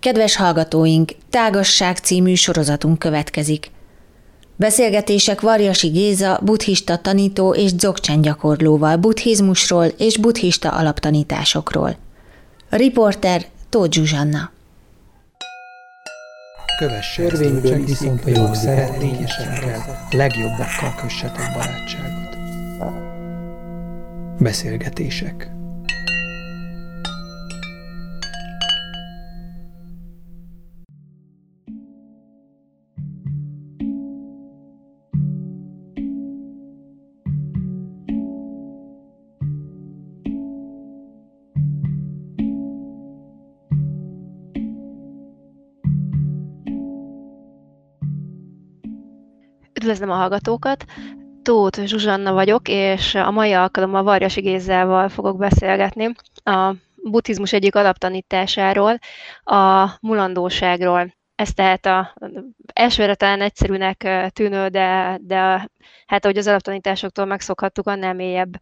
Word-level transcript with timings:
Kedves 0.00 0.36
hallgatóink, 0.36 1.12
Tágasság 1.30 1.96
című 1.96 2.34
sorozatunk 2.34 2.98
következik. 2.98 3.70
Beszélgetések 4.56 5.40
Varjasi 5.40 5.88
Géza, 5.88 6.40
buddhista 6.42 6.98
tanító 6.98 7.54
és 7.54 7.74
dzogchen 7.74 8.20
gyakorlóval 8.20 8.96
buddhizmusról 8.96 9.84
és 9.84 10.16
buddhista 10.16 10.70
alaptanításokról. 10.70 11.96
A 12.70 12.76
riporter 12.76 13.46
Tóth 13.68 13.96
Zsuzsanna. 13.96 14.50
Kövesse 16.78 17.22
Törvényből 17.22 17.84
viszont 17.84 18.24
a 18.24 18.28
jó 18.28 18.54
szeretnényesekkel, 18.54 20.06
legjobbakkal 20.10 20.94
kössetek 21.00 21.52
barátságot. 21.54 22.36
Beszélgetések 24.38 25.57
Üdvözlöm 49.88 50.10
a 50.10 50.20
hallgatókat! 50.20 50.84
Tóth 51.42 51.84
Zsuzsanna 51.84 52.32
vagyok, 52.32 52.68
és 52.68 53.14
a 53.14 53.30
mai 53.30 53.52
alkalommal 53.52 54.02
Varjasi 54.02 54.40
Gézával 54.40 55.08
fogok 55.08 55.38
beszélgetni 55.38 56.14
a 56.44 56.74
buddhizmus 57.02 57.52
egyik 57.52 57.74
alaptanításáról, 57.74 58.98
a 59.44 59.90
mulandóságról. 60.00 61.14
Ez 61.34 61.52
tehát 61.52 61.86
a 61.86 62.14
elsőre 62.72 63.14
talán 63.14 63.40
egyszerűnek 63.40 64.08
tűnő, 64.32 64.68
de, 64.68 65.18
de 65.22 65.68
hát 66.06 66.24
ahogy 66.24 66.38
az 66.38 66.46
alaptanításoktól 66.46 67.24
megszokhattuk, 67.24 67.86
annál 67.86 68.14
mélyebb 68.14 68.56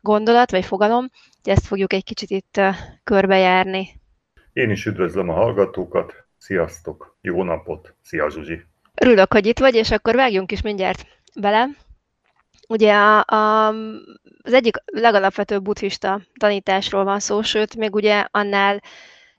gondolat 0.00 0.50
vagy 0.50 0.64
fogalom, 0.64 1.08
ezt 1.42 1.66
fogjuk 1.66 1.92
egy 1.92 2.04
kicsit 2.04 2.30
itt 2.30 2.60
körbejárni. 3.04 3.88
Én 4.52 4.70
is 4.70 4.86
üdvözlöm 4.86 5.28
a 5.28 5.34
hallgatókat, 5.34 6.14
sziasztok, 6.36 7.16
jó 7.20 7.42
napot, 7.42 7.94
szia 8.02 8.30
Zsuzsi! 8.30 8.66
Örülök, 9.00 9.32
hogy 9.32 9.46
itt 9.46 9.58
vagy, 9.58 9.74
és 9.74 9.90
akkor 9.90 10.14
vágjunk 10.14 10.52
is 10.52 10.60
mindjárt 10.60 11.06
bele. 11.34 11.68
Ugye 12.68 12.94
a, 12.94 13.24
a, 13.26 13.68
az 14.42 14.52
egyik 14.52 14.76
legalapvetőbb 14.84 15.62
buddhista 15.62 16.20
tanításról 16.38 17.04
van 17.04 17.20
szó, 17.20 17.42
sőt, 17.42 17.76
még 17.76 17.94
ugye 17.94 18.24
annál 18.30 18.82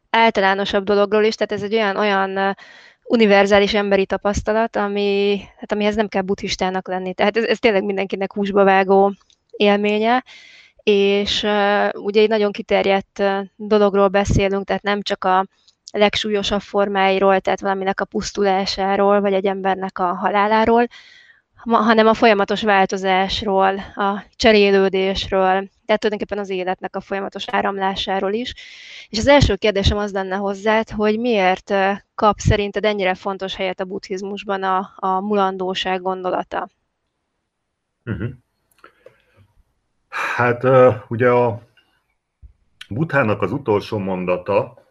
általánosabb 0.09 0.83
dologról 0.83 1.23
is, 1.23 1.35
tehát 1.35 1.51
ez 1.51 1.63
egy 1.63 1.73
olyan, 1.73 1.97
olyan 1.97 2.55
univerzális 3.03 3.73
emberi 3.73 4.05
tapasztalat, 4.05 4.75
ami, 4.75 5.41
hát 5.57 5.71
amihez 5.71 5.95
nem 5.95 6.07
kell 6.07 6.21
buddhistának 6.21 6.87
lenni. 6.87 7.13
Tehát 7.13 7.37
ez, 7.37 7.43
ez 7.43 7.59
tényleg 7.59 7.83
mindenkinek 7.83 8.33
húsba 8.33 8.63
vágó 8.63 9.13
élménye, 9.49 10.23
és 10.83 11.43
ugye 11.93 12.21
egy 12.21 12.29
nagyon 12.29 12.51
kiterjedt 12.51 13.23
dologról 13.55 14.07
beszélünk, 14.07 14.65
tehát 14.65 14.81
nem 14.81 15.01
csak 15.01 15.23
a 15.23 15.45
legsúlyosabb 15.91 16.61
formáiról, 16.61 17.39
tehát 17.39 17.61
valaminek 17.61 18.01
a 18.01 18.05
pusztulásáról, 18.05 19.21
vagy 19.21 19.33
egy 19.33 19.45
embernek 19.45 19.99
a 19.99 20.13
haláláról, 20.13 20.87
hanem 21.55 22.07
a 22.07 22.13
folyamatos 22.13 22.61
változásról, 22.61 23.77
a 23.95 24.23
cserélődésről, 24.35 25.69
tehát 25.85 26.01
tulajdonképpen 26.01 26.37
az 26.37 26.49
életnek 26.49 26.95
a 26.95 27.01
folyamatos 27.01 27.45
áramlásáról 27.47 28.33
is. 28.33 28.53
És 29.09 29.17
az 29.17 29.27
első 29.27 29.55
kérdésem 29.55 29.97
az 29.97 30.11
lenne 30.11 30.35
hozzád, 30.35 30.89
hogy 30.89 31.19
miért 31.19 31.73
kap 32.15 32.39
szerinted 32.39 32.85
ennyire 32.85 33.13
fontos 33.13 33.55
helyet 33.55 33.79
a 33.79 33.85
buddhizmusban 33.85 34.63
a, 34.63 34.93
a 34.95 35.19
mulandóság 35.19 36.01
gondolata? 36.01 36.69
Uh-huh. 38.05 38.29
Hát 40.09 40.63
ugye 41.07 41.29
a 41.29 41.61
Buthának 42.89 43.41
az 43.41 43.51
utolsó 43.51 43.97
mondata, 43.97 44.85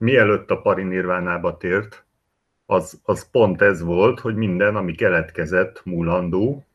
mielőtt 0.00 0.50
a 0.50 0.60
parinirvánába 0.60 1.56
tért, 1.56 2.04
az, 2.66 3.00
az 3.04 3.30
pont 3.30 3.62
ez 3.62 3.82
volt, 3.82 4.20
hogy 4.20 4.34
minden, 4.34 4.76
ami 4.76 4.94
keletkezett, 4.94 5.84
múlandó, 5.84 6.66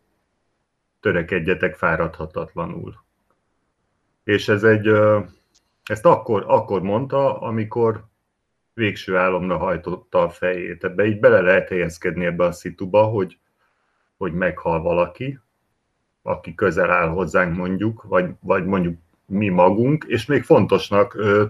törekedjetek 0.99 1.75
fáradhatatlanul. 1.75 3.03
És 4.23 4.47
ez 4.47 4.63
egy, 4.63 4.87
ezt 5.83 6.05
akkor, 6.05 6.43
akkor 6.47 6.81
mondta, 6.81 7.39
amikor 7.39 8.03
végső 8.73 9.15
álomra 9.15 9.57
hajtotta 9.57 10.21
a 10.21 10.29
fejét. 10.29 10.83
Ebbe 10.83 11.05
így 11.05 11.19
bele 11.19 11.41
lehet 11.41 11.69
helyezkedni 11.69 12.25
ebbe 12.25 12.45
a 12.45 12.51
szituba, 12.51 13.03
hogy, 13.03 13.37
hogy 14.17 14.33
meghal 14.33 14.81
valaki, 14.81 15.39
aki 16.21 16.55
közel 16.55 16.91
áll 16.91 17.07
hozzánk 17.07 17.55
mondjuk, 17.55 18.03
vagy, 18.03 18.29
vagy 18.39 18.65
mondjuk 18.65 18.97
mi 19.25 19.49
magunk, 19.49 20.03
és 20.07 20.25
még 20.25 20.43
fontosnak 20.43 21.13
ö, 21.13 21.45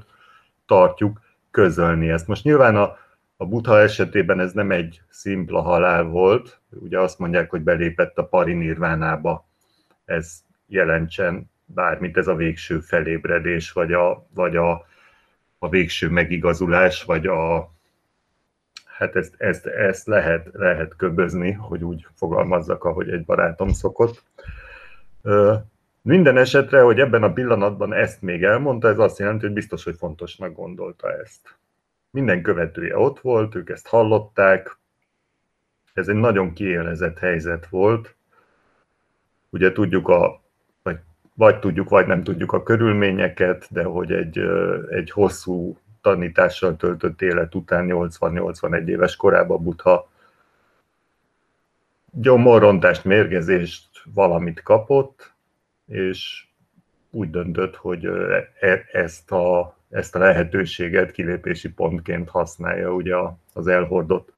tartjuk 0.66 1.24
közölni 1.56 2.10
ezt. 2.10 2.28
Most 2.28 2.44
nyilván 2.44 2.76
a, 2.76 2.98
a 3.38 3.46
Butha 3.46 3.80
esetében 3.80 4.40
ez 4.40 4.52
nem 4.52 4.72
egy 4.72 5.02
szimpla 5.10 5.62
halál 5.62 6.04
volt, 6.04 6.60
ugye 6.70 7.00
azt 7.00 7.20
mondják, 7.20 7.50
hogy 7.50 7.62
belépett 7.62 8.18
a 8.18 8.26
parinirvánába. 8.26 9.48
Ez 10.06 10.44
jelentsen 10.68 11.52
bármit, 11.66 12.18
ez 12.18 12.28
a 12.28 12.36
végső 12.36 12.80
felébredés, 12.80 13.72
vagy 13.72 13.94
a, 13.94 14.28
vagy 14.34 14.56
a, 14.56 14.86
a 15.60 15.70
végső 15.70 16.10
megigazulás, 16.10 17.04
vagy 17.04 17.28
a, 17.28 17.72
hát 18.86 19.16
ezt, 19.16 19.34
ezt, 19.38 19.66
ezt 19.66 20.08
lehet, 20.08 20.50
lehet 20.54 20.96
köbözni, 20.96 21.52
hogy 21.52 21.84
úgy 21.84 22.08
fogalmazzak, 22.16 22.84
ahogy 22.84 23.10
egy 23.10 23.26
barátom 23.26 23.70
szokott. 23.70 24.24
Minden 26.06 26.38
esetre, 26.38 26.82
hogy 26.82 27.00
ebben 27.00 27.24
a 27.24 27.34
pillanatban 27.34 27.94
ezt 27.94 28.22
még 28.22 28.44
elmondta, 28.44 28.88
ez 28.88 29.00
azt 29.00 29.20
jelenti, 29.20 29.46
hogy 29.46 29.54
biztos, 29.54 29.84
hogy 29.84 29.96
fontosnak 29.98 30.56
gondolta 30.56 31.12
ezt. 31.12 31.58
Minden 32.12 32.42
követője 32.42 32.98
ott 32.98 33.20
volt, 33.20 33.56
ők 33.56 33.70
ezt 33.70 33.88
hallották, 33.88 34.78
ez 35.94 36.08
egy 36.08 36.16
nagyon 36.16 36.54
kiélezett 36.54 37.20
helyzet 37.20 37.68
volt. 37.68 38.16
Ugye 39.50 39.72
tudjuk 39.72 40.08
a, 40.08 40.42
vagy, 41.34 41.60
tudjuk, 41.60 41.90
vagy 41.90 42.08
nem 42.08 42.24
tudjuk 42.24 42.52
a 42.52 42.64
körülményeket, 42.64 43.68
de 43.70 43.84
hogy 43.84 44.12
egy, 44.12 44.40
egy 44.90 45.12
hosszú 45.12 45.78
tanítással 46.02 46.76
töltött 46.76 47.22
élet 47.22 47.56
után 47.56 47.86
80-81 47.90 48.88
éves 48.88 49.16
korában 49.16 49.64
Butha 49.64 50.10
gyomorrontást, 52.12 53.04
mérgezést 53.04 53.88
valamit 54.14 54.62
kapott, 54.62 55.35
és 55.88 56.46
úgy 57.10 57.30
döntött, 57.30 57.76
hogy 57.76 58.06
e, 58.60 58.86
ezt 58.92 59.32
a, 59.32 59.78
ezt 59.90 60.16
a 60.16 60.20
lehetőséget 60.20 61.12
kilépési 61.12 61.70
pontként 61.70 62.30
használja 62.30 62.94
ugye 62.94 63.16
az 63.54 63.68
elhordott 63.68 64.34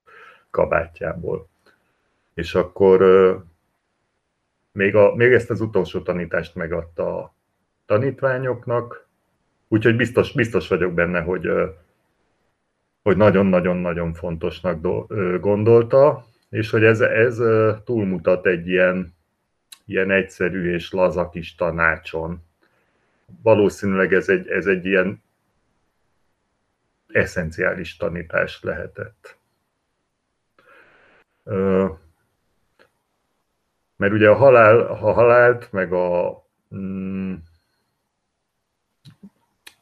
kabátjából. 0.50 1.48
És 2.34 2.56
akkor 2.56 3.02
még, 4.72 4.96
a, 4.96 5.16
még 5.16 5.34
ezt 5.34 5.50
az 5.50 5.62
utolsó 5.62 6.02
tanítást 6.02 6.56
megadta 6.56 7.18
a 7.18 7.34
tanítványoknak, 7.86 9.08
úgyhogy 9.68 9.96
biztos, 9.96 10.34
biztos 10.34 10.68
vagyok 10.68 10.94
benne, 10.94 11.22
hogy, 11.22 11.50
hogy 13.04 13.18
nagyon-nagyon-nagyon 13.18 14.14
fontosnak 14.14 14.82
gondolta, 15.40 16.26
és 16.50 16.70
hogy 16.70 16.84
ez, 16.84 17.02
ez 17.02 17.38
túlmutat 17.84 18.46
egy 18.46 18.68
ilyen 18.68 19.17
ilyen 19.88 20.12
egyszerű 20.12 20.74
és 20.74 20.92
laza 20.92 21.30
kis 21.30 21.56
tanácson. 21.56 22.44
Valószínűleg 23.42 24.14
ez 24.14 24.30
egy, 24.30 24.48
ez 24.48 24.66
egy 24.66 24.86
ilyen 24.86 25.24
eszenciális 27.08 27.98
tanítás 27.98 28.62
lehetett. 28.62 29.38
Mert 33.96 34.14
ugye 34.14 34.30
a, 34.30 34.36
halál, 34.36 34.80
a 34.80 35.12
halált, 35.12 35.72
meg 35.72 35.94
a 35.94 36.44
mm, 36.76 37.34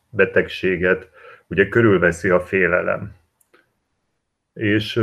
betegséget 0.09 1.09
ugye 1.47 1.67
körülveszi 1.67 2.29
a 2.29 2.39
félelem. 2.39 3.15
És 4.53 5.01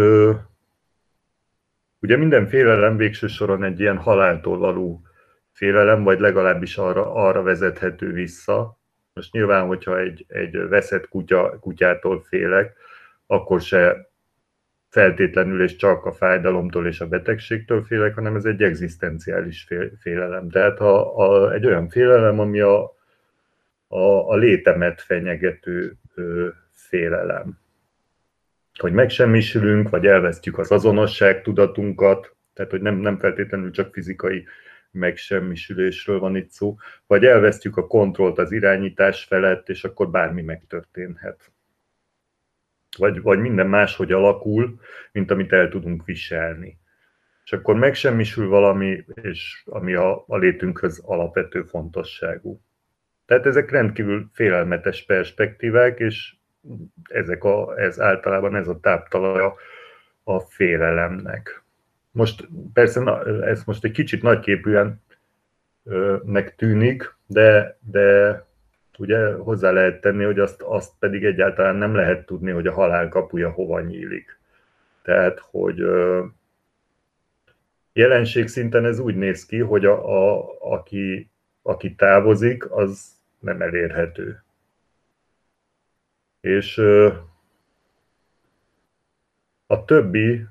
Ugye 2.03 2.17
minden 2.17 2.47
félelem 2.47 2.97
végső 2.97 3.27
soron 3.27 3.65
egy 3.65 3.81
ilyen 3.81 3.97
haláltól 3.97 4.59
való 4.59 5.03
félelem, 5.53 6.03
vagy 6.03 6.21
legalábbis 6.21 6.77
arra, 6.77 7.15
arra 7.15 7.43
vezethető 7.43 8.13
vissza. 8.13 8.81
Most 9.13 9.33
nyilván, 9.33 9.67
hogyha 9.67 9.99
egy, 9.99 10.25
egy 10.29 10.69
veszett 10.69 11.09
kutya, 11.09 11.59
kutyától 11.59 12.21
félek, 12.21 12.77
akkor 13.27 13.61
se 13.61 14.11
feltétlenül 14.89 15.63
és 15.63 15.77
csak 15.77 16.05
a 16.05 16.13
fájdalomtól 16.13 16.87
és 16.87 17.01
a 17.01 17.09
betegségtől 17.09 17.83
félek, 17.83 18.15
hanem 18.15 18.37
ez 18.37 18.45
egy 18.45 18.63
egzisztenciális 18.63 19.69
félelem. 20.01 20.49
Tehát 20.49 20.81
a, 20.81 21.19
a, 21.19 21.53
egy 21.53 21.67
olyan 21.67 21.89
félelem, 21.89 22.39
ami 22.39 22.61
a, 22.61 22.83
a, 23.89 24.29
a 24.29 24.37
létemet 24.37 25.01
fenyegető 25.01 25.97
ö, 26.15 26.49
félelem. 26.71 27.62
Hogy 28.79 28.93
megsemmisülünk, 28.93 29.89
vagy 29.89 30.07
elvesztjük 30.07 30.59
az 30.59 30.71
azonosság 30.71 31.43
tudatunkat, 31.43 32.37
tehát 32.55 32.71
hogy 32.71 32.81
nem, 32.81 32.97
nem 32.97 33.19
feltétlenül 33.19 33.71
csak 33.71 33.93
fizikai 33.93 34.45
megsemmisülésről 34.91 36.19
van 36.19 36.37
itt 36.37 36.51
szó, 36.51 36.77
vagy 37.07 37.25
elvesztjük 37.25 37.77
a 37.77 37.87
kontrollt 37.87 38.39
az 38.39 38.53
irányítás 38.53 39.25
felett, 39.25 39.69
és 39.69 39.85
akkor 39.85 40.11
bármi 40.11 40.43
megtörténhet. 40.43 41.53
Vagy, 42.99 43.23
vagy 43.23 43.39
minden 43.39 43.67
máshogy 43.67 44.13
alakul, 44.13 44.81
mint 45.13 45.31
amit 45.31 45.53
el 45.53 45.69
tudunk 45.69 46.05
viselni. 46.05 46.79
És 47.45 47.53
akkor 47.53 47.75
megsemmisül 47.75 48.49
valami, 48.49 49.05
és 49.23 49.63
ami 49.65 49.95
a, 49.95 50.25
a 50.27 50.37
létünkhöz 50.37 51.03
alapvető 51.05 51.63
fontosságú. 51.63 52.61
Tehát 53.27 53.47
ezek 53.47 53.71
rendkívül 53.71 54.31
félelmetes 54.33 55.05
perspektívák, 55.05 55.99
és 55.99 56.35
ezek 57.09 57.45
a, 57.45 57.81
ez 57.81 58.01
általában 58.01 58.57
ez 58.57 58.69
a 58.69 58.81
táptalaja 58.81 59.55
a 60.25 60.41
félelemnek. 60.41 61.63
Most 62.11 62.49
persze 62.73 63.01
na, 63.01 63.25
ez 63.45 63.65
most 63.65 63.85
egy 63.85 63.91
kicsit 63.91 64.23
nagyképűen 64.23 65.01
nek 66.25 66.55
tűnik, 66.55 67.15
de, 67.27 67.79
de 67.81 68.39
ugye 68.99 69.33
hozzá 69.35 69.71
lehet 69.71 70.01
tenni, 70.01 70.25
hogy 70.25 70.39
azt, 70.39 70.63
azt 70.63 70.93
pedig 70.99 71.25
egyáltalán 71.25 71.77
nem 71.77 71.95
lehet 71.95 72.27
tudni, 72.27 72.51
hogy 72.51 72.67
a 72.67 72.73
halál 72.73 73.09
kapuja 73.09 73.51
hova 73.51 73.81
nyílik. 73.81 74.39
Tehát, 75.03 75.39
hogy 75.39 75.83
jelenség 77.93 78.49
szinten 78.49 78.85
ez 78.85 78.99
úgy 78.99 79.17
néz 79.17 79.47
ki, 79.47 79.59
hogy 79.59 79.85
a, 79.85 80.35
a, 80.39 80.57
aki, 80.61 81.31
aki 81.63 81.95
távozik, 81.95 82.71
az 82.71 83.11
nem 83.39 83.63
elérhető. 83.63 84.43
És 86.43 86.79
a 89.67 89.85
többi 89.85 90.47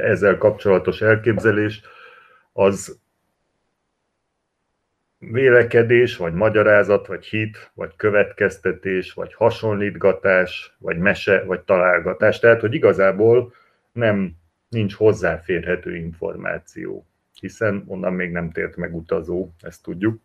ezzel 0.00 0.38
kapcsolatos 0.38 1.02
elképzelés 1.02 1.80
az 2.52 2.98
vélekedés, 5.18 6.16
vagy 6.16 6.32
magyarázat, 6.32 7.06
vagy 7.06 7.24
hit, 7.24 7.70
vagy 7.74 7.96
következtetés, 7.96 9.12
vagy 9.12 9.34
hasonlítgatás, 9.34 10.74
vagy 10.78 10.98
mese, 10.98 11.44
vagy 11.44 11.60
találgatás. 11.60 12.38
Tehát, 12.38 12.60
hogy 12.60 12.74
igazából 12.74 13.54
nem 13.92 14.32
nincs 14.68 14.94
hozzáférhető 14.94 15.96
információ, 15.96 17.06
hiszen 17.40 17.84
onnan 17.86 18.12
még 18.12 18.30
nem 18.32 18.50
tért 18.50 18.76
meg 18.76 18.94
utazó, 18.94 19.50
ezt 19.60 19.82
tudjuk. 19.82 20.20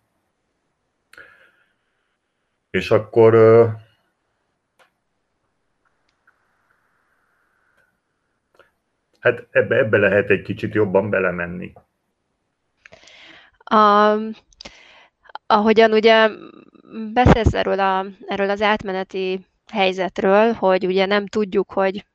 És 2.69 2.91
akkor 2.91 3.33
hát 9.21 9.47
ebbe, 9.51 9.75
ebbe 9.75 9.97
lehet 9.97 10.29
egy 10.29 10.41
kicsit 10.41 10.73
jobban 10.73 11.09
belemenni. 11.09 11.73
Um, 13.73 14.31
ahogyan 15.47 15.91
ugye 15.91 16.29
beszélsz 17.13 17.53
erről, 17.53 17.79
a, 17.79 18.05
erről 18.27 18.49
az 18.49 18.61
átmeneti 18.61 19.45
helyzetről, 19.71 20.53
hogy 20.53 20.85
ugye 20.85 21.05
nem 21.05 21.27
tudjuk, 21.27 21.71
hogy 21.71 22.05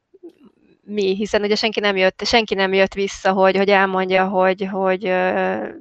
mi, 0.83 1.15
hiszen 1.15 1.43
ugye 1.43 1.55
senki 1.55 1.81
nem 1.81 1.97
jött, 1.97 2.23
senki 2.25 2.55
nem 2.55 2.73
jött 2.73 2.95
vissza, 2.95 3.33
hogy, 3.33 3.57
hogy 3.57 3.69
elmondja, 3.69 4.29
hogy, 4.29 4.69
hogy 4.71 5.13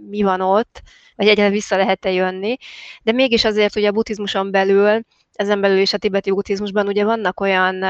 mi 0.10 0.22
van 0.22 0.42
ott, 0.42 0.82
vagy 1.16 1.26
egyáltalán 1.26 1.52
vissza 1.52 1.78
lehet-e 1.78 2.12
jönni, 2.12 2.58
de 3.04 3.12
mégis 3.12 3.46
azért 3.46 3.76
ugye 3.76 3.88
a 3.88 3.92
buddhizmuson 3.92 4.52
belül 4.52 5.02
ezen 5.36 5.62
belül 5.62 5.78
is 5.78 5.94
a 5.94 5.98
tibeti 5.98 6.32
buddhizmusban 6.32 6.88
ugye 6.88 7.04
vannak 7.04 7.40
olyan 7.40 7.84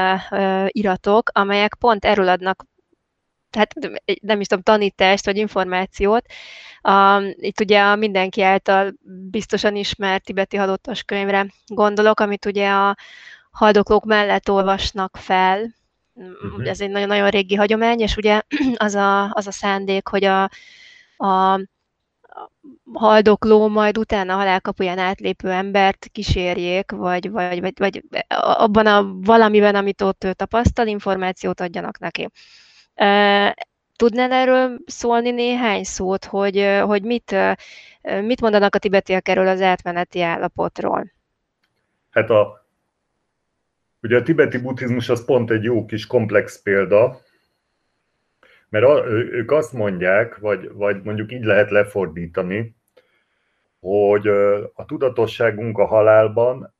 iratok, 0.66 1.30
amelyek 1.32 1.74
pont 1.74 2.04
erről 2.04 2.28
adnak 2.28 2.64
tehát 3.50 3.74
nem 4.20 4.40
is 4.40 4.46
tudom, 4.46 4.62
tanítást 4.62 5.24
vagy 5.24 5.36
információt. 5.36 6.24
A, 6.80 7.20
itt 7.20 7.60
ugye 7.60 7.80
a 7.80 7.96
mindenki 7.96 8.42
által 8.42 8.94
biztosan 9.30 9.76
ismert 9.76 10.24
tibeti 10.24 10.56
halottas 10.56 11.02
könyvre 11.02 11.46
gondolok, 11.66 12.20
amit 12.20 12.46
ugye 12.46 12.70
a 12.70 12.96
haldoklók 13.50 14.04
mellett 14.04 14.50
olvasnak 14.50 15.16
fel. 15.16 15.74
Uh-huh. 16.14 16.68
Ez 16.68 16.80
egy 16.80 16.90
nagyon-nagyon 16.90 17.28
régi 17.28 17.54
hagyomány, 17.54 18.00
és 18.00 18.16
ugye 18.16 18.42
az 18.76 18.94
a, 18.94 19.32
az 19.32 19.46
a 19.46 19.52
szándék, 19.52 20.08
hogy 20.08 20.24
a, 20.24 20.42
a 21.16 21.60
haldokló 22.92 23.68
majd 23.68 23.98
utána 23.98 24.34
a 24.34 24.36
halálkapuján 24.36 24.98
átlépő 24.98 25.50
embert 25.50 26.08
kísérjék, 26.12 26.90
vagy, 26.90 27.30
vagy, 27.30 27.60
vagy, 27.60 27.78
vagy 27.78 28.02
abban 28.38 28.86
a 28.86 29.12
valamiben, 29.12 29.74
amit 29.74 30.02
ott 30.02 30.24
ő 30.24 30.32
tapasztal, 30.32 30.86
információt 30.86 31.60
adjanak 31.60 31.98
neki. 31.98 32.28
Tudnál 33.96 34.32
erről 34.32 34.78
szólni 34.86 35.30
néhány 35.30 35.84
szót, 35.84 36.24
hogy, 36.24 36.80
hogy 36.82 37.02
mit, 37.02 37.36
mit 38.02 38.40
mondanak 38.40 38.74
a 38.74 38.78
tibetiek 38.78 39.28
erről 39.28 39.48
az 39.48 39.60
átmeneti 39.60 40.22
állapotról? 40.22 41.12
Hát 42.10 42.30
a, 42.30 42.66
ugye 44.02 44.16
a 44.16 44.22
tibeti 44.22 44.58
buddhizmus 44.58 45.08
az 45.08 45.24
pont 45.24 45.50
egy 45.50 45.62
jó 45.62 45.84
kis 45.84 46.06
komplex 46.06 46.62
példa, 46.62 47.20
mert 48.68 48.84
a, 48.84 49.04
ők 49.10 49.50
azt 49.50 49.72
mondják, 49.72 50.36
vagy, 50.36 50.72
vagy 50.72 51.02
mondjuk 51.02 51.32
így 51.32 51.44
lehet 51.44 51.70
lefordítani, 51.70 52.76
hogy 53.80 54.28
a 54.74 54.84
tudatosságunk 54.86 55.78
a 55.78 55.86
halálban 55.86 56.74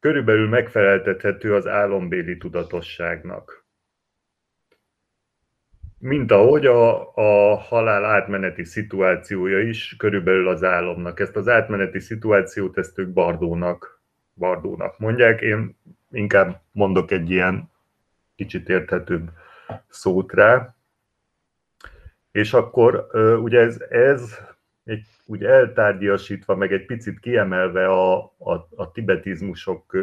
körülbelül 0.00 0.48
megfeleltethető 0.48 1.54
az 1.54 1.66
álombéli 1.66 2.36
tudatosságnak 2.36 3.66
mint 5.98 6.30
ahogy 6.30 6.66
a, 6.66 7.14
a 7.14 7.56
halál 7.56 8.04
átmeneti 8.04 8.64
szituációja 8.64 9.60
is 9.60 9.94
körülbelül 9.98 10.48
az 10.48 10.64
álomnak. 10.64 11.20
Ezt 11.20 11.36
az 11.36 11.48
átmeneti 11.48 12.00
szituációt 12.00 12.78
ezt 12.78 12.98
ők 12.98 13.08
Bardónak, 13.08 14.00
Bardónak 14.34 14.98
mondják. 14.98 15.40
Én 15.40 15.76
inkább 16.10 16.60
mondok 16.72 17.10
egy 17.10 17.30
ilyen 17.30 17.70
kicsit 18.36 18.68
érthetőbb 18.68 19.30
szót 19.88 20.32
rá. 20.32 20.74
És 22.32 22.52
akkor 22.52 23.06
ugye 23.42 23.60
ez, 23.60 23.80
ez 23.90 24.38
egy, 24.84 25.06
úgy 25.26 25.44
eltárgyasítva, 25.44 26.56
meg 26.56 26.72
egy 26.72 26.86
picit 26.86 27.20
kiemelve 27.20 27.86
a, 27.86 28.16
a, 28.38 28.68
a 28.76 28.90
tibetizmusok 28.92 29.96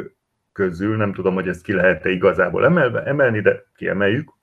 közül, 0.52 0.96
nem 0.96 1.14
tudom, 1.14 1.34
hogy 1.34 1.48
ezt 1.48 1.64
ki 1.64 1.74
lehet-e 1.74 2.10
igazából 2.10 2.66
emelve, 2.66 3.04
emelni, 3.04 3.40
de 3.42 3.66
kiemeljük, 3.76 4.34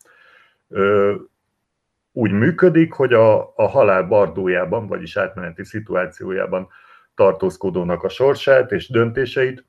úgy 2.12 2.30
működik, 2.30 2.92
hogy 2.92 3.12
a, 3.12 3.52
a 3.56 3.66
halál 3.68 4.02
bardójában, 4.02 4.86
vagyis 4.86 5.16
átmeneti 5.16 5.64
szituációjában 5.64 6.68
tartózkodónak 7.14 8.02
a 8.02 8.08
sorsát 8.08 8.72
és 8.72 8.88
döntéseit 8.88 9.64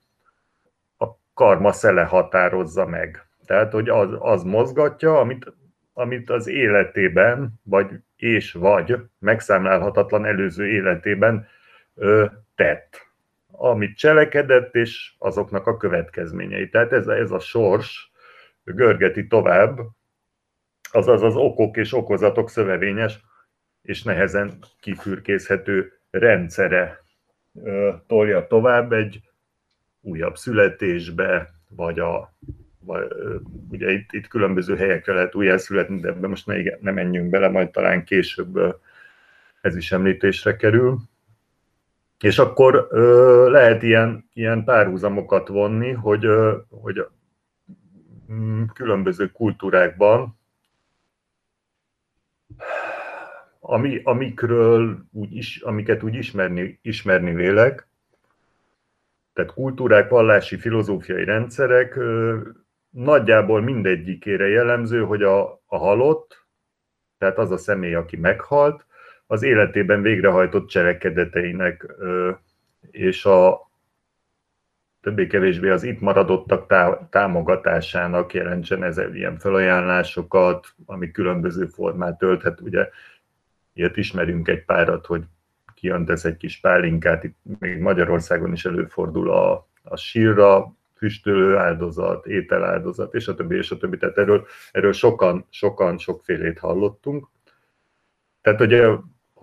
a 0.98 1.06
karma 1.34 1.72
szele 1.72 2.04
határozza 2.04 2.86
meg. 2.86 3.28
Tehát, 3.46 3.72
hogy 3.72 3.90
az, 3.90 4.10
az 4.20 4.44
mozgatja, 4.44 5.20
amit, 5.20 5.54
amit 5.94 6.30
az 6.30 6.48
életében, 6.48 7.60
vagy 7.64 7.92
és 8.16 8.52
vagy 8.52 8.96
megszámlálhatatlan 9.20 10.26
előző 10.26 10.68
életében 10.68 11.48
ö, 11.96 12.26
tett. 12.56 13.12
Amit 13.52 13.98
cselekedett, 13.98 14.76
és 14.76 15.14
azoknak 15.18 15.68
a 15.68 15.78
következményei. 15.78 16.70
Tehát 16.70 16.92
ez, 16.92 17.08
ez 17.08 17.32
a 17.32 17.40
sors 17.40 18.12
görgeti 18.64 19.28
tovább 19.28 19.80
azaz 20.96 21.24
az 21.24 21.36
okok 21.36 21.78
és 21.78 21.94
okozatok 21.94 22.50
szövevényes 22.50 23.20
és 23.82 24.04
nehezen 24.04 24.60
kifürkészhető 24.80 25.92
rendszere 26.12 27.04
tolja 28.08 28.48
tovább 28.48 28.92
egy 28.92 29.22
újabb 30.02 30.36
születésbe, 30.36 31.50
vagy 31.70 32.00
a 32.00 32.34
vagy, 32.86 33.08
ugye 33.70 33.92
itt, 33.92 34.12
itt 34.12 34.28
különböző 34.28 34.76
helyekre 34.76 35.14
lehet 35.14 35.36
újjászületni, 35.36 36.00
de 36.00 36.08
ebbe 36.08 36.28
most 36.28 36.46
ne, 36.46 36.56
ne 36.80 36.92
menjünk 36.92 37.30
bele, 37.30 37.50
majd 37.50 37.70
talán 37.72 38.04
később 38.04 38.82
ez 39.62 39.76
is 39.76 39.92
említésre 39.92 40.56
kerül. 40.56 40.98
És 42.20 42.40
akkor 42.40 42.88
ö, 42.90 43.50
lehet 43.50 43.84
ilyen, 43.84 44.30
ilyen 44.34 44.64
párhuzamokat 44.64 45.48
vonni, 45.48 45.92
hogy, 45.92 46.26
ö, 46.26 46.58
hogy 46.70 47.08
mm, 48.32 48.64
különböző 48.74 49.32
kultúrákban 49.32 50.40
ami, 53.66 54.02
amikről 54.04 55.06
úgy 55.12 55.36
is, 55.36 55.62
amiket 55.62 56.04
úgy 56.04 56.16
ismerni, 56.16 56.80
ismerni 56.82 57.34
vélek, 57.34 57.88
tehát 59.34 59.54
kultúrák, 59.54 60.10
vallási, 60.10 60.58
filozófiai 60.58 61.24
rendszerek, 61.24 62.00
nagyjából 62.90 63.62
mindegyikére 63.62 64.48
jellemző, 64.48 65.04
hogy 65.04 65.24
a, 65.24 65.62
a 65.66 65.78
halott, 65.78 66.46
tehát 67.18 67.38
az 67.38 67.52
a 67.52 67.58
személy, 67.58 67.96
aki 67.96 68.18
meghalt, 68.18 68.86
az 69.28 69.44
életében 69.44 70.02
végrehajtott 70.02 70.68
cselekedeteinek 70.68 71.96
és 72.92 73.26
a 73.26 73.72
többé-kevésbé 75.02 75.70
az 75.70 75.84
itt 75.84 76.00
maradottak 76.00 76.68
tá- 76.68 77.10
támogatásának 77.10 78.34
jelentsen 78.34 78.84
ez 78.84 78.98
ilyen 79.14 79.38
felajánlásokat, 79.38 80.68
ami 80.86 81.12
különböző 81.12 81.66
formát 81.66 82.22
ölthet. 82.22 82.62
Ugye 82.62 82.90
ilyet 83.74 83.98
ismerünk 83.98 84.48
egy 84.48 84.66
párat, 84.66 85.06
hogy 85.06 85.24
kiöntesz 85.76 86.26
egy 86.26 86.38
kis 86.38 86.60
pálinkát, 86.60 87.24
itt 87.24 87.38
még 87.60 87.78
Magyarországon 87.78 88.54
is 88.54 88.66
előfordul 88.66 89.32
a, 89.32 89.68
a 89.84 89.96
sírra, 89.96 90.76
füstölő 90.96 91.58
áldozat, 91.58 92.26
ételáldozat, 92.26 93.14
és 93.14 93.28
a 93.28 93.36
többi, 93.36 93.56
és 93.56 93.72
a 93.72 93.78
többi. 93.78 93.98
Tehát 93.98 94.18
erről, 94.18 94.46
erről 94.72 94.94
sokan, 94.94 95.46
sokan 95.50 95.98
sokfélét 95.98 96.60
hallottunk. 96.60 97.28
Tehát 98.42 98.62
ugye 98.62 98.88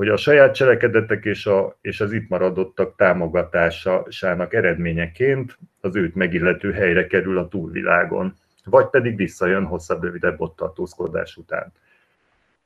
hogy 0.00 0.08
a 0.08 0.16
saját 0.16 0.54
cselekedetek 0.54 1.24
és, 1.24 1.46
a, 1.46 1.78
és 1.80 2.00
az 2.00 2.12
itt 2.12 2.28
maradottak 2.28 2.96
támogatásának 2.96 4.54
eredményeként 4.54 5.58
az 5.80 5.96
őt 5.96 6.14
megillető 6.14 6.72
helyre 6.72 7.06
kerül 7.06 7.38
a 7.38 7.48
túlvilágon, 7.48 8.34
vagy 8.64 8.86
pedig 8.86 9.16
visszajön 9.16 9.64
hosszabb, 9.64 10.02
rövidebb 10.02 10.40
ott 10.40 10.56
tartózkodás 10.56 11.36
után, 11.36 11.72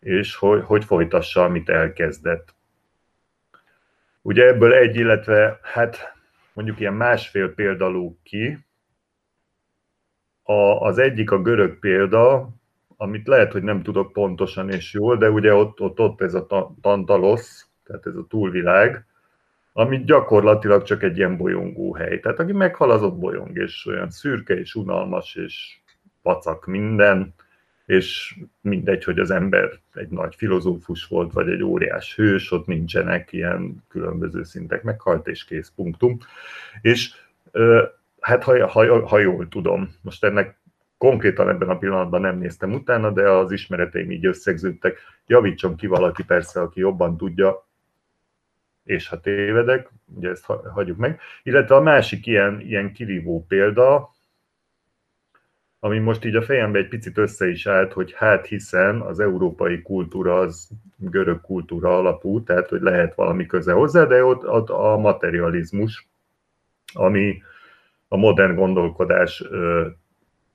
és 0.05 0.37
hogy, 0.37 0.63
hogy 0.65 0.85
folytassa, 0.85 1.45
amit 1.45 1.69
elkezdett. 1.69 2.55
Ugye 4.23 4.47
ebből 4.47 4.73
egy, 4.73 4.97
illetve 4.97 5.59
hát 5.63 6.15
mondjuk 6.53 6.81
ilyen 6.81 6.95
másfél 6.95 7.55
példa 7.55 8.13
ki. 8.23 8.59
A, 10.43 10.53
az 10.87 10.99
egyik 10.99 11.31
a 11.31 11.43
görög 11.43 11.79
példa, 11.79 12.49
amit 12.97 13.27
lehet, 13.27 13.53
hogy 13.53 13.63
nem 13.63 13.83
tudok 13.83 14.13
pontosan 14.13 14.71
és 14.71 14.93
jól, 14.93 15.17
de 15.17 15.31
ugye 15.31 15.55
ott, 15.55 15.81
ott, 15.81 15.99
ott 16.01 16.21
ez 16.21 16.35
a 16.35 16.75
Tantalosz, 16.81 17.69
tehát 17.85 18.07
ez 18.07 18.15
a 18.15 18.27
túlvilág, 18.29 19.07
ami 19.73 20.05
gyakorlatilag 20.05 20.83
csak 20.83 21.03
egy 21.03 21.17
ilyen 21.17 21.37
bolyongó 21.37 21.95
hely. 21.95 22.21
Tehát 22.21 22.39
aki 22.39 22.53
meghal, 22.53 22.91
az 22.91 23.03
ott 23.03 23.19
bolyong, 23.19 23.59
és 23.59 23.87
olyan 23.87 24.11
szürke 24.11 24.55
és 24.59 24.75
unalmas, 24.75 25.35
és 25.35 25.79
pacak 26.23 26.67
minden, 26.67 27.35
és 27.87 28.39
mindegy, 28.61 29.05
hogy 29.05 29.19
az 29.19 29.31
ember 29.31 29.71
egy 29.95 30.09
nagy 30.09 30.35
filozófus 30.35 31.07
volt, 31.07 31.33
vagy 31.33 31.49
egy 31.49 31.63
óriás 31.63 32.15
hős, 32.17 32.51
ott 32.51 32.67
nincsenek 32.67 33.33
ilyen 33.33 33.85
különböző 33.89 34.43
szintek, 34.43 34.83
meghalt 34.83 35.27
és 35.27 35.45
kész, 35.45 35.73
punktum. 35.77 36.19
És 36.81 37.15
hát 38.21 38.43
ha, 38.43 38.69
ha, 38.69 39.07
ha 39.07 39.19
jól 39.19 39.49
tudom, 39.49 39.95
most 40.01 40.25
ennek 40.25 40.59
konkrétan 40.99 41.49
ebben 41.49 41.69
a 41.69 41.79
pillanatban 41.79 42.21
nem 42.21 42.39
néztem 42.39 42.73
utána, 42.73 43.11
de 43.11 43.31
az 43.31 43.53
ismereteim 43.53 44.11
így 44.11 44.27
összegződtek. 44.27 44.99
Javítson 45.27 45.77
ki 45.77 45.87
valaki 45.87 46.25
persze, 46.25 46.61
aki 46.61 46.81
jobban 46.81 47.17
tudja, 47.17 47.67
és 48.85 49.09
ha 49.09 49.21
tévedek, 49.21 49.91
ugye 50.15 50.31
ezt 50.31 50.45
hagyjuk 50.45 50.97
meg. 50.97 51.21
Illetve 51.43 51.75
a 51.75 51.81
másik 51.81 52.27
ilyen, 52.27 52.61
ilyen 52.61 52.93
kirívó 52.93 53.45
példa, 53.49 54.14
ami 55.85 55.99
most 55.99 56.25
így 56.25 56.37
a 56.37 56.43
fejembe 56.43 56.79
egy 56.79 56.89
picit 56.89 57.19
össze 57.19 57.49
is 57.49 57.67
állt, 57.67 57.93
hogy 57.93 58.13
hát 58.13 58.47
hiszen 58.47 59.01
az 59.01 59.21
európai 59.21 59.83
kultúra 59.83 60.39
az 60.39 60.69
görög 60.97 61.41
kultúra 61.41 61.97
alapú, 61.97 62.43
tehát 62.43 62.69
hogy 62.69 62.81
lehet 62.81 63.15
valami 63.15 63.47
köze 63.47 63.73
hozzá, 63.73 64.05
de 64.05 64.25
ott, 64.25 64.49
ott 64.49 64.69
a 64.71 64.97
materializmus, 64.97 66.09
ami 66.93 67.43
a 68.09 68.17
modern 68.17 68.55
gondolkodás 68.55 69.45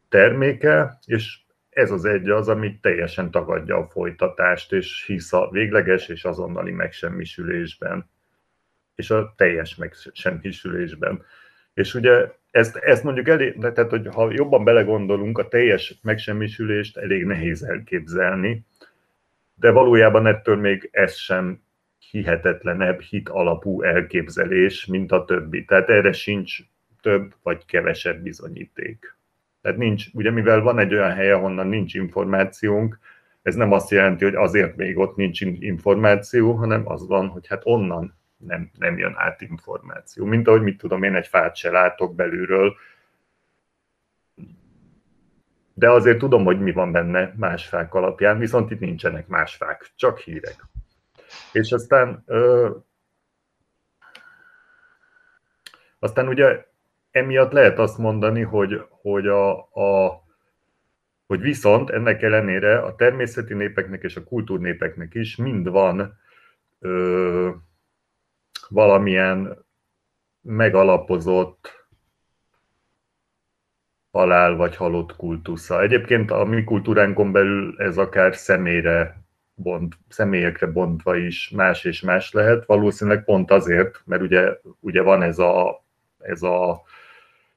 terméke, 0.10 1.00
és 1.06 1.40
ez 1.70 1.92
az 1.92 2.06
egy 2.06 2.30
az, 2.30 2.48
ami 2.48 2.80
teljesen 2.82 3.32
tagadja 3.32 3.78
a 3.78 3.88
folytatást, 3.88 4.74
és 4.74 5.04
hisz 5.06 5.34
a 5.34 5.50
végleges 5.52 6.08
és 6.08 6.26
azonnali 6.26 6.72
megsemmisülésben, 6.72 8.10
és 8.96 9.10
a 9.10 9.34
teljes 9.38 9.76
megsemmisülésben. 9.76 11.24
És 11.74 11.94
ugye 11.94 12.32
ezt, 12.52 12.76
ezt 12.76 13.04
mondjuk 13.04 13.28
elég, 13.28 13.58
tehát 13.60 13.90
hogy 13.90 14.08
ha 14.08 14.32
jobban 14.32 14.64
belegondolunk, 14.64 15.38
a 15.38 15.48
teljes 15.48 16.00
megsemmisülést 16.02 16.98
elég 16.98 17.26
nehéz 17.26 17.64
elképzelni, 17.64 18.66
de 19.56 19.72
valójában 19.72 20.28
ettől 20.28 20.56
még 20.56 20.90
ez 20.92 21.16
sem 21.16 21.62
hihetetlenebb 22.10 23.00
hit 23.00 23.30
alapú 23.30 23.82
elképzelés, 23.82 24.86
mint 24.86 25.12
a 25.12 25.26
többi. 25.26 25.66
Tehát 25.66 25.90
erre 25.90 26.12
sincs 26.12 26.58
több 27.02 27.34
vagy 27.44 27.66
kevesebb 27.66 28.22
bizonyíték. 28.22 29.18
Tehát 29.62 29.78
nincs, 29.78 30.06
ugye 30.14 30.32
mivel 30.32 30.62
van 30.62 30.80
egy 30.80 30.94
olyan 30.94 31.14
hely, 31.14 31.32
ahonnan 31.32 31.68
nincs 31.68 31.94
információnk, 31.94 33.00
ez 33.42 33.56
nem 33.56 33.72
azt 33.72 33.90
jelenti, 33.90 34.24
hogy 34.24 34.36
azért 34.36 34.76
még 34.76 34.98
ott 34.98 35.16
nincs 35.16 35.42
információ, 35.42 36.52
hanem 36.52 36.82
az 36.86 37.08
van, 37.08 37.28
hogy 37.28 37.48
hát 37.48 37.62
onnan 37.64 38.19
nem, 38.40 38.70
nem 38.78 38.98
jön 38.98 39.14
át 39.16 39.42
információ. 39.42 40.26
Mint 40.26 40.48
ahogy 40.48 40.62
mit 40.62 40.78
tudom, 40.78 41.04
én 41.04 41.16
egy 41.16 41.28
fát 41.28 41.56
se 41.56 41.72
látok 41.72 42.16
belülről, 42.16 42.76
de 45.74 45.90
azért 45.90 46.18
tudom, 46.18 46.44
hogy 46.44 46.60
mi 46.60 46.72
van 46.72 46.92
benne 46.92 47.34
más 47.38 47.68
fák 47.68 47.94
alapján, 47.94 48.40
viszont 48.40 48.72
itt 48.72 48.80
nincsenek 48.80 49.28
más 49.28 49.56
fák, 49.56 49.92
csak 49.96 50.18
hírek. 50.18 50.66
És 51.52 51.72
aztán 51.72 52.24
ö, 52.26 52.70
aztán 56.00 56.28
ugye 56.28 56.66
emiatt 57.12 57.52
lehet 57.52 57.80
azt 57.80 57.98
mondani, 57.98 58.42
hogy, 58.42 58.82
hogy, 58.90 59.28
a, 59.28 59.58
a, 59.60 60.24
hogy 61.28 61.40
viszont 61.42 61.90
ennek 61.90 62.22
ellenére 62.22 62.80
a 62.80 62.96
természeti 62.96 63.54
népeknek 63.54 64.04
és 64.04 64.16
a 64.16 64.24
kultúrnépeknek 64.24 65.14
is 65.16 65.36
mind 65.36 65.70
van 65.70 66.18
ö, 66.80 67.50
valamilyen 68.70 69.66
megalapozott 70.42 71.88
halál 74.12 74.56
vagy 74.56 74.76
halott 74.76 75.16
kultusza. 75.16 75.82
Egyébként 75.82 76.32
a 76.32 76.44
mi 76.44 76.64
kultúránkon 76.64 77.32
belül 77.32 77.76
ez 77.78 77.98
akár 77.98 78.36
személyre 78.36 79.24
bont, 79.54 79.98
személyekre 80.10 80.68
bontva 80.68 81.16
is 81.16 81.50
más 81.50 81.84
és 81.84 82.02
más 82.02 82.32
lehet, 82.32 82.66
valószínűleg 82.66 83.24
pont 83.24 83.52
azért, 83.52 84.02
mert 84.06 84.22
ugye, 84.22 84.60
ugye 84.80 85.02
van 85.02 85.22
ez 85.22 85.40
a, 85.40 85.84
ez 86.20 86.42
a 86.42 86.82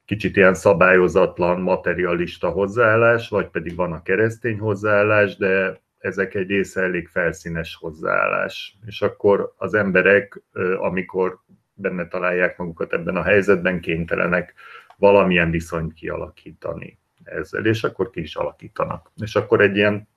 kicsit 0.04 0.36
ilyen 0.36 0.54
szabályozatlan, 0.54 1.60
materialista 1.60 2.50
hozzáállás, 2.50 3.28
vagy 3.28 3.48
pedig 3.48 3.76
van 3.76 3.92
a 3.92 4.02
keresztény 4.02 4.58
hozzáállás, 4.58 5.36
de 5.36 5.80
ezek 6.02 6.34
egy 6.34 6.48
része 6.48 6.82
elég 6.82 7.08
felszínes 7.08 7.76
hozzáállás. 7.80 8.78
És 8.86 9.02
akkor 9.02 9.54
az 9.56 9.74
emberek, 9.74 10.42
amikor 10.78 11.40
benne 11.74 12.08
találják 12.08 12.56
magukat 12.56 12.92
ebben 12.92 13.16
a 13.16 13.22
helyzetben, 13.22 13.80
kénytelenek 13.80 14.54
valamilyen 14.96 15.50
viszonyt 15.50 15.92
kialakítani 15.92 16.98
ezzel, 17.24 17.66
és 17.66 17.84
akkor 17.84 18.10
ki 18.10 18.20
is 18.20 18.36
alakítanak. 18.36 19.10
És 19.16 19.34
akkor 19.36 19.60
egy 19.60 19.76
ilyen, 19.76 20.08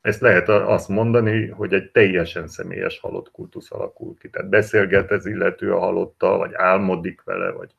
ezt 0.00 0.20
lehet 0.20 0.48
azt 0.48 0.88
mondani, 0.88 1.48
hogy 1.48 1.72
egy 1.74 1.90
teljesen 1.90 2.48
személyes 2.48 3.00
halott 3.00 3.30
kultusz 3.30 3.72
alakul 3.72 4.14
ki. 4.18 4.30
Tehát 4.30 4.48
beszélget 4.48 5.10
ez 5.10 5.26
illető 5.26 5.74
a 5.74 5.78
halottal, 5.78 6.38
vagy 6.38 6.54
álmodik 6.54 7.22
vele, 7.22 7.50
vagy 7.50 7.70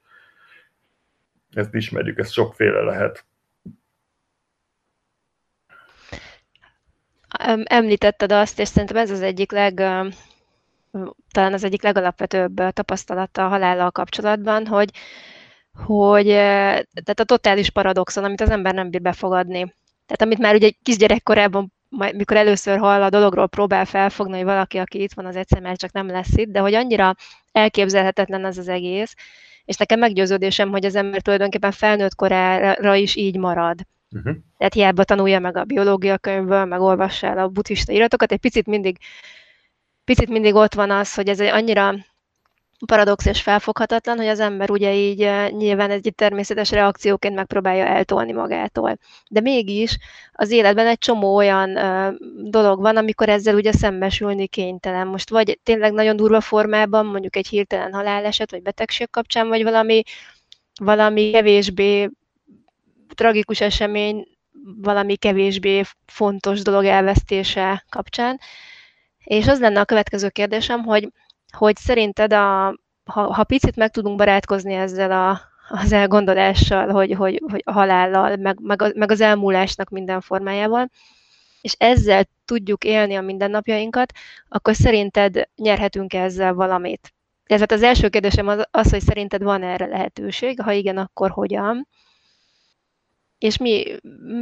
ezt 1.54 1.74
ismerjük, 1.74 2.20
ez 2.20 2.32
sokféle 2.32 2.82
lehet. 2.82 3.26
Említetted 7.64 8.32
azt, 8.32 8.60
és 8.60 8.68
szerintem 8.68 8.98
ez 8.98 9.12
az 9.12 9.22
egyik 9.22 9.52
leg, 9.52 9.74
talán 11.32 11.54
az 11.54 11.64
egyik 11.64 11.84
legalapvetőbb 11.84 12.62
tapasztalata 12.74 13.46
a 13.46 13.48
halállal 13.48 13.92
kapcsolatban, 13.92 14.68
hogy, 14.68 14.90
hogy 15.86 16.26
tehát 16.26 17.20
a 17.20 17.24
totális 17.24 17.70
paradoxon, 17.70 18.24
amit 18.24 18.42
az 18.42 18.50
ember 18.50 18.74
nem 18.74 18.90
bír 18.90 19.02
befogadni. 19.02 19.60
Tehát 20.06 20.22
amit 20.22 20.38
már 20.38 20.56
ugye 20.56 20.72
kisgyerekkorában, 20.84 21.74
mikor 21.90 22.38
először 22.38 22.78
hall 22.78 23.02
a 23.02 23.10
dologról, 23.10 23.48
próbál 23.48 23.86
felfogni, 23.86 24.36
hogy 24.36 24.46
valaki, 24.46 24.78
aki 24.78 25.02
itt 25.02 25.14
van, 25.14 25.26
az 25.26 25.36
egyszer 25.36 25.62
már 25.62 25.78
csak 25.78 25.92
nem 25.92 26.08
lesz 26.08 26.38
itt, 26.38 26.52
de 26.52 26.60
hogy 26.60 26.74
annyira 26.74 27.16
elképzelhetetlen 27.52 28.46
az 28.46 28.58
az 28.58 28.68
egész, 28.68 29.16
és 29.66 29.76
nekem 29.76 30.00
meggyőződésem, 30.00 30.70
hogy 30.70 30.86
az 30.86 30.96
ember 30.96 31.22
tulajdonképpen 31.22 31.72
felnőtt 31.72 32.16
korára 32.16 32.96
is 32.96 33.16
így 33.16 33.38
marad. 33.38 33.80
Uh-huh. 34.14 34.36
Tehát 34.58 34.74
hiába 34.74 35.04
tanulja 35.04 35.40
meg 35.40 35.58
a 35.58 35.64
biológia 35.64 36.18
könyvből, 36.18 36.66
meg 36.66 36.82
olvassa 36.82 37.28
el 37.28 37.38
a 37.38 37.48
buddhista 37.48 37.92
iratokat, 37.92 38.32
egy 38.32 38.40
picit 38.40 38.66
mindig, 38.66 38.98
picit 40.04 40.30
mindig 40.30 40.56
ott 40.56 40.74
van 40.74 40.92
az, 40.92 41.14
hogy 41.14 41.28
ez 41.28 41.40
egy 41.40 41.54
annyira 41.54 41.96
paradox 42.86 43.26
és 43.26 43.42
felfoghatatlan, 43.42 44.18
hogy 44.18 44.28
az 44.28 44.40
ember 44.40 44.72
ugye 44.72 44.94
így 44.94 45.22
eh, 45.22 45.50
nyilván 45.50 45.92
egy 45.92 46.14
természetes 46.16 46.72
reakcióként 46.72 47.36
megpróbálja 47.36 47.86
eltolni 47.86 48.32
magától. 48.32 48.98
De 49.30 49.40
mégis 49.42 49.98
az 50.32 50.52
életben 50.52 50.88
egy 50.88 50.98
csomó 50.98 51.36
olyan 51.36 51.70
uh, 51.70 52.14
dolog 52.50 52.82
van, 52.82 52.98
amikor 52.98 53.30
ezzel 53.30 53.56
ugye 53.56 53.72
szembesülni 53.72 54.48
kénytelen. 54.48 55.08
Most 55.08 55.30
vagy 55.30 55.60
tényleg 55.64 55.94
nagyon 55.94 56.16
durva 56.16 56.42
formában, 56.42 57.06
mondjuk 57.06 57.36
egy 57.36 57.48
hirtelen 57.48 57.94
haláleset, 57.94 58.52
vagy 58.52 58.62
betegség 58.62 59.10
kapcsán, 59.10 59.48
vagy 59.48 59.64
valami, 59.64 60.04
valami 60.82 61.32
kevésbé 61.32 62.10
tragikus 63.14 63.62
esemény, 63.62 64.28
valami 64.82 65.16
kevésbé 65.16 65.82
fontos 66.06 66.62
dolog 66.62 66.86
elvesztése 66.86 67.86
kapcsán. 67.90 68.40
És 69.24 69.48
az 69.48 69.60
lenne 69.60 69.80
a 69.80 69.86
következő 69.86 70.30
kérdésem, 70.30 70.84
hogy 70.84 71.12
hogy 71.58 71.76
szerinted, 71.76 72.34
a, 72.34 72.76
ha, 73.06 73.34
ha 73.34 73.44
picit 73.44 73.76
meg 73.76 73.92
tudunk 73.92 74.18
barátkozni 74.18 74.74
ezzel 74.74 75.12
a 75.12 75.52
az 75.70 75.92
elgondolással, 75.92 76.90
hogy, 76.90 77.14
hogy, 77.14 77.42
hogy 77.52 77.62
a 77.66 77.72
halállal, 77.72 78.36
meg, 78.36 78.60
meg, 78.62 78.96
meg 78.96 79.12
az 79.12 79.22
elmúlásnak 79.22 79.90
minden 79.90 80.22
formájával, 80.22 80.90
és 81.62 81.76
ezzel 81.78 82.26
tudjuk 82.46 82.84
élni 82.84 83.16
a 83.16 83.22
mindennapjainkat, 83.22 84.14
akkor 84.50 84.76
szerinted 84.76 85.50
nyerhetünk 85.56 86.14
ezzel 86.14 86.54
valamit? 86.54 87.14
Ez 87.44 87.60
hát 87.60 87.72
az 87.72 87.84
első 87.84 88.10
kérdésem 88.10 88.48
az, 88.48 88.64
az, 88.72 88.90
hogy 88.90 89.02
szerinted 89.02 89.44
van 89.44 89.64
erre 89.64 89.86
lehetőség, 89.86 90.62
ha 90.62 90.72
igen, 90.72 90.98
akkor 90.98 91.30
hogyan? 91.30 91.88
És 93.44 93.58
mi, 93.58 93.84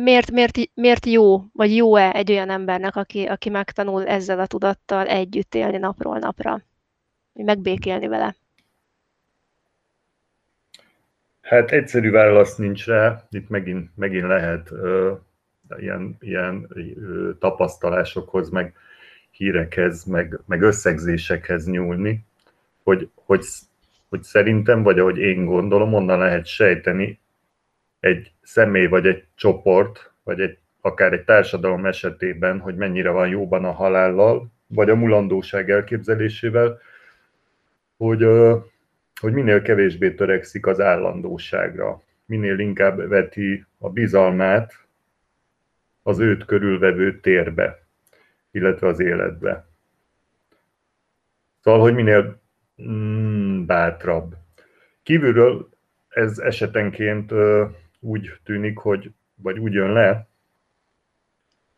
miért, 0.03 0.31
miért, 0.31 0.58
miért 0.74 1.05
jó, 1.05 1.43
vagy 1.53 1.75
jó-e 1.75 2.12
egy 2.12 2.31
olyan 2.31 2.50
embernek, 2.50 2.96
aki, 2.96 3.25
aki 3.25 3.50
megtanul 3.50 4.08
ezzel 4.08 4.39
a 4.39 4.46
tudattal 4.48 5.08
együtt 5.08 5.55
élni 5.55 5.77
napról 5.77 6.17
napra? 6.17 6.62
Megbékélni 7.34 8.08
vele? 8.08 8.36
Hát 11.41 11.72
egyszerű 11.72 12.12
válasz 12.12 12.55
nincs 12.55 12.86
rá, 12.86 13.27
itt 13.29 13.50
megint, 13.50 13.89
megint 13.96 14.27
lehet 14.27 14.72
ö, 14.72 15.13
ilyen, 15.77 16.17
ilyen 16.20 16.67
ö, 16.70 17.31
tapasztalásokhoz, 17.39 18.50
meg 18.50 18.74
hírekhez, 19.31 20.03
meg, 20.03 20.39
meg 20.46 20.62
összegzésekhez 20.62 21.65
nyúlni, 21.65 22.25
hogy, 22.84 23.10
hogy, 23.15 23.46
hogy 24.10 24.24
szerintem, 24.24 24.84
vagy 24.84 25.00
ahogy 25.00 25.17
én 25.17 25.46
gondolom, 25.46 25.93
onnan 25.93 26.20
lehet 26.20 26.46
sejteni 26.46 27.20
egy 28.01 28.31
személy, 28.41 28.86
vagy 28.86 29.08
egy 29.08 29.24
csoport, 29.36 30.12
vagy 30.24 30.41
egy, 30.41 30.58
akár 30.81 31.13
egy 31.13 31.24
társadalom 31.24 31.86
esetében, 31.86 32.60
hogy 32.60 32.75
mennyire 32.75 33.10
van 33.10 33.27
jóban 33.27 33.65
a 33.65 33.72
halállal, 33.72 34.51
vagy 34.67 34.89
a 34.89 34.96
mulandóság 34.96 35.70
elképzelésével, 35.70 36.79
hogy, 37.98 38.24
hogy 39.20 39.34
minél 39.34 39.62
kevésbé 39.62 40.12
törekszik 40.12 40.65
az 40.65 40.79
állandóságra, 40.79 42.03
minél 42.25 42.60
inkább 42.60 43.08
veti 43.08 43.65
a 43.77 43.89
bizalmát 43.89 44.74
az 46.03 46.20
őt 46.20 46.46
körülvevő 46.46 47.20
térbe, 47.20 47.84
illetve 48.51 48.88
az 48.88 49.00
életbe. 49.00 49.65
Szóval, 51.60 51.79
hogy 51.79 51.93
minél 51.93 52.41
mm, 52.81 53.65
bátrabb. 53.65 54.36
Kívülről 55.03 55.70
ez 56.10 56.39
esetenként 56.39 57.31
úgy 58.01 58.39
tűnik, 58.43 58.77
hogy, 58.77 59.12
vagy 59.36 59.60
úgy 59.60 59.74
jön 59.74 59.91
le, 59.91 60.27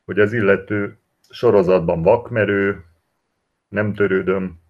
hogy 0.05 0.19
az 0.19 0.33
illető 0.33 0.97
sorozatban 1.29 2.01
vakmerő, 2.01 2.85
nem 3.67 3.93
törődöm, 3.93 4.61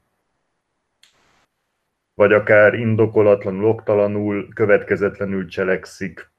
vagy 2.13 2.33
akár 2.33 2.73
indokolatlanul, 2.73 3.65
oktalanul, 3.65 4.53
következetlenül 4.53 5.47
cselekszik. 5.47 6.31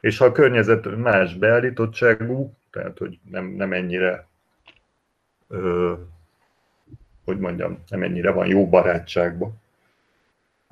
És 0.00 0.18
ha 0.18 0.24
a 0.24 0.32
környezet 0.32 0.96
más 0.96 1.34
beállítottságú, 1.34 2.56
tehát 2.70 2.98
hogy 2.98 3.20
nem, 3.30 3.46
nem 3.46 3.72
ennyire, 3.72 4.28
ö, 5.48 5.94
hogy 7.24 7.38
mondjam, 7.38 7.82
nem 7.88 8.02
ennyire 8.02 8.30
van 8.30 8.46
jó 8.46 8.68
barátságban, 8.68 9.60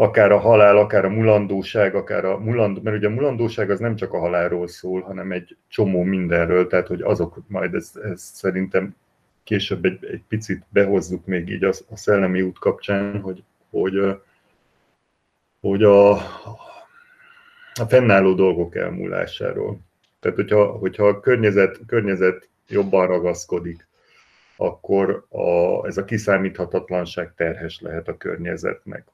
akár 0.00 0.33
a 0.33 0.38
halál, 0.38 0.76
akár 0.76 1.04
a 1.04 1.09
mulandóság, 1.09 1.95
akár 1.95 2.25
a 2.25 2.38
muland, 2.38 2.83
mert 2.83 2.97
ugye 2.97 3.07
a 3.07 3.11
mulandóság 3.11 3.71
az 3.71 3.78
nem 3.78 3.97
csak 3.97 4.12
a 4.12 4.19
halálról 4.19 4.69
szól, 4.69 5.00
hanem 5.00 5.33
egy 5.33 5.57
csomó 5.69 6.02
mindenről, 6.02 6.66
tehát 6.66 6.87
hogy 6.87 7.02
azok 7.02 7.38
majd 7.47 7.75
ez, 7.75 7.92
ez 8.02 8.23
szerintem 8.23 8.95
később 9.45 9.85
egy, 9.85 10.04
egy 10.04 10.23
picit 10.28 10.62
behozzuk 10.69 11.26
még 11.26 11.49
így 11.49 11.64
a, 11.64 11.69
a 11.69 11.97
szellemi 11.97 12.42
út 12.42 12.59
kapcsán, 12.59 13.21
hogy, 13.21 13.42
hogy, 13.71 14.21
hogy 15.61 15.83
a, 15.83 16.11
a 17.75 17.87
fennálló 17.88 18.35
dolgok 18.35 18.76
elmúlásáról. 18.76 19.78
Tehát, 20.21 20.36
hogyha, 20.36 20.65
hogyha 20.67 21.06
a 21.06 21.21
környezet, 21.21 21.80
környezet 21.86 22.49
jobban 22.69 23.06
ragaszkodik, 23.06 23.89
akkor 24.56 25.26
a, 25.28 25.86
ez 25.86 25.97
a 25.97 26.04
kiszámíthatatlanság 26.04 27.32
terhes 27.36 27.80
lehet 27.80 28.08
a 28.08 28.17
környezetnek. 28.17 29.04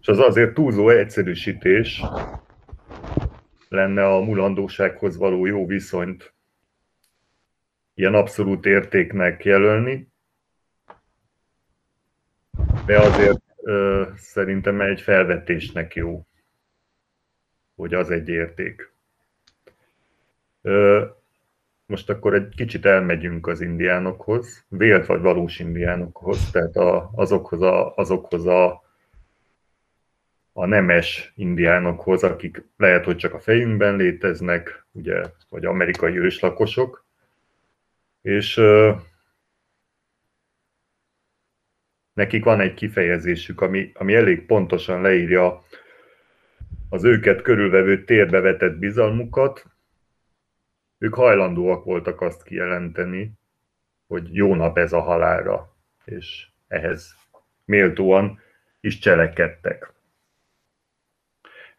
És 0.00 0.08
az 0.08 0.18
azért 0.18 0.54
túlzó 0.54 0.88
egyszerűsítés 0.88 2.02
lenne 3.68 4.06
a 4.06 4.20
mulandósághoz 4.20 5.16
való 5.16 5.46
jó 5.46 5.66
viszonyt 5.66 6.34
ilyen 7.94 8.14
abszolút 8.14 8.66
értéknek 8.66 9.44
jelölni, 9.44 10.08
de 12.86 12.98
azért 12.98 13.42
ö, 13.62 14.06
szerintem 14.16 14.80
egy 14.80 15.00
felvetésnek 15.00 15.94
jó, 15.94 16.26
hogy 17.76 17.94
az 17.94 18.10
egy 18.10 18.28
érték. 18.28 18.92
Ö, 20.62 21.04
most 21.86 22.10
akkor 22.10 22.34
egy 22.34 22.54
kicsit 22.56 22.86
elmegyünk 22.86 23.46
az 23.46 23.60
indiánokhoz, 23.60 24.64
vélt 24.68 25.06
vagy 25.06 25.20
valós 25.20 25.58
indiánokhoz, 25.58 26.50
tehát 26.50 26.76
a, 26.76 27.10
azokhoz, 27.14 27.62
a, 27.62 27.94
azokhoz 27.94 28.46
a, 28.46 28.82
a 30.60 30.66
nemes 30.66 31.32
indiánokhoz, 31.36 32.24
akik 32.24 32.64
lehet, 32.76 33.04
hogy 33.04 33.16
csak 33.16 33.34
a 33.34 33.40
fejünkben 33.40 33.96
léteznek, 33.96 34.86
ugye, 34.92 35.22
vagy 35.48 35.64
amerikai 35.64 36.18
őslakosok, 36.18 37.04
és 38.22 38.60
nekik 42.12 42.44
van 42.44 42.60
egy 42.60 42.74
kifejezésük, 42.74 43.60
ami, 43.60 43.92
ami 43.94 44.14
elég 44.14 44.46
pontosan 44.46 45.02
leírja 45.02 45.64
az 46.88 47.04
őket 47.04 47.42
körülvevő 47.42 48.04
térbe 48.04 48.40
vetett 48.40 48.78
bizalmukat. 48.78 49.66
Ők 50.98 51.14
hajlandóak 51.14 51.84
voltak 51.84 52.20
azt 52.20 52.42
kijelenteni, 52.42 53.32
hogy 54.06 54.34
jó 54.34 54.54
nap 54.54 54.78
ez 54.78 54.92
a 54.92 55.00
halára, 55.00 55.76
és 56.04 56.46
ehhez 56.68 57.16
méltóan 57.64 58.40
is 58.80 58.98
cselekedtek. 58.98 59.98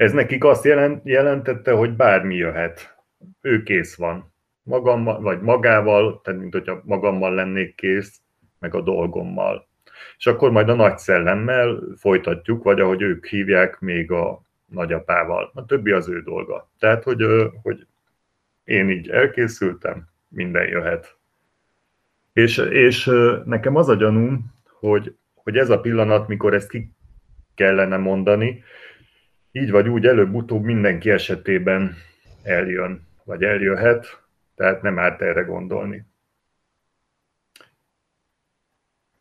Ez 0.01 0.11
nekik 0.11 0.43
azt 0.43 0.63
jelent, 0.63 1.05
jelentette, 1.05 1.71
hogy 1.71 1.95
bármi 1.95 2.35
jöhet, 2.35 2.97
ő 3.41 3.63
kész 3.63 3.95
van 3.95 4.33
magammal, 4.63 5.21
vagy 5.21 5.41
magával, 5.41 6.21
tehát 6.23 6.39
mint 6.39 6.53
hogyha 6.53 6.81
magammal 6.85 7.33
lennék 7.33 7.75
kész, 7.75 8.21
meg 8.59 8.75
a 8.75 8.81
dolgommal. 8.81 9.67
És 10.17 10.27
akkor 10.27 10.51
majd 10.51 10.69
a 10.69 10.73
nagy 10.73 10.97
szellemmel 10.97 11.79
folytatjuk, 11.97 12.63
vagy 12.63 12.79
ahogy 12.79 13.01
ők 13.01 13.25
hívják, 13.25 13.79
még 13.79 14.11
a 14.11 14.41
nagyapával. 14.65 15.51
A 15.53 15.65
többi 15.65 15.91
az 15.91 16.09
ő 16.09 16.21
dolga. 16.21 16.69
Tehát, 16.79 17.03
hogy, 17.03 17.23
hogy 17.61 17.87
én 18.63 18.89
így 18.89 19.09
elkészültem, 19.09 20.07
minden 20.27 20.67
jöhet. 20.67 21.17
És, 22.33 22.57
és 22.57 23.11
nekem 23.45 23.75
az 23.75 23.89
a 23.89 23.95
gyanúm, 23.95 24.53
hogy, 24.79 25.15
hogy 25.33 25.57
ez 25.57 25.69
a 25.69 25.79
pillanat, 25.79 26.27
mikor 26.27 26.53
ezt 26.53 26.69
ki 26.69 26.91
kellene 27.55 27.97
mondani, 27.97 28.63
így 29.51 29.71
vagy 29.71 29.89
úgy 29.89 30.05
előbb-utóbb 30.05 30.63
mindenki 30.63 31.09
esetében 31.09 31.95
eljön, 32.43 33.07
vagy 33.23 33.43
eljöhet, 33.43 34.21
tehát 34.55 34.81
nem 34.81 34.99
árt 34.99 35.21
erre 35.21 35.41
gondolni. 35.41 36.05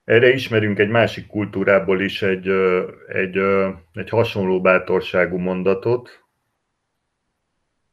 Erre 0.05 0.29
ismerünk 0.33 0.79
egy 0.79 0.89
másik 0.89 1.27
kultúrából 1.27 2.01
is 2.01 2.23
egy, 2.23 2.49
egy, 3.09 3.39
egy 3.93 4.09
hasonló 4.09 4.61
bátorságú 4.61 5.37
mondatot. 5.37 6.25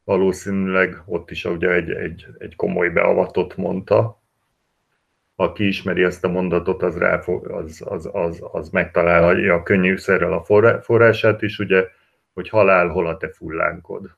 Valószínűleg 0.03 1.01
ott 1.05 1.31
is 1.31 1.45
ugye 1.45 1.69
egy, 1.69 1.89
egy, 1.89 2.27
egy 2.37 2.55
komoly 2.55 2.89
beavatott 2.89 3.57
mondta. 3.57 4.21
Aki 5.35 5.67
ismeri 5.67 6.03
ezt 6.03 6.23
a 6.23 6.27
mondatot, 6.27 6.83
az, 6.83 6.97
rá, 6.97 7.19
az, 7.43 7.83
az, 7.85 8.09
az, 8.13 8.43
az 8.51 8.69
megtalálja 8.69 9.53
a 9.53 9.63
könnyűszerrel 9.63 10.33
a 10.33 10.43
forrását 10.81 11.41
is, 11.41 11.59
ugye, 11.59 11.87
hogy 12.37 12.49
halál, 12.49 12.87
hol 12.87 13.07
a 13.07 13.17
te 13.17 13.29
fullánkod. 13.29 14.15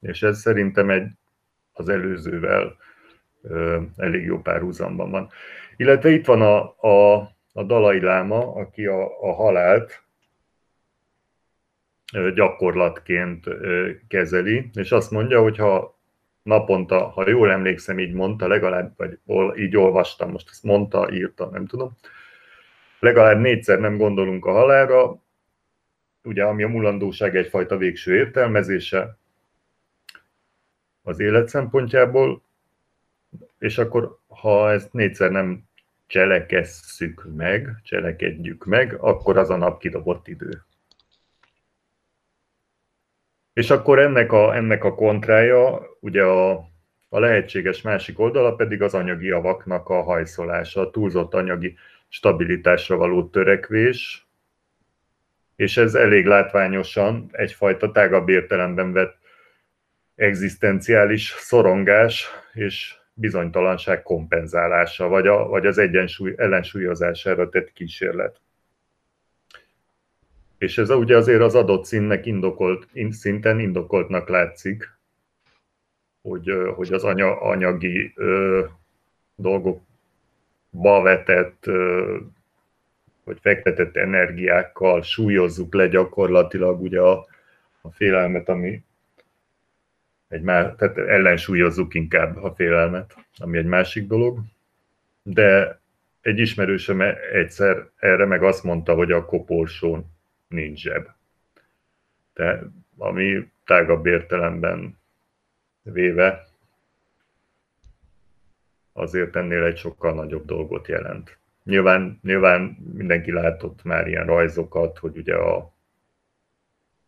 És 0.00 0.22
ez 0.22 0.38
szerintem 0.38 0.90
egy 0.90 1.10
az 1.72 1.88
előzővel 1.88 2.76
elég 3.96 4.24
jó 4.24 4.40
párhuzamban 4.40 5.10
van. 5.10 5.30
Illetve 5.76 6.10
itt 6.10 6.26
van 6.26 6.42
a, 6.42 6.74
a, 6.88 7.16
a 7.52 7.62
Dalai 7.62 8.00
Láma, 8.00 8.54
aki 8.54 8.86
a, 8.86 9.22
a 9.22 9.32
halált 9.32 10.02
gyakorlatként 12.34 13.46
kezeli, 14.08 14.70
és 14.74 14.92
azt 14.92 15.10
mondja, 15.10 15.42
hogy 15.42 15.56
ha 15.56 15.98
naponta, 16.42 17.08
ha 17.08 17.28
jól 17.28 17.50
emlékszem, 17.50 17.98
így 17.98 18.12
mondta, 18.12 18.48
legalább, 18.48 18.92
vagy 18.96 19.18
így 19.56 19.76
olvastam, 19.76 20.30
most 20.30 20.48
ezt 20.50 20.62
mondta, 20.62 21.10
írta, 21.12 21.48
nem 21.50 21.66
tudom, 21.66 21.96
legalább 22.98 23.40
négyszer 23.40 23.78
nem 23.80 23.96
gondolunk 23.96 24.46
a 24.46 24.52
halálra, 24.52 25.26
ugye 26.22 26.44
ami 26.44 26.62
a 26.62 26.68
mulandóság 26.68 27.36
egyfajta 27.36 27.76
végső 27.76 28.16
értelmezése, 28.16 29.18
az 31.02 31.20
élet 31.20 31.48
szempontjából, 31.48 32.42
és 33.58 33.78
akkor 33.78 34.18
ha 34.26 34.70
ezt 34.70 34.92
négyszer 34.92 35.30
nem 35.30 35.64
cselekesszük 36.06 37.26
meg, 37.36 37.68
cselekedjük 37.82 38.64
meg, 38.64 38.94
akkor 39.00 39.36
az 39.38 39.50
a 39.50 39.56
nap 39.56 39.80
kidobott 39.80 40.28
idő. 40.28 40.62
És 43.52 43.70
akkor 43.70 43.98
ennek 43.98 44.32
a, 44.32 44.56
ennek 44.56 44.84
a 44.84 44.94
kontrája, 44.94 45.80
ugye 46.00 46.22
a, 46.22 46.50
a 47.08 47.18
lehetséges 47.18 47.82
másik 47.82 48.18
oldala 48.18 48.54
pedig 48.54 48.82
az 48.82 48.94
anyagi 48.94 49.26
javaknak 49.26 49.88
a 49.88 50.02
hajszolása, 50.02 50.80
a 50.80 50.90
túlzott 50.90 51.34
anyagi 51.34 51.76
stabilitásra 52.08 52.96
való 52.96 53.28
törekvés, 53.28 54.27
és 55.58 55.76
ez 55.76 55.94
elég 55.94 56.26
látványosan 56.26 57.28
egyfajta 57.32 57.90
tágabb 57.90 58.28
értelemben 58.28 58.92
vett 58.92 59.18
egzisztenciális 60.14 61.34
szorongás 61.38 62.26
és 62.52 62.94
bizonytalanság 63.12 64.02
kompenzálása, 64.02 65.08
vagy, 65.08 65.26
a, 65.26 65.46
vagy 65.46 65.66
az 65.66 65.78
egyensúly 65.78 66.34
ellensúlyozására 66.36 67.48
tett 67.48 67.72
kísérlet. 67.72 68.40
És 70.58 70.78
ez 70.78 70.90
ugye 70.90 71.16
azért 71.16 71.42
az 71.42 71.54
adott 71.54 71.84
színnek 71.84 72.26
indokolt, 72.26 72.88
szinten 73.10 73.60
indokoltnak 73.60 74.28
látszik, 74.28 74.98
hogy, 76.22 76.52
hogy 76.74 76.92
az 76.92 77.04
anya, 77.04 77.40
anyagi 77.40 78.12
ö, 78.16 78.64
dolgokba 79.34 81.02
vetett, 81.02 81.66
ö, 81.66 82.16
vagy 83.28 83.38
fektetett 83.40 83.96
energiákkal 83.96 85.02
súlyozzuk 85.02 85.74
le 85.74 85.86
gyakorlatilag 85.88 86.80
ugye 86.80 87.00
a, 87.00 87.26
a 87.80 87.90
félelmet, 87.90 88.48
ami 88.48 88.82
egy 90.28 90.42
már, 90.42 90.74
tehát 90.74 90.98
ellensúlyozzuk 90.98 91.94
inkább 91.94 92.36
a 92.36 92.54
félelmet, 92.54 93.14
ami 93.38 93.58
egy 93.58 93.66
másik 93.66 94.06
dolog. 94.06 94.38
De 95.22 95.80
egy 96.20 96.38
ismerősöm 96.38 97.00
egyszer 97.32 97.88
erre 97.96 98.24
meg 98.24 98.42
azt 98.42 98.64
mondta, 98.64 98.94
hogy 98.94 99.12
a 99.12 99.24
koporsón 99.24 100.06
nincs 100.48 100.80
zseb. 100.80 101.06
De 102.34 102.62
ami 102.96 103.50
tágabb 103.64 104.06
értelemben 104.06 104.98
véve 105.82 106.46
azért 108.92 109.36
ennél 109.36 109.64
egy 109.64 109.76
sokkal 109.76 110.14
nagyobb 110.14 110.44
dolgot 110.44 110.88
jelent. 110.88 111.38
Nyilván, 111.68 112.18
nyilván 112.22 112.76
mindenki 112.94 113.32
látott 113.32 113.82
már 113.84 114.06
ilyen 114.06 114.26
rajzokat, 114.26 114.98
hogy 114.98 115.16
ugye 115.16 115.34
a 115.34 115.74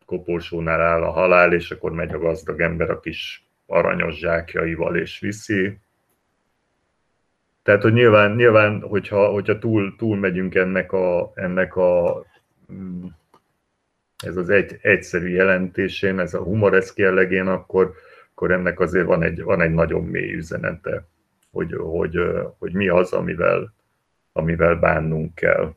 koporsónál 0.05 0.81
áll 0.81 1.03
a 1.03 1.11
halál, 1.11 1.53
és 1.53 1.71
akkor 1.71 1.93
megy 1.93 2.13
a 2.13 2.19
gazdag 2.19 2.61
ember 2.61 2.91
a 2.91 3.01
kis 3.01 3.47
aranyos 3.67 4.19
zsákjaival 4.19 4.97
és 4.97 5.19
viszi. 5.19 5.79
Tehát, 7.63 7.83
hogy 7.83 7.93
nyilván, 7.93 8.35
nyilván 8.35 8.81
hogyha, 8.81 9.29
hogyha 9.29 9.59
túl, 9.59 9.95
túl 9.97 10.17
megyünk 10.17 10.55
ennek 10.55 10.93
a, 10.93 11.33
ennek 11.35 11.77
a 11.77 12.25
mm, 12.73 13.05
ez 14.25 14.37
az 14.37 14.49
egy, 14.49 14.79
egyszerű 14.83 15.29
jelentésén, 15.29 16.19
ez 16.19 16.35
a 16.35 16.43
humoreszk 16.43 16.99
jellegén, 16.99 17.47
akkor, 17.47 17.93
akkor 18.31 18.51
ennek 18.51 18.81
azért 18.81 19.07
van 19.07 19.23
egy, 19.23 19.43
van 19.43 19.61
egy 19.61 19.73
nagyon 19.73 20.05
mély 20.05 20.35
üzenete, 20.35 21.07
hogy, 21.51 21.73
hogy, 21.79 22.19
hogy 22.59 22.73
mi 22.73 22.89
az, 22.89 23.13
amivel, 23.13 23.79
amivel 24.33 24.75
bánnunk 24.75 25.35
kell. 25.35 25.75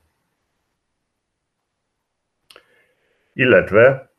Illetve 3.34 4.12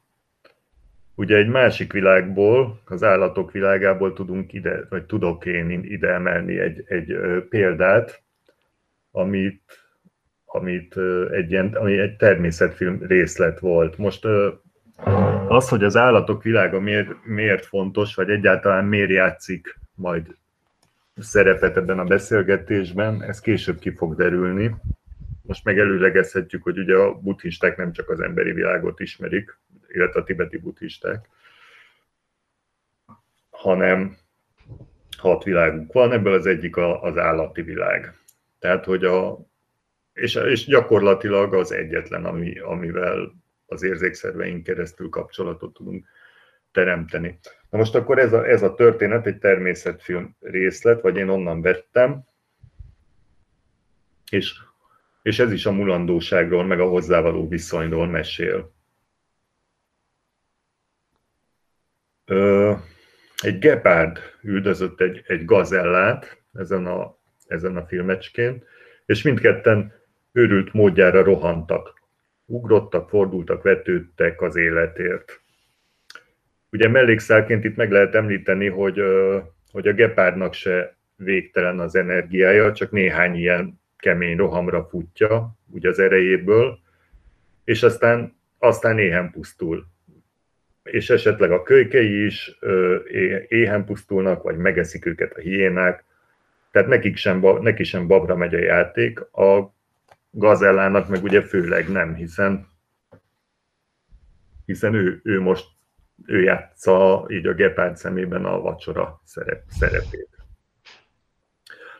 ugye 1.15 1.37
egy 1.37 1.49
másik 1.49 1.93
világból, 1.93 2.81
az 2.85 3.03
állatok 3.03 3.53
világából 3.53 4.13
tudunk 4.13 4.53
ide, 4.53 4.87
vagy 4.89 5.05
tudok 5.05 5.47
én 5.47 5.71
ide 5.71 6.09
emelni 6.09 6.59
egy, 6.59 6.85
egy 6.87 7.17
példát, 7.49 8.23
amit, 9.11 9.63
amit 10.45 10.97
egy 11.31 11.51
ilyen, 11.51 11.75
ami 11.75 11.99
egy 11.99 12.17
természetfilm 12.17 13.03
részlet 13.07 13.59
volt. 13.59 13.99
Most 13.99 14.25
az, 15.49 15.69
hogy 15.69 15.85
az 15.85 15.97
állatok 15.97 16.43
világa 16.43 16.81
miért, 16.81 17.25
miért 17.25 17.67
fontos, 17.67 18.15
vagy 18.15 18.31
egyáltalán 18.31 18.85
miért 18.85 19.11
játszik 19.11 19.79
majd 19.95 20.37
szerepet 21.17 21.77
ebben 21.77 21.99
a 21.99 22.05
beszélgetésben, 22.05 23.23
ez 23.23 23.41
később 23.41 23.79
ki 23.79 23.91
fog 23.91 24.15
derülni. 24.17 24.75
Most 25.43 25.65
meg 25.65 25.79
előlegezhetjük, 25.79 26.63
hogy 26.63 26.79
ugye 26.79 26.97
a 26.97 27.15
buddhisták 27.15 27.77
nem 27.77 27.93
csak 27.93 28.11
az 28.11 28.21
emberi 28.21 28.53
világot 28.53 29.01
ismerik, 29.01 29.59
illetve 29.89 30.21
a 30.21 30.25
tibeti 30.25 30.59
buddhisták, 30.59 31.29
hanem 33.51 34.17
hat 35.17 35.45
világunk 35.45 35.93
van, 35.93 36.13
ebből 36.13 36.33
az 36.33 36.47
egyik 36.47 36.77
az 36.77 37.19
állati 37.19 37.63
világ. 37.63 38.19
Tehát, 38.59 38.85
hogy 38.85 39.05
a, 39.05 39.39
és, 40.13 40.35
és 40.35 40.65
gyakorlatilag 40.65 41.55
az 41.55 41.73
egyetlen, 41.73 42.25
ami, 42.25 42.59
amivel 42.59 43.35
az 43.67 43.83
érzékszerveink 43.83 44.63
keresztül 44.63 45.09
kapcsolatot 45.09 45.73
tudunk 45.73 46.07
teremteni. 46.75 47.39
Na 47.71 47.79
most 47.79 47.95
akkor 47.95 48.19
ez 48.19 48.33
a, 48.33 48.49
ez 48.49 48.63
a 48.63 48.75
történet 48.75 49.27
egy 49.27 49.39
természetfilm 49.39 50.37
részlet, 50.41 51.01
vagy 51.01 51.17
én 51.17 51.29
onnan 51.29 51.63
vettem, 51.63 52.25
és, 54.31 54.55
és 55.23 55.39
ez 55.39 55.53
is 55.53 55.67
a 55.67 55.73
mulandóságról, 55.73 56.65
meg 56.65 56.81
a 56.81 56.89
hozzávaló 56.89 57.49
viszonyról 57.49 58.07
mesél. 58.07 58.73
Ö, 62.25 62.73
egy 63.43 63.59
gepárd 63.59 64.19
üldözött 64.43 65.01
egy, 65.01 65.25
egy 65.27 65.45
gazellát 65.45 66.43
ezen 66.53 66.87
a, 66.87 67.19
ezen 67.47 67.77
a 67.77 67.87
filmecskén, 67.87 68.65
és 69.07 69.23
mindketten 69.23 69.93
őrült 70.33 70.73
módjára 70.73 71.23
rohantak. 71.23 72.03
Ugrottak, 72.47 73.09
fordultak, 73.09 73.63
vetődtek 73.63 74.41
az 74.41 74.57
életért. 74.57 75.44
Ugye 76.75 76.89
mellékszálként 76.89 77.65
itt 77.65 77.77
meg 77.77 77.91
lehet 77.91 78.15
említeni, 78.15 78.69
hogy, 78.69 79.03
hogy 79.71 79.89
a 79.89 79.93
gepárdnak 79.93 80.55
se 80.55 80.97
végtelen 81.17 81.81
az 81.81 81.95
energiája, 81.95 82.73
csak 82.73 82.91
néhány 82.91 83.35
ilyen 83.35 83.81
kemény 83.97 84.37
rohamra 84.37 84.85
futja, 84.85 85.59
ugye 85.71 85.89
az 85.89 85.99
erejéből, 85.99 86.79
és 87.65 87.83
aztán, 87.83 88.37
aztán 88.59 88.99
éhen 88.99 89.31
pusztul. 89.31 89.87
És 90.83 91.11
esetleg 91.11 91.51
a 91.51 91.63
kölykei 91.63 92.25
is 92.25 92.59
éhen 93.49 93.85
pusztulnak, 93.85 94.43
vagy 94.43 94.57
megeszik 94.57 95.07
őket 95.07 95.33
a 95.33 95.41
hiénák, 95.41 96.05
tehát 96.71 96.89
nekik 96.89 97.17
sem, 97.17 97.41
neki 97.61 97.85
sem 97.85 98.07
babra 98.07 98.37
megy 98.37 98.55
a 98.55 98.59
játék, 98.59 99.21
a 99.21 99.75
gazellának 100.31 101.09
meg 101.09 101.23
ugye 101.23 101.43
főleg 101.43 101.89
nem, 101.89 102.15
hiszen 102.15 102.67
hiszen 104.65 104.95
ő, 104.95 105.21
ő 105.25 105.41
most 105.41 105.74
ő 106.27 106.43
játsza 106.43 107.27
így 107.29 107.47
a 107.47 107.55
gepárd 107.55 107.97
szemében 107.97 108.45
a 108.45 108.61
vacsora 108.61 109.21
szerep, 109.25 109.63
szerepét. 109.69 110.29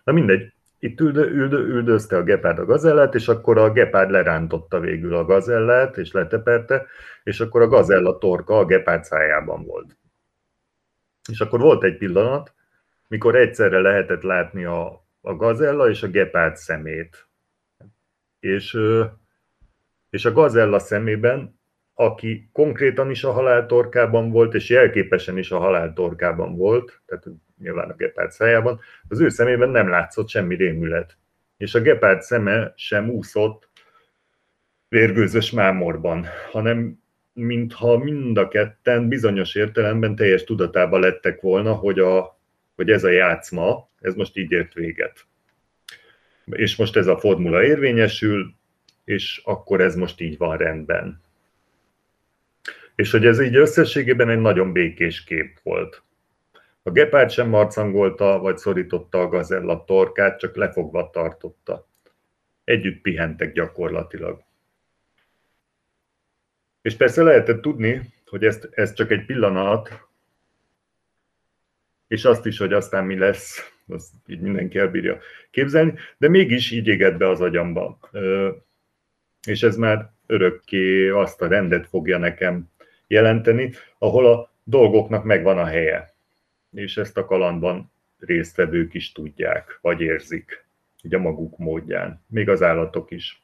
Na 0.05 0.13
mindegy, 0.13 0.53
itt 0.79 1.01
üldö, 1.01 1.29
üldö, 1.31 1.59
üldözte 1.59 2.17
a 2.17 2.23
gepárd 2.23 2.59
a 2.59 2.65
gazellát, 2.65 3.15
és 3.15 3.29
akkor 3.29 3.59
a 3.59 3.73
gepárd 3.73 4.11
lerántotta 4.11 4.81
végül 4.81 5.15
a 5.15 5.25
gazellát, 5.25 5.97
és 5.97 6.13
leteperte, 6.13 6.87
és 7.23 7.41
akkor 7.41 7.63
a 7.63 7.69
gazella 7.69 8.19
torka 8.19 8.59
a 8.59 8.65
gepárd 8.65 9.05
szájában 9.05 9.65
volt. 9.65 9.97
És 11.31 11.41
akkor 11.41 11.61
volt 11.61 11.85
egy 11.85 11.97
pillanat, 11.97 12.55
mikor 13.09 13.37
egyszerre 13.37 13.81
lehetett 13.81 14.23
látni 14.23 14.65
a, 14.65 15.07
a 15.21 15.35
gazella 15.35 15.89
és 15.89 16.03
a 16.03 16.09
gepárd 16.09 16.57
szemét. 16.57 17.29
És, 18.41 18.79
és 20.11 20.25
a 20.25 20.33
gazella 20.33 20.79
szemében 20.79 21.61
aki 21.95 22.49
konkrétan 22.53 23.11
is 23.11 23.25
a 23.25 23.33
halál 23.33 23.67
torkában 23.67 24.31
volt, 24.31 24.55
és 24.55 24.69
jelképesen 24.69 25.39
is 25.39 25.51
a 25.51 25.59
halál 25.59 25.93
torkában 25.93 26.57
volt, 26.57 27.01
tehát 27.07 27.25
nyilván 27.59 27.91
a 27.91 27.95
gepárd 27.95 28.31
szájában, 28.31 28.81
az 29.09 29.21
ő 29.21 29.29
szemében 29.29 29.69
nem 29.69 29.89
látszott 29.89 30.29
semmi 30.29 30.55
rémület. 30.55 31.17
És 31.57 31.75
a 31.75 31.81
gepárd 31.81 32.23
szeme 32.23 32.73
sem 32.77 33.09
úszott 33.09 33.69
vérgőzös 34.89 35.51
mámorban, 35.51 36.27
hanem 36.51 37.03
mintha 37.33 37.99
mind 37.99 38.37
a 38.37 38.49
ketten 38.49 39.09
bizonyos 39.09 39.55
értelemben 39.55 40.15
teljes 40.15 40.45
tudatában 40.45 41.01
lettek 41.01 41.41
volna, 41.41 41.73
hogy, 41.73 41.99
a, 41.99 42.39
hogy 42.75 42.91
ez 42.91 43.05
a 43.05 43.11
játszma, 43.11 43.89
ez 44.01 44.15
most 44.15 44.37
így 44.37 44.51
ért 44.51 44.73
véget. 44.73 45.27
És 46.45 46.77
most 46.77 46.97
ez 46.97 47.07
a 47.07 47.19
formula 47.19 47.65
érvényesül, 47.65 48.55
és 49.05 49.41
akkor 49.45 49.81
ez 49.81 49.95
most 49.95 50.21
így 50.21 50.39
van 50.39 50.57
rendben. 50.57 51.21
És 52.95 53.11
hogy 53.11 53.27
ez 53.27 53.41
így 53.41 53.57
összességében 53.57 54.31
egy 54.31 54.41
nagyon 54.41 54.73
békés 54.73 55.25
kép 55.25 55.59
volt. 55.63 56.03
A 56.83 56.91
gepárd 56.91 57.31
sem 57.31 57.49
marcangolta, 57.49 58.39
vagy 58.39 58.59
szorította 58.59 59.21
a 59.21 59.29
gazella 59.29 59.85
torkát, 59.85 60.39
csak 60.39 60.57
lefogva 60.57 61.11
tartotta. 61.11 61.87
Együtt 62.65 63.01
pihentek 63.01 63.53
gyakorlatilag. 63.53 64.43
És 66.83 66.97
persze 66.97 67.23
lehetett 67.23 67.61
tudni, 67.61 68.13
hogy 68.27 68.45
ez, 68.45 68.69
ez 68.71 68.93
csak 68.93 69.11
egy 69.11 69.25
pillanat, 69.25 70.07
és 72.07 72.25
azt 72.25 72.47
is, 72.47 72.59
hogy 72.59 72.73
aztán 72.73 73.05
mi 73.05 73.19
lesz, 73.19 73.73
azt 73.89 74.13
így 74.27 74.41
mindenki 74.41 74.79
elbírja 74.79 75.19
képzelni, 75.51 75.95
de 76.19 76.29
mégis 76.29 76.71
így 76.71 76.87
égett 76.87 77.17
be 77.17 77.29
az 77.29 77.41
agyamba. 77.41 77.99
És 79.47 79.63
ez 79.63 79.77
már 79.77 80.13
örökké 80.27 81.09
azt 81.09 81.43
a 81.43 81.47
rendet 81.47 81.87
fogja 81.89 82.19
nekem 82.19 82.73
jelenteni, 83.07 83.73
ahol 83.99 84.27
a 84.27 84.51
dolgoknak 84.65 85.25
megvan 85.25 85.59
a 85.59 85.65
helye. 85.65 86.15
És 86.75 86.97
ezt 86.97 87.17
a 87.17 87.25
kalandban 87.25 87.93
résztvevők 88.19 88.95
is 88.95 89.13
tudják, 89.13 89.79
vagy 89.81 90.01
érzik, 90.01 90.65
így 91.03 91.15
a 91.15 91.19
maguk 91.19 91.59
módján, 91.59 92.25
még 92.27 92.49
az 92.49 92.63
állatok 92.63 93.11
is. 93.11 93.43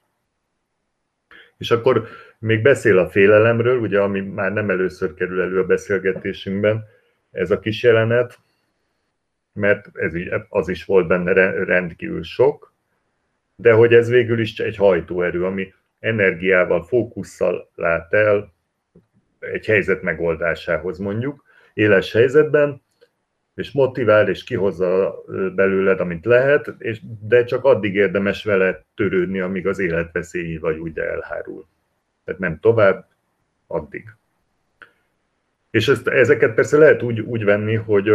És 1.56 1.70
akkor 1.70 2.08
még 2.38 2.62
beszél 2.62 2.98
a 2.98 3.08
félelemről, 3.08 3.78
ugye, 3.78 4.00
ami 4.00 4.20
már 4.20 4.52
nem 4.52 4.70
először 4.70 5.14
kerül 5.14 5.40
elő 5.40 5.58
a 5.58 5.66
beszélgetésünkben, 5.66 6.84
ez 7.30 7.50
a 7.50 7.58
kis 7.58 7.82
jelenet, 7.82 8.38
mert 9.52 9.88
ez 9.92 10.12
az 10.48 10.68
is 10.68 10.84
volt 10.84 11.06
benne 11.06 11.32
rendkívül 11.64 12.22
sok, 12.22 12.72
de 13.56 13.72
hogy 13.72 13.94
ez 13.94 14.08
végül 14.08 14.40
is 14.40 14.58
egy 14.58 14.76
hajtóerő, 14.76 15.44
ami 15.44 15.72
energiával, 15.98 16.84
fókusszal 16.84 17.70
lát 17.74 18.12
el 18.12 18.52
egy 19.40 19.66
helyzet 19.66 20.02
megoldásához 20.02 20.98
mondjuk, 20.98 21.44
éles 21.74 22.12
helyzetben, 22.12 22.82
és 23.54 23.70
motivál, 23.70 24.28
és 24.28 24.44
kihozza 24.44 25.24
belőled, 25.54 26.00
amit 26.00 26.24
lehet, 26.24 26.74
és, 26.78 27.00
de 27.20 27.44
csak 27.44 27.64
addig 27.64 27.94
érdemes 27.94 28.44
vele 28.44 28.84
törődni, 28.94 29.40
amíg 29.40 29.66
az 29.66 29.78
életveszélyi 29.78 30.58
vagy 30.58 30.78
úgy 30.78 30.98
elhárul. 30.98 31.66
Tehát 32.24 32.40
nem 32.40 32.58
tovább, 32.60 33.08
addig. 33.66 34.14
És 35.70 35.88
ezt, 35.88 36.08
ezeket 36.08 36.54
persze 36.54 36.78
lehet 36.78 37.02
úgy, 37.02 37.20
úgy 37.20 37.44
venni, 37.44 37.74
hogy 37.74 38.12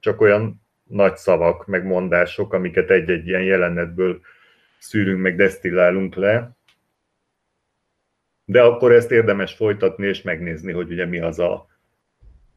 csak 0.00 0.20
olyan 0.20 0.62
nagy 0.82 1.16
szavak, 1.16 1.66
meg 1.66 1.84
mondások, 1.84 2.52
amiket 2.52 2.90
egy-egy 2.90 3.26
ilyen 3.26 3.42
jelenetből 3.42 4.20
szűrünk, 4.78 5.20
meg 5.20 5.36
desztillálunk 5.36 6.14
le, 6.14 6.50
de 8.52 8.62
akkor 8.62 8.92
ezt 8.92 9.10
érdemes 9.10 9.54
folytatni 9.54 10.06
és 10.06 10.22
megnézni, 10.22 10.72
hogy 10.72 10.90
ugye 10.90 11.06
mi 11.06 11.20
az 11.20 11.38
a, 11.38 11.66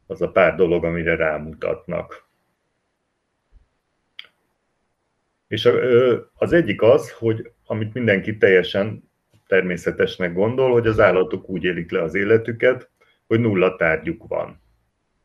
az 0.07 0.21
a 0.21 0.31
pár 0.31 0.55
dolog, 0.55 0.83
amire 0.83 1.15
rámutatnak. 1.15 2.27
És 5.47 5.69
az 6.33 6.53
egyik 6.53 6.81
az, 6.81 7.11
hogy 7.11 7.51
amit 7.65 7.93
mindenki 7.93 8.37
teljesen 8.37 9.09
természetesnek 9.47 10.33
gondol, 10.33 10.71
hogy 10.71 10.87
az 10.87 10.99
állatok 10.99 11.49
úgy 11.49 11.63
élik 11.63 11.91
le 11.91 12.01
az 12.01 12.15
életüket, 12.15 12.89
hogy 13.27 13.39
nulla 13.39 13.75
tárgyuk 13.75 14.27
van. 14.27 14.61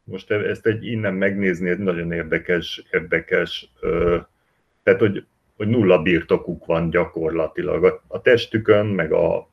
Most 0.04 0.30
e- 0.30 0.48
ezt 0.48 0.66
egy 0.66 0.86
innen 0.86 1.14
megnézni, 1.14 1.68
ez 1.68 1.78
nagyon 1.78 2.12
érdekes, 2.12 2.84
érdekes, 2.90 3.72
tehát 4.82 5.00
hogy, 5.00 5.26
hogy 5.56 5.68
nulla 5.68 6.02
birtokuk 6.02 6.66
van 6.66 6.90
gyakorlatilag 6.90 8.02
a 8.06 8.20
testükön, 8.20 8.86
meg 8.86 9.12
a, 9.12 9.49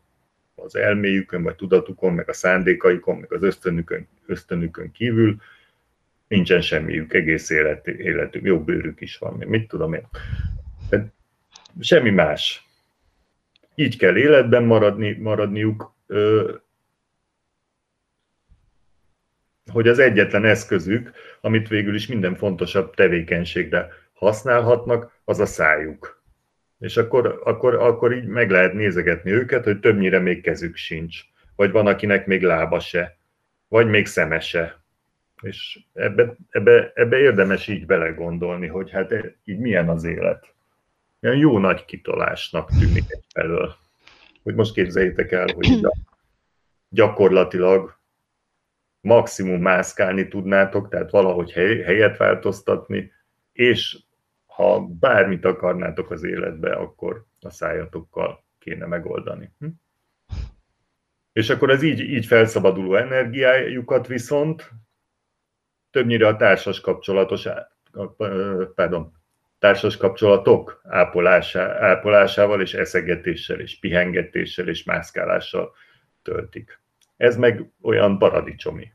az 0.64 0.76
elméjükön, 0.76 1.44
vagy 1.44 1.56
tudatukon, 1.56 2.14
meg 2.14 2.30
a 2.30 2.34
szándékaikon, 2.34 3.18
meg 3.18 3.34
az 3.34 3.44
ösztönükön, 3.44 4.08
ösztönükön 4.26 4.92
kívül 4.92 5.36
nincsen 6.28 6.62
semmiük, 6.62 7.14
egész 7.14 7.50
élet, 7.50 7.88
életük, 7.88 8.44
jó 8.44 8.64
bőrük 8.64 9.02
is 9.02 9.18
van, 9.18 9.34
mit 9.34 9.68
tudom 9.68 9.94
én. 9.94 10.08
Tehát 10.90 11.08
semmi 11.80 12.10
más. 12.10 12.66
Így 13.76 13.98
kell 13.98 14.18
életben 14.18 14.64
maradni, 14.64 15.12
maradniuk, 15.12 15.96
hogy 19.72 19.88
az 19.88 20.00
egyetlen 20.00 20.46
eszközük, 20.46 21.12
amit 21.42 21.68
végül 21.68 21.96
is 21.96 22.08
minden 22.08 22.36
fontosabb 22.36 22.94
tevékenységre 22.96 23.90
használhatnak, 24.14 25.16
az 25.24 25.40
a 25.40 25.46
szájuk. 25.46 26.17
És 26.80 26.98
akkor, 26.98 27.42
akkor, 27.44 27.76
akkor 27.76 28.16
így 28.16 28.26
meg 28.26 28.50
lehet 28.50 28.74
nézegetni 28.74 29.32
őket, 29.32 29.64
hogy 29.64 29.80
többnyire 29.80 30.20
még 30.20 30.42
kezük 30.42 30.76
sincs. 30.76 31.22
Vagy 31.56 31.72
van, 31.72 31.88
akinek 31.88 32.26
még 32.26 32.42
lába 32.42 32.80
se. 32.80 33.18
Vagy 33.68 33.88
még 33.88 34.06
szeme 34.06 34.40
se. 34.40 34.82
És 35.42 35.80
ebbe, 35.94 36.36
ebbe, 36.50 36.92
ebbe 36.96 37.18
érdemes 37.18 37.68
így 37.68 37.86
belegondolni, 37.86 38.68
hogy 38.68 38.92
hát 38.92 39.14
így 39.44 39.60
milyen 39.60 39.90
az 39.90 40.04
élet. 40.04 40.54
Ilyen 41.20 41.38
jó 41.38 41.58
nagy 41.60 41.86
kitolásnak 41.86 42.70
tűnik 42.80 43.06
egyfelől. 43.08 43.76
Hogy 44.44 44.56
most 44.56 44.74
képzeljétek 44.74 45.32
el, 45.32 45.48
hogy 45.54 45.88
gyakorlatilag 46.90 48.00
maximum 49.02 49.62
mászkálni 49.62 50.28
tudnátok, 50.28 50.90
tehát 50.90 51.12
valahogy 51.12 51.52
hely, 51.52 51.82
helyet 51.82 52.18
változtatni, 52.18 53.12
és 53.52 53.98
ha 54.58 54.88
bármit 55.00 55.46
akarnátok 55.46 56.12
az 56.12 56.24
életbe, 56.24 56.74
akkor 56.74 57.26
a 57.40 57.50
szájatokkal 57.50 58.44
kéne 58.60 58.86
megoldani. 58.86 59.52
Hm? 59.60 59.68
És 61.32 61.50
akkor 61.50 61.70
az 61.70 61.84
így, 61.84 62.00
így 62.00 62.26
felszabaduló 62.26 62.96
energiájukat 62.96 64.08
viszont 64.08 64.72
többnyire 65.92 66.28
a 66.28 66.36
társas 66.36 66.80
kapcsolatos, 66.80 67.48
pardon, 68.76 69.12
társas 69.60 69.98
kapcsolatok 69.98 70.82
ápolásá, 70.84 71.78
ápolásával 71.80 72.62
és 72.62 72.74
eszegetéssel 72.74 73.60
és 73.60 73.80
pihengetéssel 73.80 74.68
és 74.68 74.84
mászkálással 74.84 75.74
töltik. 76.22 76.82
Ez 77.18 77.38
meg 77.38 77.72
olyan 77.82 78.18
paradicsomi. 78.18 78.94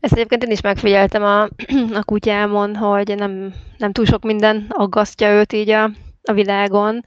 Ezt 0.00 0.12
egyébként 0.12 0.44
én 0.44 0.50
is 0.50 0.60
megfigyeltem 0.60 1.22
a, 1.22 1.42
a 2.00 2.04
kutyámon, 2.04 2.76
hogy 2.76 3.14
nem, 3.14 3.54
nem 3.76 3.92
túl 3.92 4.04
sok 4.04 4.22
minden 4.22 4.66
aggasztja 4.68 5.30
őt 5.30 5.52
így 5.52 5.70
a, 5.70 5.90
a 6.22 6.32
világon, 6.32 7.02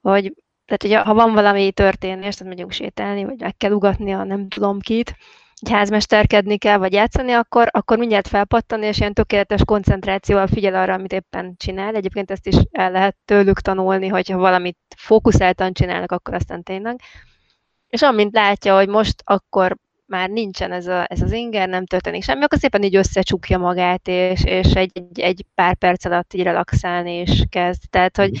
hogy 0.00 0.32
tehát, 0.64 0.82
hogy 0.82 1.08
ha 1.08 1.14
van 1.14 1.32
valami 1.32 1.72
történés, 1.72 2.34
tehát 2.34 2.52
megyünk 2.52 2.72
sétálni, 2.72 3.24
vagy 3.24 3.40
meg 3.40 3.56
kell 3.56 3.72
ugatni 3.72 4.12
a 4.12 4.24
nem 4.24 4.48
tudom 4.48 4.80
kit, 4.80 5.16
egy 5.60 5.70
házmesterkedni 5.70 6.58
kell, 6.58 6.78
vagy 6.78 6.92
játszani, 6.92 7.32
akkor, 7.32 7.68
akkor 7.70 7.98
mindjárt 7.98 8.28
felpattan, 8.28 8.82
és 8.82 8.98
ilyen 8.98 9.12
tökéletes 9.12 9.64
koncentrációval 9.64 10.46
figyel 10.46 10.74
arra, 10.74 10.94
amit 10.94 11.12
éppen 11.12 11.54
csinál. 11.56 11.94
Egyébként 11.94 12.30
ezt 12.30 12.46
is 12.46 12.54
el 12.70 12.90
lehet 12.90 13.16
tőlük 13.24 13.60
tanulni, 13.60 14.08
hogyha 14.08 14.38
valamit 14.38 14.78
fókuszáltan 14.96 15.72
csinálnak, 15.72 16.12
akkor 16.12 16.34
aztán 16.34 16.62
tényleg. 16.62 17.00
És 17.88 18.02
amint 18.02 18.34
látja, 18.34 18.76
hogy 18.76 18.88
most 18.88 19.22
akkor 19.24 19.76
már 20.06 20.30
nincsen 20.30 20.72
ez, 20.72 20.86
a, 20.86 21.06
ez 21.08 21.22
az 21.22 21.32
inger, 21.32 21.68
nem 21.68 21.86
történik 21.86 22.22
semmi, 22.22 22.42
akkor 22.44 22.58
szépen 22.58 22.82
így 22.82 22.96
összecsukja 22.96 23.58
magát, 23.58 24.08
és, 24.08 24.44
és 24.44 24.72
egy, 24.74 24.90
egy, 24.94 25.20
egy 25.20 25.44
pár 25.54 25.74
perc 25.74 26.04
alatt 26.04 26.34
így 26.34 26.42
relaxálni 26.42 27.12
és 27.12 27.44
kezd. 27.50 27.82
Tehát, 27.90 28.16
hogy, 28.16 28.38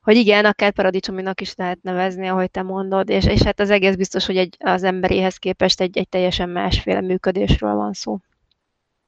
hogy 0.00 0.16
igen, 0.16 0.44
akár 0.44 0.72
paradicsominak 0.72 1.40
is 1.40 1.54
lehet 1.54 1.82
nevezni, 1.82 2.28
ahogy 2.28 2.50
te 2.50 2.62
mondod, 2.62 3.08
és, 3.08 3.26
és 3.26 3.42
hát 3.42 3.60
az 3.60 3.70
egész 3.70 3.94
biztos, 3.94 4.26
hogy 4.26 4.36
egy, 4.36 4.56
az 4.58 4.82
emberéhez 4.82 5.36
képest 5.36 5.80
egy, 5.80 5.98
egy 5.98 6.08
teljesen 6.08 6.48
másféle 6.48 7.00
működésről 7.00 7.74
van 7.74 7.92
szó. 7.92 8.18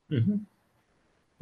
Uh-huh. 0.08 0.34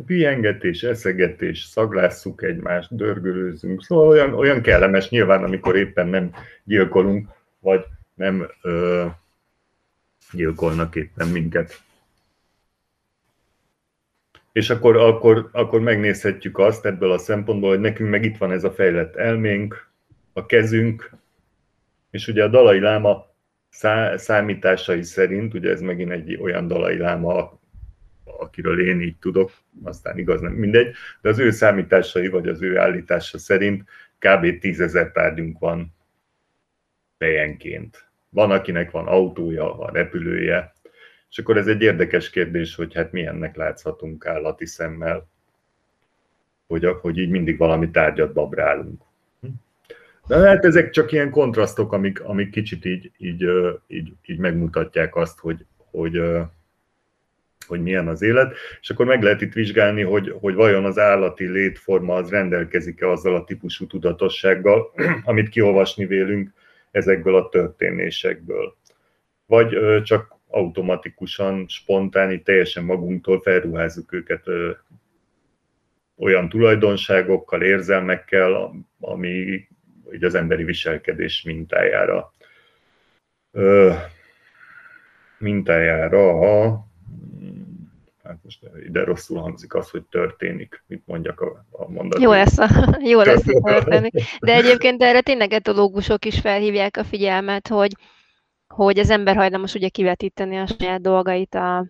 Pihengetés, 0.06 0.82
eszegetés, 0.82 1.62
szaglásszuk 1.62 2.42
egymást, 2.42 2.96
dörgölőzünk, 2.96 3.82
szóval 3.82 4.08
olyan, 4.08 4.34
olyan 4.34 4.62
kellemes 4.62 5.08
nyilván, 5.08 5.44
amikor 5.44 5.76
éppen 5.76 6.06
nem 6.06 6.30
gyilkolunk, 6.64 7.28
vagy 7.58 7.84
nem 8.14 8.50
ö, 8.62 9.06
gyilkolnak 10.32 10.96
éppen 10.96 11.28
minket. 11.28 11.80
És 14.52 14.70
akkor, 14.70 14.96
akkor, 14.96 15.48
akkor 15.52 15.80
megnézhetjük 15.80 16.58
azt 16.58 16.86
ebből 16.86 17.12
a 17.12 17.18
szempontból, 17.18 17.70
hogy 17.70 17.80
nekünk 17.80 18.10
meg 18.10 18.24
itt 18.24 18.36
van 18.36 18.52
ez 18.52 18.64
a 18.64 18.72
fejlett 18.72 19.16
elménk, 19.16 19.88
a 20.32 20.46
kezünk, 20.46 21.10
és 22.10 22.28
ugye 22.28 22.44
a 22.44 22.48
Dalai 22.48 22.80
Láma 22.80 23.26
szá, 23.68 24.16
számításai 24.16 25.02
szerint, 25.02 25.54
ugye 25.54 25.70
ez 25.70 25.80
megint 25.80 26.10
egy 26.10 26.36
olyan 26.36 26.66
Dalai 26.66 26.96
Láma, 26.96 27.60
akiről 28.24 28.88
én 28.88 29.00
így 29.00 29.16
tudok, 29.16 29.52
aztán 29.82 30.18
igaz 30.18 30.40
nem 30.40 30.52
mindegy, 30.52 30.94
de 31.20 31.28
az 31.28 31.38
ő 31.38 31.50
számításai, 31.50 32.28
vagy 32.28 32.48
az 32.48 32.62
ő 32.62 32.78
állítása 32.78 33.38
szerint 33.38 33.84
kb. 34.18 34.58
tízezer 34.58 35.10
tárgyunk 35.10 35.58
van 35.58 35.94
fejenként. 37.18 38.09
Van, 38.30 38.50
akinek 38.50 38.90
van 38.90 39.06
autója, 39.06 39.64
van 39.64 39.92
repülője, 39.92 40.74
és 41.30 41.38
akkor 41.38 41.56
ez 41.56 41.66
egy 41.66 41.82
érdekes 41.82 42.30
kérdés, 42.30 42.74
hogy 42.74 42.94
hát 42.94 43.12
milyennek 43.12 43.56
láthatunk 43.56 44.26
állati 44.26 44.66
szemmel, 44.66 45.28
hogy, 46.66 46.86
hogy 47.00 47.18
így 47.18 47.30
mindig 47.30 47.58
valami 47.58 47.90
tárgyat 47.90 48.32
babrálunk. 48.32 49.02
De 50.26 50.36
hát 50.48 50.64
ezek 50.64 50.90
csak 50.90 51.12
ilyen 51.12 51.30
kontrasztok, 51.30 51.92
amik, 51.92 52.20
amik 52.20 52.50
kicsit 52.50 52.84
így, 52.84 53.10
így, 53.16 53.44
így, 53.86 54.12
így 54.26 54.38
megmutatják 54.38 55.16
azt, 55.16 55.38
hogy, 55.38 55.64
hogy, 55.90 56.20
hogy 57.66 57.82
milyen 57.82 58.08
az 58.08 58.22
élet, 58.22 58.54
és 58.80 58.90
akkor 58.90 59.06
meg 59.06 59.22
lehet 59.22 59.40
itt 59.40 59.52
vizsgálni, 59.52 60.02
hogy, 60.02 60.34
hogy 60.40 60.54
vajon 60.54 60.84
az 60.84 60.98
állati 60.98 61.48
létforma 61.48 62.14
az 62.14 62.30
rendelkezik-e 62.30 63.08
azzal 63.08 63.34
a 63.34 63.44
típusú 63.44 63.86
tudatossággal, 63.86 64.92
amit 65.24 65.48
kiolvasni 65.48 66.06
vélünk 66.06 66.52
ezekből 66.90 67.36
a 67.36 67.48
történésekből. 67.48 68.76
Vagy 69.46 70.02
csak 70.02 70.38
automatikusan, 70.46 71.68
spontán, 71.68 72.32
így 72.32 72.42
teljesen 72.42 72.84
magunktól 72.84 73.40
felruházzuk 73.40 74.12
őket 74.12 74.44
olyan 76.16 76.48
tulajdonságokkal, 76.48 77.62
érzelmekkel, 77.62 78.72
ami 79.00 79.68
így 80.12 80.24
az 80.24 80.34
emberi 80.34 80.64
viselkedés 80.64 81.42
mintájára 81.42 82.32
mintájára 85.38 86.72
hát 88.30 88.38
most 88.42 88.60
ide 88.86 89.04
rosszul 89.04 89.40
hangzik 89.40 89.74
az, 89.74 89.90
hogy 89.90 90.02
történik, 90.02 90.82
mit 90.86 91.02
mondjak 91.06 91.40
a, 91.40 91.64
a 91.70 91.90
mondatot. 91.90 92.22
Jó 92.22 92.30
lesz, 92.30 92.58
a, 92.58 92.68
jó 93.02 93.20
lesz 93.20 93.44
történik. 93.62 94.12
De 94.40 94.54
egyébként 94.54 95.02
erre 95.02 95.20
tényleg 95.20 95.52
etológusok 95.52 96.24
is 96.24 96.40
felhívják 96.40 96.96
a 96.96 97.04
figyelmet, 97.04 97.68
hogy, 97.68 97.92
hogy 98.74 98.98
az 98.98 99.10
ember 99.10 99.36
hajlamos 99.36 99.74
ugye 99.74 99.88
kivetíteni 99.88 100.56
a 100.56 100.66
saját 100.66 101.00
dolgait 101.00 101.54
a, 101.54 101.86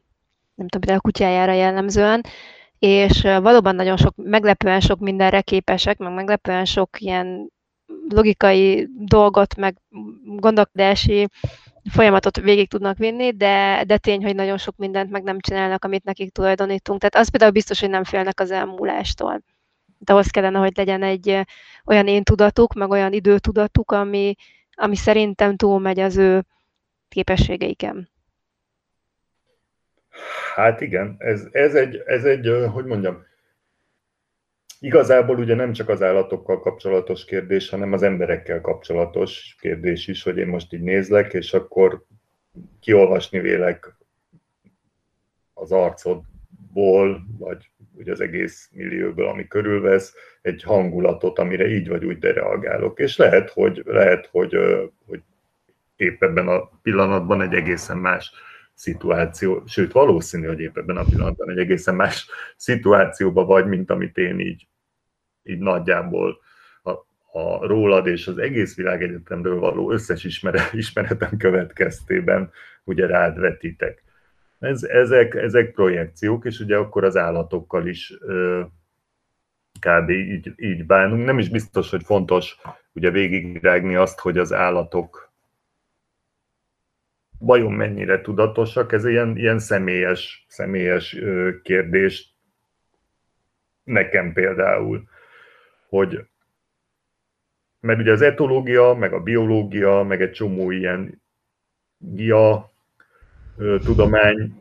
nem 0.54 0.68
tudom, 0.68 0.96
a 0.96 1.00
kutyájára 1.00 1.52
jellemzően, 1.52 2.24
és 2.78 3.22
valóban 3.22 3.74
nagyon 3.74 3.96
sok, 3.96 4.14
meglepően 4.16 4.80
sok 4.80 4.98
mindenre 4.98 5.40
képesek, 5.40 5.98
meg 5.98 6.14
meglepően 6.14 6.64
sok 6.64 7.00
ilyen 7.00 7.52
logikai 8.08 8.88
dolgot, 8.98 9.56
meg 9.56 9.76
gondolkodási 10.24 11.28
folyamatot 11.90 12.40
végig 12.40 12.68
tudnak 12.68 12.98
vinni, 12.98 13.32
de, 13.32 13.84
de 13.86 13.96
tény, 13.96 14.24
hogy 14.24 14.34
nagyon 14.34 14.58
sok 14.58 14.76
mindent 14.76 15.10
meg 15.10 15.22
nem 15.22 15.40
csinálnak, 15.40 15.84
amit 15.84 16.04
nekik 16.04 16.32
tulajdonítunk. 16.32 17.00
Tehát 17.00 17.14
az 17.14 17.30
például 17.30 17.52
biztos, 17.52 17.80
hogy 17.80 17.90
nem 17.90 18.04
félnek 18.04 18.40
az 18.40 18.50
elmúlástól. 18.50 19.42
De 19.98 20.12
ahhoz 20.12 20.26
kellene, 20.26 20.58
hogy 20.58 20.76
legyen 20.76 21.02
egy 21.02 21.40
olyan 21.84 22.06
én 22.06 22.22
tudatuk, 22.22 22.74
meg 22.74 22.90
olyan 22.90 23.12
időtudatuk, 23.12 23.90
ami, 23.90 24.34
ami 24.74 24.96
szerintem 24.96 25.56
túlmegy 25.56 26.00
az 26.00 26.16
ő 26.16 26.44
képességeiken. 27.08 28.08
Hát 30.54 30.80
igen, 30.80 31.16
ez, 31.18 31.48
ez, 31.52 31.74
egy, 31.74 32.02
ez 32.06 32.24
egy, 32.24 32.50
hogy 32.72 32.84
mondjam, 32.84 33.22
Igazából 34.82 35.38
ugye 35.38 35.54
nem 35.54 35.72
csak 35.72 35.88
az 35.88 36.02
állatokkal 36.02 36.60
kapcsolatos 36.60 37.24
kérdés, 37.24 37.68
hanem 37.68 37.92
az 37.92 38.02
emberekkel 38.02 38.60
kapcsolatos 38.60 39.56
kérdés 39.60 40.08
is, 40.08 40.22
hogy 40.22 40.36
én 40.36 40.46
most 40.46 40.72
így 40.72 40.80
nézlek, 40.80 41.32
és 41.32 41.52
akkor 41.52 42.04
kiolvasni 42.80 43.38
vélek 43.38 43.96
az 45.54 45.72
arcodból, 45.72 47.26
vagy 47.38 47.70
ugye 47.94 48.12
az 48.12 48.20
egész 48.20 48.68
millióból, 48.72 49.28
ami 49.28 49.46
körülvesz, 49.46 50.14
egy 50.42 50.62
hangulatot, 50.62 51.38
amire 51.38 51.68
így 51.68 51.88
vagy 51.88 52.04
úgy 52.04 52.18
de 52.18 52.32
reagálok. 52.32 52.98
És 52.98 53.16
lehet, 53.16 53.50
hogy, 53.50 53.82
lehet, 53.84 54.26
hogy, 54.26 54.56
hogy 55.06 55.22
épp 55.96 56.22
ebben 56.22 56.48
a 56.48 56.70
pillanatban 56.82 57.42
egy 57.42 57.54
egészen 57.54 57.98
más 57.98 58.32
szituáció, 58.74 59.62
sőt 59.66 59.92
valószínű, 59.92 60.46
hogy 60.46 60.60
épp 60.60 60.76
ebben 60.76 60.96
a 60.96 61.04
pillanatban 61.04 61.50
egy 61.50 61.58
egészen 61.58 61.94
más 61.94 62.26
szituációban 62.56 63.46
vagy, 63.46 63.66
mint 63.66 63.90
amit 63.90 64.16
én 64.16 64.38
így 64.38 64.68
így 65.42 65.58
nagyjából 65.58 66.38
a, 66.82 66.90
a 67.38 67.66
rólad 67.66 68.06
és 68.06 68.26
az 68.26 68.38
egész 68.38 68.76
világegyetemről 68.76 69.58
való 69.58 69.90
összes 69.92 70.24
ismeret, 70.24 70.72
ismeretem 70.82 71.36
következtében 71.36 72.50
ugye 72.84 73.06
rád 73.06 73.38
vetítek. 73.38 74.02
Ez, 74.58 74.82
ezek, 74.82 75.34
ezek 75.34 75.72
projekciók, 75.72 76.44
és 76.44 76.58
ugye 76.58 76.76
akkor 76.76 77.04
az 77.04 77.16
állatokkal 77.16 77.86
is 77.86 78.12
ö, 78.20 78.62
kb. 79.80 80.10
Így, 80.10 80.52
így 80.56 80.86
bánunk. 80.86 81.24
Nem 81.24 81.38
is 81.38 81.48
biztos, 81.48 81.90
hogy 81.90 82.02
fontos 82.02 82.56
ugye 82.92 83.10
végigrágni 83.10 83.94
azt, 83.94 84.18
hogy 84.18 84.38
az 84.38 84.52
állatok 84.52 85.30
vajon 87.38 87.72
mennyire 87.72 88.20
tudatosak, 88.20 88.92
ez 88.92 89.04
ilyen, 89.04 89.36
ilyen 89.36 89.58
személyes, 89.58 90.44
személyes 90.48 91.16
kérdés 91.62 92.34
nekem 93.84 94.32
például 94.32 95.08
hogy 95.90 96.24
mert 97.80 98.00
ugye 98.00 98.12
az 98.12 98.22
etológia, 98.22 98.94
meg 98.94 99.12
a 99.12 99.20
biológia, 99.20 100.02
meg 100.02 100.22
egy 100.22 100.32
csomó 100.32 100.70
ilyen 100.70 101.22
gia 101.98 102.70
tudomány, 103.56 104.54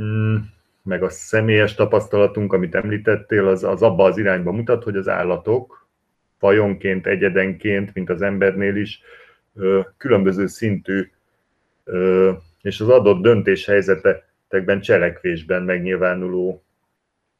mm, 0.00 0.36
meg 0.82 1.02
a 1.02 1.10
személyes 1.10 1.74
tapasztalatunk, 1.74 2.52
amit 2.52 2.74
említettél, 2.74 3.46
az, 3.46 3.64
az 3.64 3.82
abba 3.82 4.04
az 4.04 4.18
irányba 4.18 4.52
mutat, 4.52 4.82
hogy 4.82 4.96
az 4.96 5.08
állatok 5.08 5.88
fajonként, 6.38 7.06
egyedenként, 7.06 7.94
mint 7.94 8.10
az 8.10 8.22
embernél 8.22 8.76
is, 8.76 9.02
különböző 9.96 10.46
szintű 10.46 11.10
és 12.62 12.80
az 12.80 12.88
adott 12.88 13.22
döntéshelyzetekben, 13.22 14.80
cselekvésben 14.80 15.62
megnyilvánuló 15.62 16.62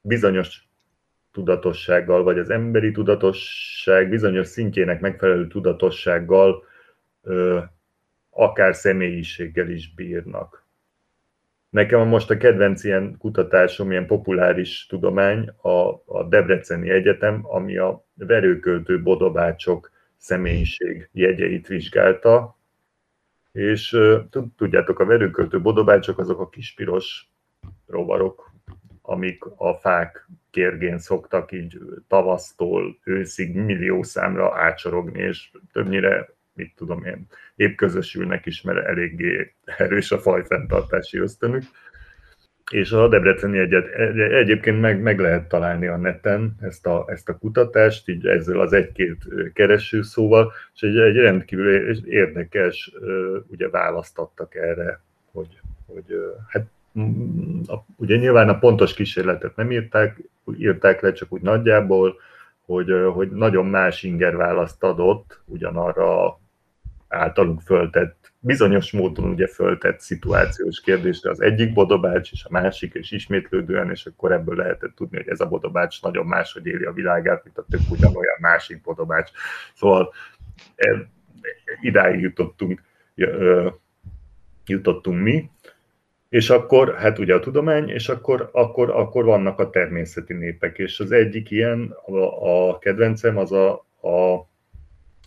bizonyos 0.00 0.68
tudatossággal, 1.32 2.22
vagy 2.22 2.38
az 2.38 2.50
emberi 2.50 2.90
tudatosság 2.90 4.08
bizonyos 4.08 4.46
szintjének 4.46 5.00
megfelelő 5.00 5.46
tudatossággal 5.46 6.64
akár 8.30 8.74
személyiséggel 8.74 9.68
is 9.68 9.94
bírnak. 9.94 10.66
Nekem 11.70 12.08
most 12.08 12.30
a 12.30 12.36
kedvenc 12.36 12.84
ilyen 12.84 13.16
kutatásom, 13.18 13.90
ilyen 13.90 14.06
populáris 14.06 14.86
tudomány 14.86 15.48
a, 15.48 16.02
a 16.04 16.24
Debreceni 16.28 16.90
Egyetem, 16.90 17.40
ami 17.42 17.76
a 17.76 18.04
verőköltő 18.14 19.02
bodobácsok 19.02 19.90
személyiség 20.16 21.08
jegyeit 21.12 21.66
vizsgálta, 21.66 22.56
és 23.52 23.98
tudjátok, 24.56 24.98
a 24.98 25.04
verőköltő 25.04 25.60
bodobácsok 25.60 26.18
azok 26.18 26.40
a 26.40 26.48
kispiros 26.48 27.30
rovarok, 27.86 28.52
amik 29.02 29.44
a 29.56 29.74
fák 29.74 30.28
kérgén 30.52 30.98
szoktak 30.98 31.52
így 31.52 31.78
tavasztól 32.08 32.98
őszig 33.04 33.54
millió 33.54 34.02
számra 34.02 34.54
átsorogni, 34.54 35.22
és 35.22 35.50
többnyire, 35.72 36.28
mit 36.54 36.72
tudom 36.76 37.04
én, 37.04 37.26
épp 37.56 37.76
közösülnek 37.76 38.46
is, 38.46 38.62
mert 38.62 38.86
eléggé 38.86 39.54
erős 39.64 40.12
a 40.12 40.18
fajfenntartási 40.18 41.18
ösztönük. 41.18 41.62
És 42.70 42.92
a 42.92 43.08
Debreceni 43.08 43.58
Egyet 43.58 43.86
egyébként 44.16 44.80
meg, 44.80 45.02
meg 45.02 45.18
lehet 45.18 45.48
találni 45.48 45.86
a 45.86 45.96
neten 45.96 46.56
ezt 46.60 46.86
a, 46.86 47.04
ezt 47.08 47.28
a 47.28 47.38
kutatást, 47.38 48.08
így 48.08 48.26
ezzel 48.26 48.60
az 48.60 48.72
egy-két 48.72 49.24
keresőszóval, 49.52 50.52
és 50.74 50.80
egy, 50.80 50.98
egy 50.98 51.16
rendkívül 51.16 51.96
érdekes, 52.06 52.92
ugye 53.46 53.68
választottak 53.68 54.54
erre, 54.54 55.00
hogy, 55.32 55.60
hogy 55.86 56.04
hát 56.48 56.66
ugye 57.96 58.16
nyilván 58.16 58.48
a 58.48 58.58
pontos 58.58 58.94
kísérletet 58.94 59.56
nem 59.56 59.70
írták, 59.70 60.22
írták 60.56 61.00
le, 61.00 61.12
csak 61.12 61.32
úgy 61.32 61.40
nagyjából, 61.40 62.16
hogy, 62.64 62.92
hogy 63.12 63.30
nagyon 63.30 63.66
más 63.66 64.02
inger 64.02 64.36
választ 64.36 64.82
adott 64.82 65.40
ugyanarra 65.44 66.40
általunk 67.08 67.60
föltett, 67.60 68.32
bizonyos 68.38 68.92
módon 68.92 69.30
ugye 69.30 69.46
föltett 69.46 70.00
szituációs 70.00 70.80
kérdésre 70.80 71.30
az 71.30 71.40
egyik 71.40 71.72
bodobács, 71.72 72.32
és 72.32 72.44
a 72.44 72.52
másik, 72.52 72.94
és 72.94 73.10
ismétlődően, 73.10 73.90
és 73.90 74.06
akkor 74.06 74.32
ebből 74.32 74.56
lehetett 74.56 74.94
tudni, 74.94 75.16
hogy 75.16 75.28
ez 75.28 75.40
a 75.40 75.48
bodobács 75.48 76.02
nagyon 76.02 76.26
máshogy 76.26 76.66
éli 76.66 76.84
a 76.84 76.92
világát, 76.92 77.44
mint 77.44 77.58
a 77.58 77.64
tök 77.70 77.80
ugyanolyan 77.90 78.36
másik 78.40 78.82
bodobács. 78.82 79.30
Szóval 79.74 80.12
e, 80.74 81.08
idáig 81.80 82.20
jutottunk, 82.20 82.82
jutottunk 84.66 85.22
mi, 85.22 85.50
és 86.32 86.50
akkor, 86.50 86.94
hát 86.94 87.18
ugye 87.18 87.34
a 87.34 87.40
tudomány, 87.40 87.88
és 87.88 88.08
akkor, 88.08 88.48
akkor, 88.52 88.90
akkor 88.90 89.24
vannak 89.24 89.58
a 89.58 89.70
természeti 89.70 90.32
népek, 90.32 90.78
és 90.78 91.00
az 91.00 91.12
egyik 91.12 91.50
ilyen, 91.50 91.96
a, 92.06 92.68
a 92.68 92.78
kedvencem, 92.78 93.36
az 93.36 93.52
a, 93.52 93.72
a, 94.00 94.48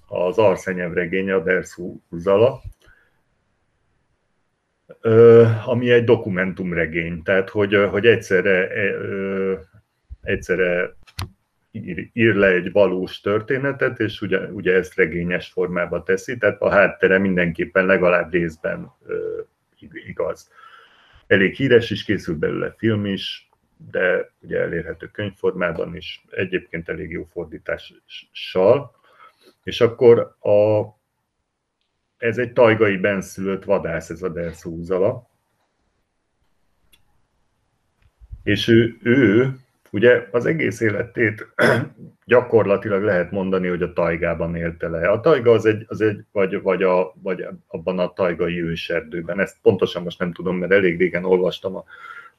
az 0.08 0.38
Arszenyev 0.38 0.94
regény, 0.94 1.32
a 1.32 1.40
Derszú 1.40 2.02
Zala, 2.12 2.62
ami 5.66 5.92
egy 5.92 6.04
dokumentumregény, 6.04 7.24
tehát 7.24 7.50
hogy, 7.50 7.88
hogy 7.90 8.06
egyszerre, 8.06 8.70
egyszerre 10.22 10.96
ír, 11.72 12.10
ír 12.14 12.36
le 12.36 12.48
egy 12.48 12.72
valós 12.72 13.22
történetet, 13.22 14.00
és 14.00 14.22
ugye, 14.22 14.40
ugye 14.40 14.74
ezt 14.74 14.96
regényes 14.96 15.48
formába 15.48 16.04
teszi, 16.04 16.38
tehát 16.38 16.62
a 16.62 16.70
háttere 16.70 17.18
mindenképpen 17.18 17.86
legalább 17.86 18.32
részben 18.32 18.92
igaz 20.08 20.50
elég 21.28 21.56
híres 21.56 21.90
is, 21.90 22.04
készült 22.04 22.38
belőle 22.38 22.76
film 22.78 23.06
is, 23.06 23.50
de 23.92 24.32
ugye 24.40 24.60
elérhető 24.60 25.08
könyvformában 25.08 25.96
is, 25.96 26.26
egyébként 26.30 26.90
elég 26.90 27.12
jó 27.12 27.24
fordítással. 27.32 28.92
És 29.64 29.82
akkor 29.82 30.20
a, 30.40 30.84
ez 32.18 32.38
egy 32.38 32.54
tajgai 32.54 32.98
benszülött 32.98 33.64
vadász, 33.64 34.10
ez 34.10 34.22
a 34.22 34.30
Derszó 34.30 34.80
És 38.44 38.68
ő, 38.68 38.98
ő 39.02 39.60
Ugye 39.96 40.28
az 40.32 40.46
egész 40.46 40.82
életét 40.82 41.48
gyakorlatilag 42.26 43.04
lehet 43.04 43.32
mondani, 43.32 43.68
hogy 43.68 43.82
a 43.82 43.94
tajgában 43.94 44.56
élte 44.56 44.88
le. 44.88 45.10
A 45.10 45.20
tajga 45.20 45.52
az 45.52 45.66
egy, 45.66 45.86
az 45.88 46.02
egy 46.02 46.24
vagy, 46.32 46.62
vagy, 46.62 46.84
a, 46.84 47.14
vagy 47.22 47.46
abban 47.68 48.00
a 48.00 48.14
tajgai 48.14 48.62
őserdőben. 48.62 49.40
Ezt 49.40 49.58
pontosan 49.62 50.04
most 50.04 50.20
nem 50.20 50.34
tudom, 50.34 50.58
mert 50.58 50.72
elég 50.72 50.98
régen 50.98 51.26
olvastam 51.26 51.76
a, 51.76 51.84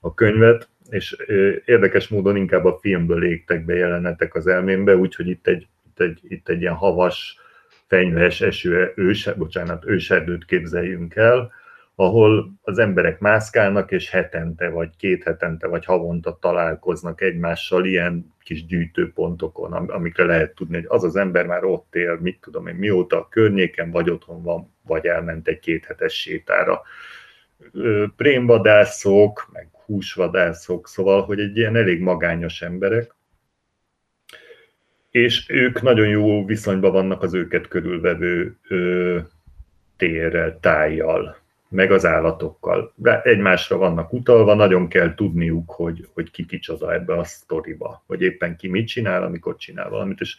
a 0.00 0.14
könyvet, 0.14 0.68
és 0.90 1.16
érdekes 1.64 2.08
módon 2.08 2.36
inkább 2.36 2.64
a 2.64 2.78
filmből 2.80 3.18
légtek 3.18 3.64
be 3.64 3.74
jelenetek 3.74 4.34
az 4.34 4.46
elmémbe, 4.46 4.96
úgyhogy 4.96 5.28
itt 5.28 5.46
egy, 5.46 5.66
itt 5.86 6.00
egy, 6.00 6.20
itt 6.22 6.48
egy 6.48 6.60
ilyen 6.60 6.74
havas, 6.74 7.38
fenyves 7.86 8.40
eső, 8.40 8.92
ős, 8.96 9.30
bocsánat, 9.36 9.84
őserdőt 9.86 10.44
képzeljünk 10.44 11.14
el, 11.14 11.52
ahol 11.98 12.52
az 12.62 12.78
emberek 12.78 13.18
mászkálnak, 13.18 13.90
és 13.90 14.10
hetente, 14.10 14.68
vagy 14.68 14.96
két 14.96 15.24
hetente, 15.24 15.66
vagy 15.66 15.84
havonta 15.84 16.38
találkoznak 16.40 17.20
egymással 17.20 17.84
ilyen 17.84 18.34
kis 18.42 18.66
gyűjtőpontokon, 18.66 19.72
amikre 19.72 20.24
lehet 20.24 20.54
tudni, 20.54 20.74
hogy 20.74 20.86
az 20.88 21.04
az 21.04 21.16
ember 21.16 21.46
már 21.46 21.64
ott 21.64 21.94
él, 21.94 22.18
mit 22.20 22.40
tudom 22.40 22.66
én, 22.66 22.74
mióta 22.74 23.18
a 23.18 23.28
környéken, 23.28 23.90
vagy 23.90 24.10
otthon 24.10 24.42
van, 24.42 24.74
vagy 24.82 25.06
elment 25.06 25.48
egy 25.48 25.58
kéthetes 25.58 26.20
sétára. 26.20 26.82
Prémvadászok, 28.16 29.48
meg 29.52 29.68
húsvadászok, 29.84 30.88
szóval, 30.88 31.22
hogy 31.22 31.40
egy 31.40 31.56
ilyen 31.56 31.76
elég 31.76 32.00
magányos 32.00 32.62
emberek, 32.62 33.14
és 35.10 35.48
ők 35.48 35.82
nagyon 35.82 36.08
jó 36.08 36.44
viszonyban 36.44 36.92
vannak 36.92 37.22
az 37.22 37.34
őket 37.34 37.68
körülvevő 37.68 38.56
ö, 38.68 39.18
térrel, 39.96 40.60
tájjal, 40.60 41.44
meg 41.68 41.92
az 41.92 42.04
állatokkal. 42.06 42.92
De 42.94 43.22
egymásra 43.22 43.76
vannak 43.76 44.12
utalva, 44.12 44.54
nagyon 44.54 44.88
kell 44.88 45.14
tudniuk, 45.14 45.70
hogy, 45.70 46.08
hogy 46.14 46.30
ki 46.30 46.46
kicsoda 46.46 46.94
ebbe 46.94 47.18
a 47.18 47.24
sztoriba, 47.24 48.04
vagy 48.06 48.22
éppen 48.22 48.56
ki 48.56 48.68
mit 48.68 48.86
csinál, 48.86 49.22
amikor 49.22 49.56
csinál 49.56 49.88
valamit. 49.88 50.20
És 50.20 50.36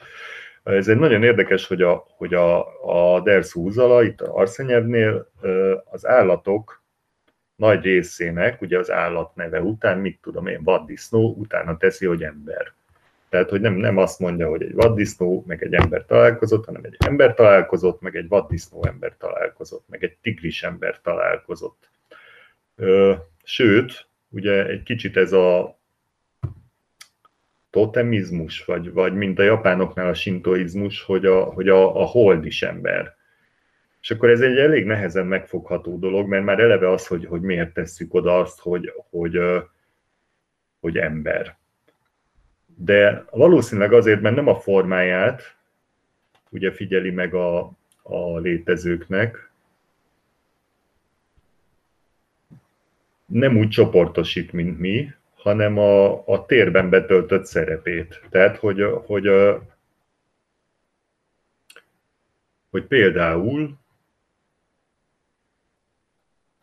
ez 0.64 0.88
egy 0.88 0.98
nagyon 0.98 1.24
érdekes, 1.24 1.68
hogy 1.68 1.82
a, 1.82 2.06
hogy 2.18 2.34
a, 2.34 2.66
a 3.16 3.22
Derszú 3.22 3.62
húzala, 3.62 4.04
itt 4.04 4.22
a 4.22 4.36
Arszenyevnél 4.36 5.32
az 5.86 6.06
állatok 6.06 6.84
nagy 7.56 7.84
részének, 7.84 8.62
ugye 8.62 8.78
az 8.78 8.92
állat 8.92 9.36
neve 9.36 9.62
után, 9.62 10.00
mit 10.00 10.20
tudom 10.22 10.48
én, 10.48 10.64
vaddisznó, 10.64 11.34
utána 11.38 11.78
teszi, 11.78 12.06
hogy 12.06 12.24
ember. 12.24 12.74
Tehát, 13.30 13.50
hogy 13.50 13.62
nem, 13.62 13.74
nem 13.74 13.98
azt 13.98 14.20
mondja, 14.20 14.50
hogy 14.50 14.62
egy 14.62 14.74
vaddisznó 14.74 15.44
meg 15.48 15.64
egy 15.64 15.74
ember 15.74 16.06
találkozott, 16.06 16.66
hanem 16.66 16.84
egy 16.84 16.96
ember 17.00 17.34
találkozott, 17.34 18.02
meg 18.02 18.16
egy 18.16 18.28
vaddisznó 18.28 18.86
ember 18.86 19.16
találkozott, 19.18 19.86
meg 19.90 20.04
egy 20.04 20.18
tigris 20.22 20.64
ember 20.64 21.02
találkozott. 21.02 21.90
Sőt, 23.44 24.08
ugye 24.30 24.66
egy 24.66 24.84
kicsit 24.84 25.18
ez 25.18 25.32
a 25.32 25.80
totemizmus, 27.70 28.66
vagy, 28.66 28.92
vagy 28.92 29.14
mint 29.14 29.40
a 29.40 29.44
japánoknál 29.44 30.08
a 30.08 30.14
sintoizmus, 30.14 31.02
hogy 31.02 31.26
a, 31.26 31.44
hogy 31.44 31.70
a, 31.70 32.02
a 32.02 32.06
hold 32.06 32.46
is 32.46 32.64
ember. 32.64 33.16
És 34.02 34.12
akkor 34.12 34.30
ez 34.30 34.42
egy 34.42 34.58
elég 34.58 34.86
nehezen 34.86 35.26
megfogható 35.26 35.98
dolog, 35.98 36.28
mert 36.28 36.44
már 36.44 36.60
eleve 36.60 36.92
az, 36.92 37.08
hogy, 37.08 37.26
hogy 37.26 37.42
miért 37.42 37.74
tesszük 37.74 38.14
oda 38.14 38.40
azt, 38.40 38.60
hogy, 38.60 38.94
hogy, 39.10 39.40
hogy 40.80 40.98
ember 40.98 41.57
de 42.80 43.26
valószínűleg 43.32 43.94
azért, 43.94 44.22
mert 44.22 44.36
nem 44.36 44.48
a 44.48 44.60
formáját 44.60 45.56
ugye 46.50 46.72
figyeli 46.72 47.12
meg 47.12 47.34
a, 47.34 47.72
a 48.02 48.38
létezőknek, 48.38 49.52
nem 53.26 53.58
úgy 53.58 53.70
csoportosít, 53.70 54.52
mint 54.52 54.80
mi, 54.80 55.12
hanem 55.36 55.78
a, 55.78 56.28
a 56.28 56.46
térben 56.46 56.90
betöltött 56.90 57.46
szerepét. 57.46 58.22
Tehát, 58.30 58.58
hogy, 58.58 58.84
hogy, 59.06 59.30
hogy 62.70 62.84
például 62.84 63.78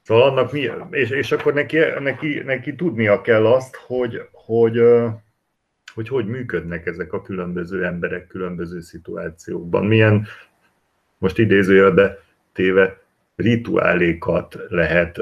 Szóval 0.02 0.28
annak 0.28 0.52
mi, 0.52 0.70
és, 0.90 1.10
és 1.10 1.32
akkor 1.32 1.54
neki, 1.54 1.78
neki, 1.78 2.38
neki 2.38 2.74
tudnia 2.74 3.20
kell 3.20 3.46
azt, 3.46 3.76
hogy, 3.76 4.28
hogy, 4.32 4.80
hogy 5.94 6.08
hogy 6.08 6.26
működnek 6.26 6.86
ezek 6.86 7.12
a 7.12 7.22
különböző 7.22 7.84
emberek 7.84 8.26
különböző 8.26 8.80
szituációkban. 8.80 9.86
Milyen, 9.86 10.26
most 11.18 11.38
idézőjelbe 11.38 12.18
téve, 12.52 13.02
rituálékat 13.36 14.58
lehet 14.68 15.20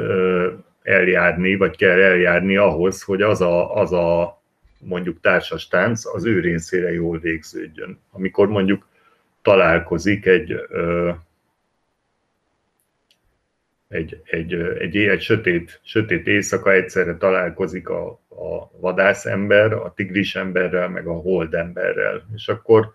eljárni, 0.82 1.56
vagy 1.56 1.76
kell 1.76 2.00
eljárni 2.00 2.56
ahhoz, 2.56 3.02
hogy 3.02 3.22
az 3.22 3.40
a, 3.40 3.74
az 3.76 3.92
a 3.92 4.40
mondjuk 4.78 5.20
társas 5.20 5.68
tánc 5.68 6.14
az 6.14 6.24
ő 6.24 6.40
részére 6.40 6.92
jól 6.92 7.18
végződjön. 7.18 7.98
Amikor 8.10 8.48
mondjuk 8.48 8.86
találkozik 9.42 10.26
egy 10.26 10.54
egy, 13.92 14.22
egy, 14.24 14.52
egy, 14.54 14.96
egy 14.96 15.20
sötét, 15.20 15.80
sötét 15.82 16.26
éjszaka 16.26 16.72
egyszerre 16.72 17.16
találkozik 17.16 17.88
a, 17.88 18.10
a 18.28 18.70
vadászember, 18.80 19.72
a 19.72 19.92
tigris 19.94 20.36
emberrel, 20.36 20.88
meg 20.88 21.06
a 21.06 21.12
holdemberrel. 21.12 22.22
És 22.34 22.48
akkor 22.48 22.94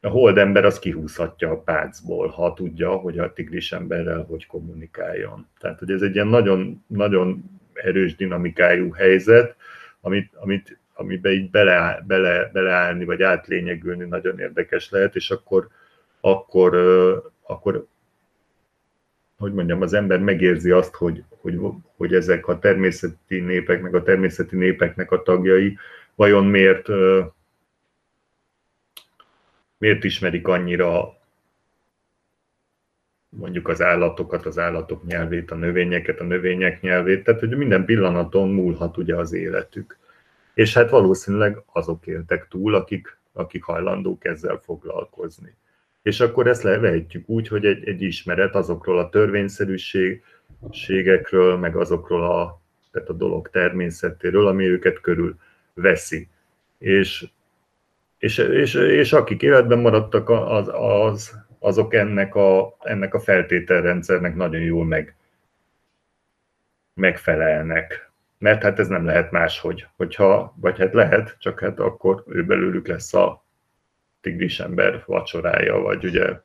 a 0.00 0.08
holdember 0.08 0.64
az 0.64 0.78
kihúzhatja 0.78 1.50
a 1.50 1.60
pácból, 1.60 2.28
ha 2.28 2.54
tudja, 2.54 2.90
hogy 2.90 3.18
a 3.18 3.32
tigris 3.32 3.72
emberrel 3.72 4.22
hogy 4.22 4.46
kommunikáljon. 4.46 5.48
Tehát, 5.60 5.78
hogy 5.78 5.90
ez 5.90 6.02
egy 6.02 6.14
ilyen 6.14 6.26
nagyon, 6.26 6.84
nagyon 6.86 7.44
erős 7.72 8.16
dinamikájú 8.16 8.92
helyzet, 8.92 9.56
amit, 10.00 10.30
amit, 10.34 10.78
amiben 10.94 11.32
így 11.32 11.50
bele, 11.50 12.04
bele, 12.06 12.50
beleállni, 12.52 13.04
vagy 13.04 13.22
átlényegülni 13.22 14.04
nagyon 14.04 14.38
érdekes 14.38 14.90
lehet, 14.90 15.14
és 15.14 15.30
akkor, 15.30 15.68
akkor, 16.20 16.76
akkor 17.42 17.86
hogy 19.38 19.52
mondjam, 19.52 19.82
az 19.82 19.92
ember 19.92 20.20
megérzi 20.20 20.70
azt, 20.70 20.94
hogy, 20.94 21.24
hogy, 21.28 21.58
hogy 21.96 22.14
ezek 22.14 22.48
a 22.48 22.58
természeti 22.58 23.40
népek, 23.40 23.82
meg 23.82 23.94
a 23.94 24.02
természeti 24.02 24.56
népeknek 24.56 25.10
a 25.10 25.22
tagjai 25.22 25.78
vajon 26.14 26.46
miért, 26.46 26.88
miért 29.78 30.04
ismerik 30.04 30.48
annyira 30.48 31.16
mondjuk 33.28 33.68
az 33.68 33.82
állatokat, 33.82 34.46
az 34.46 34.58
állatok 34.58 35.04
nyelvét, 35.04 35.50
a 35.50 35.54
növényeket, 35.54 36.20
a 36.20 36.24
növények 36.24 36.80
nyelvét, 36.80 37.24
tehát 37.24 37.40
hogy 37.40 37.56
minden 37.56 37.84
pillanaton 37.84 38.50
múlhat 38.50 38.96
ugye 38.96 39.16
az 39.16 39.32
életük. 39.32 39.98
És 40.54 40.74
hát 40.74 40.90
valószínűleg 40.90 41.62
azok 41.72 42.06
éltek 42.06 42.48
túl, 42.48 42.74
akik, 42.74 43.18
akik 43.32 43.62
hajlandók 43.62 44.24
ezzel 44.24 44.60
foglalkozni 44.64 45.56
és 46.08 46.20
akkor 46.20 46.46
ezt 46.46 46.62
levehetjük 46.62 47.28
úgy, 47.28 47.48
hogy 47.48 47.64
egy, 47.64 47.88
egy 47.88 48.02
ismeret 48.02 48.54
azokról 48.54 48.98
a 48.98 49.08
törvényszerűségekről, 49.08 51.56
meg 51.56 51.76
azokról 51.76 52.24
a, 52.24 52.60
tehát 52.92 53.08
a 53.08 53.12
dolog 53.12 53.50
természetéről, 53.50 54.46
ami 54.46 54.64
őket 54.64 55.00
körül 55.00 55.36
veszi. 55.74 56.28
És, 56.78 57.28
és, 58.18 58.38
és, 58.38 58.74
és 58.74 59.12
akik 59.12 59.42
életben 59.42 59.78
maradtak, 59.78 60.28
az, 60.28 60.70
az, 60.72 61.38
azok 61.58 61.94
ennek 61.94 62.34
a, 62.34 62.76
ennek 62.80 63.14
a 63.14 63.20
feltételrendszernek 63.20 64.34
nagyon 64.34 64.60
jól 64.60 64.84
meg, 64.84 65.16
megfelelnek. 66.94 68.10
Mert 68.38 68.62
hát 68.62 68.78
ez 68.78 68.88
nem 68.88 69.04
lehet 69.04 69.30
máshogy, 69.30 69.86
hogyha, 69.96 70.54
vagy 70.60 70.78
hát 70.78 70.94
lehet, 70.94 71.36
csak 71.38 71.60
hát 71.60 71.80
akkor 71.80 72.24
ő 72.26 72.44
belőlük 72.44 72.86
lesz 72.86 73.14
a 73.14 73.46
tigrisember 74.28 75.02
vacsorája, 75.06 75.78
vagy 75.78 76.04
ugye 76.04 76.40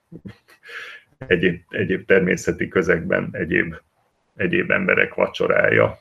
egyéb, 1.17 1.61
egyéb 1.69 2.05
természeti 2.05 2.67
közegben 2.67 3.29
egyéb, 3.31 3.75
egyéb 4.35 4.71
emberek 4.71 5.13
vacsorája. 5.13 5.97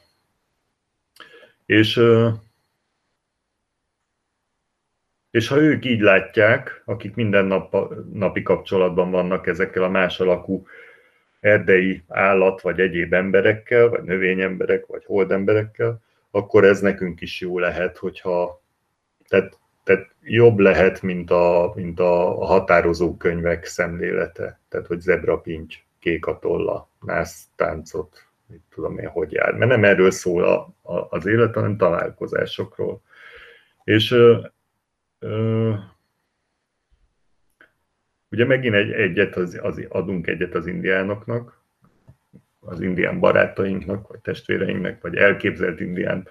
És, 1.66 2.00
és 5.30 5.48
ha 5.48 5.56
ők 5.56 5.84
így 5.84 6.00
látják, 6.00 6.82
akik 6.84 7.14
minden 7.14 7.44
nap, 7.44 7.94
napi 8.12 8.42
kapcsolatban 8.42 9.10
vannak 9.10 9.46
ezekkel 9.46 9.82
a 9.82 9.88
más 9.88 10.20
alakú 10.20 10.66
erdei 11.40 12.02
állat, 12.08 12.60
vagy 12.60 12.80
egyéb 12.80 13.12
emberekkel, 13.12 13.88
vagy 13.88 14.02
növényemberek, 14.02 14.86
vagy 14.86 15.04
holdemberekkel, 15.04 16.02
akkor 16.30 16.64
ez 16.64 16.80
nekünk 16.80 17.20
is 17.20 17.40
jó 17.40 17.58
lehet, 17.58 17.96
hogyha 17.96 18.62
tehát 19.28 19.58
tehát 19.84 20.14
jobb 20.22 20.58
lehet, 20.58 21.02
mint 21.02 21.30
a, 21.30 21.72
mint 21.74 22.00
a 22.00 22.44
határozó 22.44 23.16
könyvek 23.16 23.64
szemlélete. 23.64 24.60
Tehát, 24.68 24.86
hogy 24.86 25.00
zebrapinty, 25.00 25.74
kék 25.98 26.26
a 26.26 26.38
tolla, 26.38 26.88
nász 27.00 27.46
táncot, 27.56 28.26
mit 28.46 28.62
tudom 28.70 28.98
én, 28.98 29.08
hogy 29.08 29.32
jár. 29.32 29.54
Mert 29.54 29.70
nem 29.70 29.84
erről 29.84 30.10
szól 30.10 30.44
a, 30.44 30.74
a, 30.82 31.06
az 31.10 31.26
élet, 31.26 31.54
hanem 31.54 31.76
találkozásokról. 31.76 33.02
És 33.84 34.10
ö, 34.10 34.38
ö, 35.18 35.72
ugye 38.30 38.44
megint 38.44 38.74
egy, 38.74 38.90
egyet 38.90 39.36
az, 39.36 39.58
az, 39.62 39.86
adunk 39.88 40.26
egyet 40.26 40.54
az 40.54 40.66
indiánoknak, 40.66 41.60
az 42.60 42.80
indián 42.80 43.20
barátainknak, 43.20 44.08
vagy 44.08 44.18
testvéreinknek, 44.18 45.00
vagy 45.00 45.16
elképzelt 45.16 45.80
indián 45.80 46.28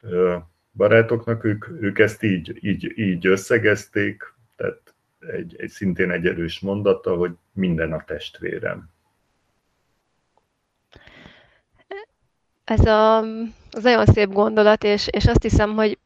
ö, 0.00 0.36
barátoknak, 0.72 1.44
ők, 1.44 1.68
ők 1.80 1.98
ezt 1.98 2.22
így, 2.22 2.58
így, 2.60 2.98
így 2.98 3.26
összegezték, 3.26 4.34
tehát 4.56 4.94
egy, 5.20 5.54
egy 5.58 5.70
szintén 5.70 6.10
egy 6.10 6.26
erős 6.26 6.60
mondata, 6.60 7.16
hogy 7.16 7.32
minden 7.52 7.92
a 7.92 8.04
testvérem. 8.04 8.90
Ez 12.64 12.86
a, 12.86 13.18
az 13.70 13.82
nagyon 13.82 14.06
szép 14.06 14.32
gondolat, 14.32 14.84
és, 14.84 15.08
és 15.10 15.26
azt 15.26 15.42
hiszem, 15.42 15.74
hogy 15.74 15.98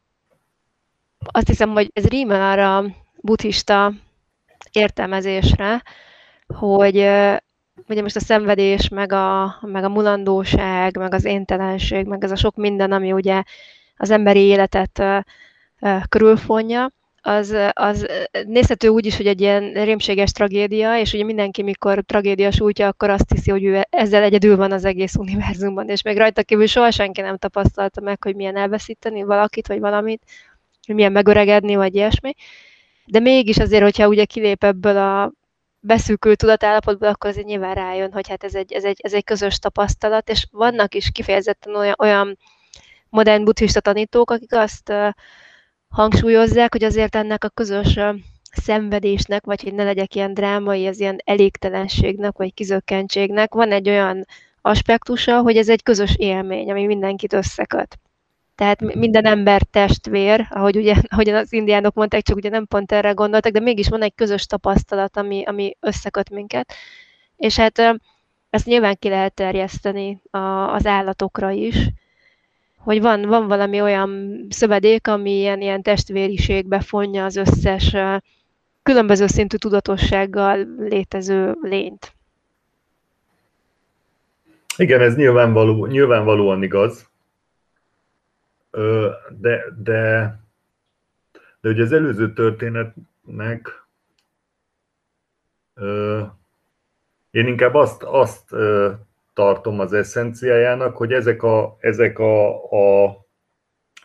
azt 1.25 1.47
hiszem, 1.47 1.69
hogy 1.69 1.89
ez 1.93 2.07
rímel 2.07 2.51
arra 2.51 2.85
buddhista 3.21 3.93
értelmezésre, 4.71 5.83
hogy 6.47 6.95
ugye 7.87 8.01
most 8.01 8.15
a 8.15 8.19
szenvedés, 8.19 8.89
meg 8.89 9.11
a, 9.11 9.57
meg 9.61 9.83
a 9.83 9.89
mulandóság, 9.89 10.97
meg 10.97 11.13
az 11.13 11.25
éntelenség, 11.25 12.05
meg 12.05 12.23
ez 12.23 12.31
a 12.31 12.35
sok 12.35 12.55
minden, 12.55 12.91
ami 12.91 13.11
ugye 13.11 13.43
az 14.03 14.09
emberi 14.09 14.39
életet 14.39 15.03
körülfonja, 16.09 16.91
az, 17.21 17.55
az 17.73 18.07
nézhető 18.45 18.87
úgy 18.87 19.05
is, 19.05 19.17
hogy 19.17 19.27
egy 19.27 19.41
ilyen 19.41 19.71
rémséges 19.73 20.31
tragédia, 20.31 20.99
és 20.99 21.13
ugye 21.13 21.23
mindenki, 21.23 21.61
mikor 21.61 22.03
tragédia 22.05 22.51
sújtja, 22.51 22.87
akkor 22.87 23.09
azt 23.09 23.31
hiszi, 23.31 23.51
hogy 23.51 23.63
ő 23.63 23.81
ezzel 23.89 24.23
egyedül 24.23 24.55
van 24.55 24.71
az 24.71 24.85
egész 24.85 25.15
univerzumban, 25.15 25.89
és 25.89 26.01
még 26.01 26.17
rajta 26.17 26.43
kívül 26.43 26.65
soha 26.65 26.91
senki 26.91 27.21
nem 27.21 27.37
tapasztalta 27.37 28.01
meg, 28.01 28.23
hogy 28.23 28.35
milyen 28.35 28.57
elveszíteni 28.57 29.23
valakit, 29.23 29.67
vagy 29.67 29.79
valamit, 29.79 30.21
hogy 30.85 30.95
milyen 30.95 31.11
megöregedni, 31.11 31.75
vagy 31.75 31.95
ilyesmi. 31.95 32.33
De 33.05 33.19
mégis 33.19 33.57
azért, 33.57 33.83
hogyha 33.83 34.07
ugye 34.07 34.25
kilép 34.25 34.63
ebből 34.63 34.97
a 34.97 35.31
beszűkült 35.79 36.37
tudatállapotból, 36.37 37.07
akkor 37.07 37.29
azért 37.29 37.47
nyilván 37.47 37.73
rájön, 37.73 38.11
hogy 38.11 38.27
hát 38.27 38.43
ez 38.43 38.55
egy, 38.55 38.73
ez 38.73 38.83
egy, 38.83 38.99
ez 39.03 39.13
egy 39.13 39.23
közös 39.23 39.59
tapasztalat, 39.59 40.29
és 40.29 40.47
vannak 40.51 40.95
is 40.95 41.11
kifejezetten 41.11 41.75
olyan, 41.75 41.95
olyan 41.97 42.37
modern 43.13 43.43
buddhista 43.43 43.79
tanítók, 43.79 44.31
akik 44.31 44.53
azt 44.53 44.93
hangsúlyozzák, 45.89 46.71
hogy 46.71 46.83
azért 46.83 47.15
ennek 47.15 47.43
a 47.43 47.49
közös 47.49 47.99
szenvedésnek, 48.51 49.45
vagy 49.45 49.63
hogy 49.63 49.73
ne 49.73 49.83
legyek 49.83 50.15
ilyen 50.15 50.33
drámai, 50.33 50.87
az 50.87 50.99
ilyen 50.99 51.17
elégtelenségnek, 51.23 52.37
vagy 52.37 52.53
kizökkentségnek, 52.53 53.53
van 53.53 53.71
egy 53.71 53.89
olyan 53.89 54.25
aspektusa, 54.61 55.41
hogy 55.41 55.57
ez 55.57 55.69
egy 55.69 55.83
közös 55.83 56.15
élmény, 56.17 56.71
ami 56.71 56.85
mindenkit 56.85 57.33
összeköt. 57.33 57.99
Tehát 58.55 58.95
minden 58.95 59.25
ember 59.25 59.61
testvér, 59.63 60.47
ahogy 60.49 60.75
ugye, 60.77 60.95
ahogyan 61.13 61.35
az 61.35 61.53
indiánok 61.53 61.93
mondták, 61.93 62.21
csak 62.21 62.35
ugye 62.35 62.49
nem 62.49 62.65
pont 62.65 62.91
erre 62.91 63.11
gondoltak, 63.11 63.51
de 63.51 63.59
mégis 63.59 63.87
van 63.87 64.01
egy 64.01 64.15
közös 64.15 64.45
tapasztalat, 64.45 65.17
ami, 65.17 65.43
ami 65.45 65.77
összeköt 65.79 66.29
minket. 66.29 66.73
És 67.35 67.57
hát 67.57 67.79
ezt 68.49 68.65
nyilván 68.65 68.95
ki 68.99 69.09
lehet 69.09 69.33
terjeszteni 69.33 70.21
a, 70.29 70.37
az 70.73 70.85
állatokra 70.85 71.51
is, 71.51 71.75
hogy 72.83 73.01
van, 73.01 73.21
van 73.21 73.47
valami 73.47 73.81
olyan 73.81 74.41
szövedék, 74.49 75.07
ami 75.07 75.31
ilyen, 75.31 75.61
ilyen 75.61 75.81
testvériségbe 75.81 76.79
fonja 76.79 77.25
az 77.25 77.35
összes 77.35 77.95
különböző 78.83 79.27
szintű 79.27 79.57
tudatossággal 79.57 80.67
létező 80.77 81.57
lényt. 81.61 82.15
Igen, 84.77 85.01
ez 85.01 85.15
nyilvánvaló, 85.15 85.85
nyilvánvalóan 85.85 86.63
igaz, 86.63 87.09
de, 89.29 89.63
de, 89.83 90.39
de 91.61 91.69
ugye 91.69 91.83
az 91.83 91.91
előző 91.91 92.33
történetnek 92.33 93.85
én 97.31 97.47
inkább 97.47 97.73
azt, 97.73 98.03
azt 98.03 98.55
tartom 99.33 99.79
az 99.79 99.93
eszenciájának, 99.93 100.97
hogy 100.97 101.11
ezek 101.11 101.43
a, 101.43 101.77
ezek 101.79 102.19
a, 102.19 102.63
a 102.71 103.21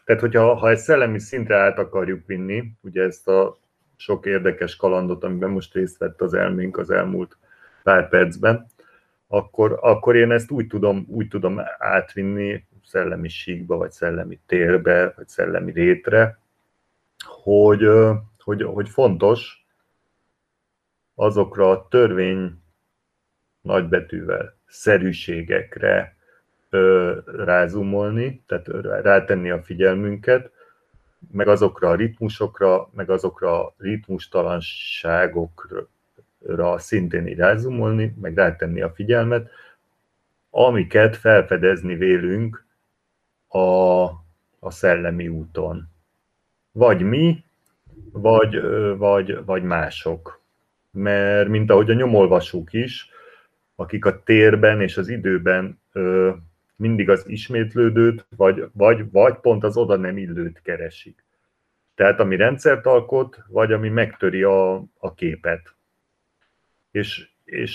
tehát 0.05 0.21
hogyha 0.21 0.55
ha 0.55 0.71
egy 0.71 0.79
szellemi 0.79 1.19
szintre 1.19 1.57
át 1.57 1.79
akarjuk 1.79 2.27
vinni, 2.27 2.73
ugye 2.81 3.03
ezt 3.03 3.29
a 3.29 3.59
sok 3.97 4.27
érdekes 4.27 4.77
kalandot, 4.77 5.25
amiben 5.25 5.51
most 5.51 5.75
részt 5.75 5.99
vett 5.99 6.21
az 6.21 6.35
elménk 6.35 6.79
az 6.79 6.91
elmúlt 6.91 7.37
pár 7.83 8.09
percben, 8.09 8.67
akkor, 9.27 9.79
akkor 9.81 10.17
én 10.17 10.31
ezt 10.31 10.51
úgy 10.51 10.67
tudom, 10.67 11.07
úgy 11.09 11.29
tudom 11.29 11.61
átvinni 11.79 12.67
szellemi 12.85 13.29
síkba, 13.29 13.77
vagy 13.77 13.91
szellemi 13.91 14.41
térbe, 14.47 15.13
vagy 15.17 15.29
szellemi 15.29 15.73
rétre, 15.73 16.41
hogy, 17.25 17.89
hogy, 18.39 18.63
hogy 18.63 18.89
fontos 18.89 19.67
azokra 21.15 21.71
a 21.71 21.89
törvény 21.89 22.63
nagybetűvel 23.61 24.58
szerűségekre 24.69 26.17
rázumolni, 27.25 28.43
tehát 28.47 28.69
rátenni 29.03 29.51
a 29.51 29.63
figyelmünket, 29.63 30.51
meg 31.33 31.49
azokra 31.49 31.91
a 31.91 31.95
ritmusokra, 31.95 32.91
meg 32.93 33.11
azokra 33.11 33.65
a 33.65 33.75
ritmustalanságokra 33.79 35.89
szintén 36.77 37.27
így 37.27 37.37
rázumolni, 37.37 38.15
meg 38.21 38.37
rátenni 38.37 38.81
a 38.81 38.91
figyelmet, 38.91 39.51
amiket 40.51 41.17
felfedezni 41.17 41.95
vélünk 41.95 42.65
a, 43.49 44.03
a 44.59 44.71
szellemi 44.71 45.29
úton. 45.29 45.89
Vagy 46.73 47.03
mi, 47.03 47.45
vagy, 48.13 48.61
vagy, 48.97 49.45
vagy 49.45 49.63
mások. 49.63 50.41
Mert 50.91 51.49
mint 51.49 51.71
ahogy 51.71 51.91
a 51.91 51.95
nyomolvasók 51.95 52.73
is, 52.73 53.11
akik 53.81 54.05
a 54.05 54.23
térben 54.23 54.81
és 54.81 54.97
az 54.97 55.09
időben 55.09 55.81
ö, 55.93 56.31
mindig 56.77 57.11
az 57.11 57.29
ismétlődőt, 57.29 58.27
vagy, 58.37 58.65
vagy, 58.73 59.11
vagy 59.11 59.35
pont 59.35 59.65
az 59.65 59.77
oda 59.77 59.97
nem 59.97 60.17
illőt 60.17 60.61
keresik. 60.63 61.25
Tehát 61.95 62.21
ami 62.21 62.37
rendszert 62.37 62.87
alkot, 62.87 63.39
vagy 63.49 63.73
ami 63.73 63.89
megtöri 63.89 64.43
a, 64.43 64.75
a 64.99 65.15
képet. 65.15 65.75
És, 66.91 67.29
és 67.45 67.75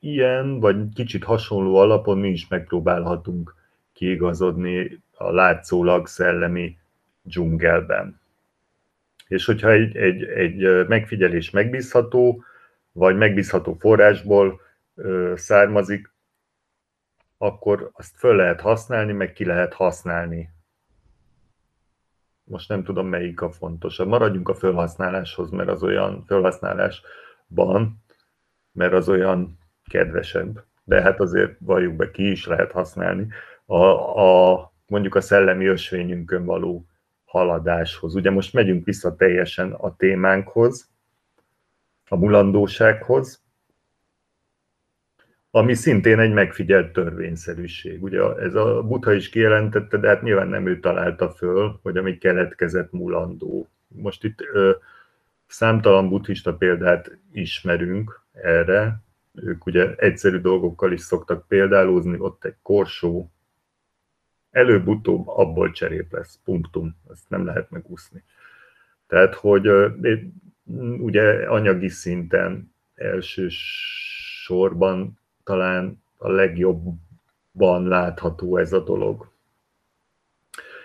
ilyen, 0.00 0.60
vagy 0.60 0.76
kicsit 0.94 1.24
hasonló 1.24 1.76
alapon 1.76 2.18
mi 2.18 2.28
is 2.28 2.48
megpróbálhatunk 2.48 3.54
kiigazodni 3.92 5.02
a 5.12 5.32
látszólag 5.32 6.06
szellemi 6.06 6.78
dzsungelben. 7.22 8.20
És 9.28 9.44
hogyha 9.44 9.70
egy, 9.70 9.96
egy, 9.96 10.22
egy 10.22 10.86
megfigyelés 10.86 11.50
megbízható, 11.50 12.44
vagy 12.92 13.16
megbízható 13.16 13.74
forrásból 13.74 14.68
származik, 15.34 16.14
akkor 17.38 17.90
azt 17.92 18.16
föl 18.16 18.36
lehet 18.36 18.60
használni, 18.60 19.12
meg 19.12 19.32
ki 19.32 19.44
lehet 19.44 19.74
használni. 19.74 20.50
Most 22.44 22.68
nem 22.68 22.84
tudom, 22.84 23.06
melyik 23.06 23.40
a 23.40 23.50
fontosabb. 23.50 24.08
Maradjunk 24.08 24.48
a 24.48 24.54
felhasználáshoz, 24.54 25.50
mert 25.50 25.68
az 25.68 25.82
olyan 25.82 26.24
felhasználásban, 26.26 28.04
mert 28.72 28.92
az 28.92 29.08
olyan 29.08 29.58
kedvesebb. 29.90 30.64
De 30.84 31.02
hát 31.02 31.20
azért 31.20 31.56
valljuk 31.58 31.94
be, 31.94 32.10
ki 32.10 32.30
is 32.30 32.46
lehet 32.46 32.72
használni. 32.72 33.28
A, 33.66 33.84
a, 34.20 34.72
mondjuk 34.86 35.14
a 35.14 35.20
szellemi 35.20 35.66
ösvényünkön 35.66 36.44
való 36.44 36.86
haladáshoz. 37.24 38.14
Ugye 38.14 38.30
most 38.30 38.52
megyünk 38.52 38.84
vissza 38.84 39.16
teljesen 39.16 39.72
a 39.72 39.96
témánkhoz, 39.96 40.90
a 42.08 42.16
mulandósághoz, 42.16 43.39
ami 45.50 45.74
szintén 45.74 46.18
egy 46.18 46.32
megfigyelt 46.32 46.92
törvényszerűség. 46.92 48.02
Ugye 48.02 48.34
ez 48.34 48.54
a 48.54 48.82
Buddha 48.82 49.12
is 49.12 49.28
kijelentette, 49.28 49.96
de 49.96 50.08
hát 50.08 50.22
nyilván 50.22 50.48
nem 50.48 50.66
ő 50.66 50.80
találta 50.80 51.30
föl, 51.30 51.78
hogy 51.82 51.96
ami 51.96 52.18
keletkezett 52.18 52.92
mulandó. 52.92 53.68
Most 53.88 54.24
itt 54.24 54.40
ö, 54.52 54.70
számtalan 55.46 56.08
buddhista 56.08 56.54
példát 56.54 57.18
ismerünk 57.32 58.22
erre, 58.32 59.02
ők 59.34 59.66
ugye 59.66 59.94
egyszerű 59.96 60.38
dolgokkal 60.38 60.92
is 60.92 61.00
szoktak 61.00 61.48
példálózni, 61.48 62.18
ott 62.18 62.44
egy 62.44 62.56
korsó, 62.62 63.30
előbb-utóbb 64.50 65.28
abból 65.28 65.70
cserép 65.70 66.12
lesz, 66.12 66.38
punktum, 66.44 66.96
ezt 67.10 67.28
nem 67.28 67.44
lehet 67.44 67.70
megúszni. 67.70 68.24
Tehát, 69.06 69.34
hogy 69.34 69.70
ugye 70.98 71.48
anyagi 71.48 71.88
szinten 71.88 72.74
elsősorban 72.94 74.48
talán 75.44 76.02
a 76.16 76.28
legjobban 76.28 77.88
látható 77.88 78.56
ez 78.56 78.72
a 78.72 78.82
dolog. 78.82 79.28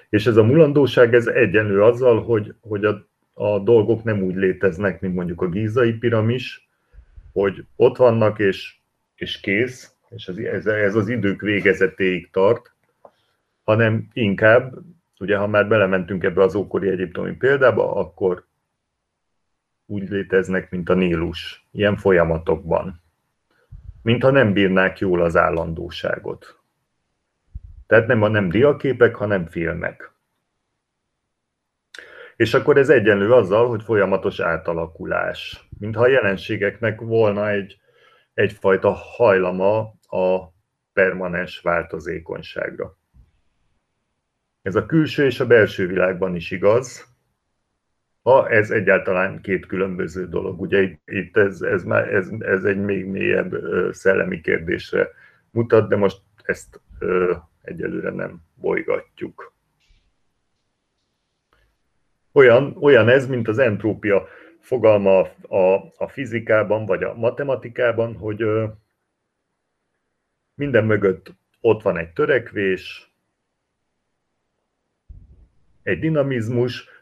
És 0.10 0.26
ez 0.26 0.38
a 0.38 0.44
mulandóság, 0.44 1.14
ez 1.14 1.28
egyenlő 1.28 1.84
azzal, 1.84 2.24
hogy, 2.24 2.54
hogy 2.62 2.86
a, 2.86 3.08
a 3.34 3.60
dolgok 3.60 4.04
nem 4.04 4.22
úgy 4.22 4.36
léteznek, 4.36 5.02
mint 5.02 5.16
mondjuk 5.16 5.42
a 5.42 5.50
gízai 5.50 5.94
piramis, 5.94 6.70
hogy 7.34 7.66
ott 7.76 7.98
vannak 7.98 8.40
és, 8.40 8.76
és 9.16 9.40
kész, 9.40 9.96
és 10.10 10.28
ez, 10.28 10.38
ez, 10.38 10.66
ez 10.66 10.96
az 10.96 11.08
idők 11.08 11.42
végezetéig 11.42 12.30
tart, 12.32 12.74
hanem 13.64 14.08
inkább, 14.14 14.74
ugye 15.20 15.38
ha 15.38 15.48
már 15.48 15.68
belementünk 15.68 16.24
ebbe 16.24 16.42
az 16.42 16.56
ókori 16.56 16.90
egyiptomi 16.90 17.34
példába, 17.34 17.96
akkor 17.96 18.46
úgy 19.86 20.10
léteznek, 20.10 20.72
mint 20.72 20.90
a 20.90 20.94
Nílus, 20.94 21.68
ilyen 21.72 21.98
folyamatokban 21.98 23.04
mintha 24.06 24.32
nem 24.32 24.54
bírnák 24.54 25.00
jól 25.00 25.22
az 25.22 25.36
állandóságot. 25.36 26.60
Tehát 27.88 28.08
nem 28.08 28.22
a 28.22 28.28
nem 28.28 28.50
diaképek, 28.50 29.16
hanem 29.16 29.46
filmek. 29.46 30.12
És 32.36 32.54
akkor 32.54 32.78
ez 32.78 32.90
egyenlő 32.90 33.34
azzal, 33.34 33.68
hogy 33.68 33.84
folyamatos 33.84 34.40
átalakulás. 34.40 35.68
Mintha 35.80 36.02
a 36.02 36.08
jelenségeknek 36.08 37.00
volna 37.00 37.50
egy, 37.50 37.80
egyfajta 38.34 38.92
hajlama 38.92 39.80
a 40.08 40.54
permanens 40.94 41.60
változékonyságra. 41.60 42.98
Ez 44.62 44.76
a 44.76 44.86
külső 44.86 45.26
és 45.26 45.40
a 45.40 45.48
belső 45.48 45.88
világban 45.88 46.36
is 46.36 46.52
igaz, 46.52 47.15
ha 48.26 48.50
ez 48.50 48.72
egyáltalán 48.72 49.42
két 49.42 49.66
különböző 49.66 50.28
dolog. 50.28 50.62
Ugye 50.62 50.82
itt, 50.82 51.02
itt 51.06 51.38
ez, 51.38 51.62
ez, 51.62 51.84
már, 51.84 52.14
ez, 52.14 52.30
ez 52.40 52.64
egy 52.64 52.78
még 52.78 53.06
mélyebb 53.06 53.56
szellemi 53.92 54.42
kérdésre 54.42 55.10
mutat, 55.52 55.90
de 55.90 55.96
most 55.96 56.22
ezt 56.44 56.82
egyelőre 57.62 58.10
nem 58.10 58.42
bolygatjuk. 58.56 59.54
Olyan, 62.32 62.78
olyan 62.80 63.10
ez, 63.10 63.28
mint 63.28 63.48
az 63.48 63.58
entrópia 63.58 64.28
fogalma 64.60 65.20
a, 65.42 65.94
a 65.98 66.08
fizikában 66.08 66.86
vagy 66.86 67.04
a 67.04 67.14
matematikában, 67.14 68.16
hogy 68.16 68.42
ö, 68.42 68.66
minden 70.54 70.86
mögött 70.86 71.34
ott 71.62 71.82
van 71.82 71.98
egy 71.98 72.14
törekvés, 72.14 73.14
egy 75.84 76.00
dinamizmus, 76.00 76.95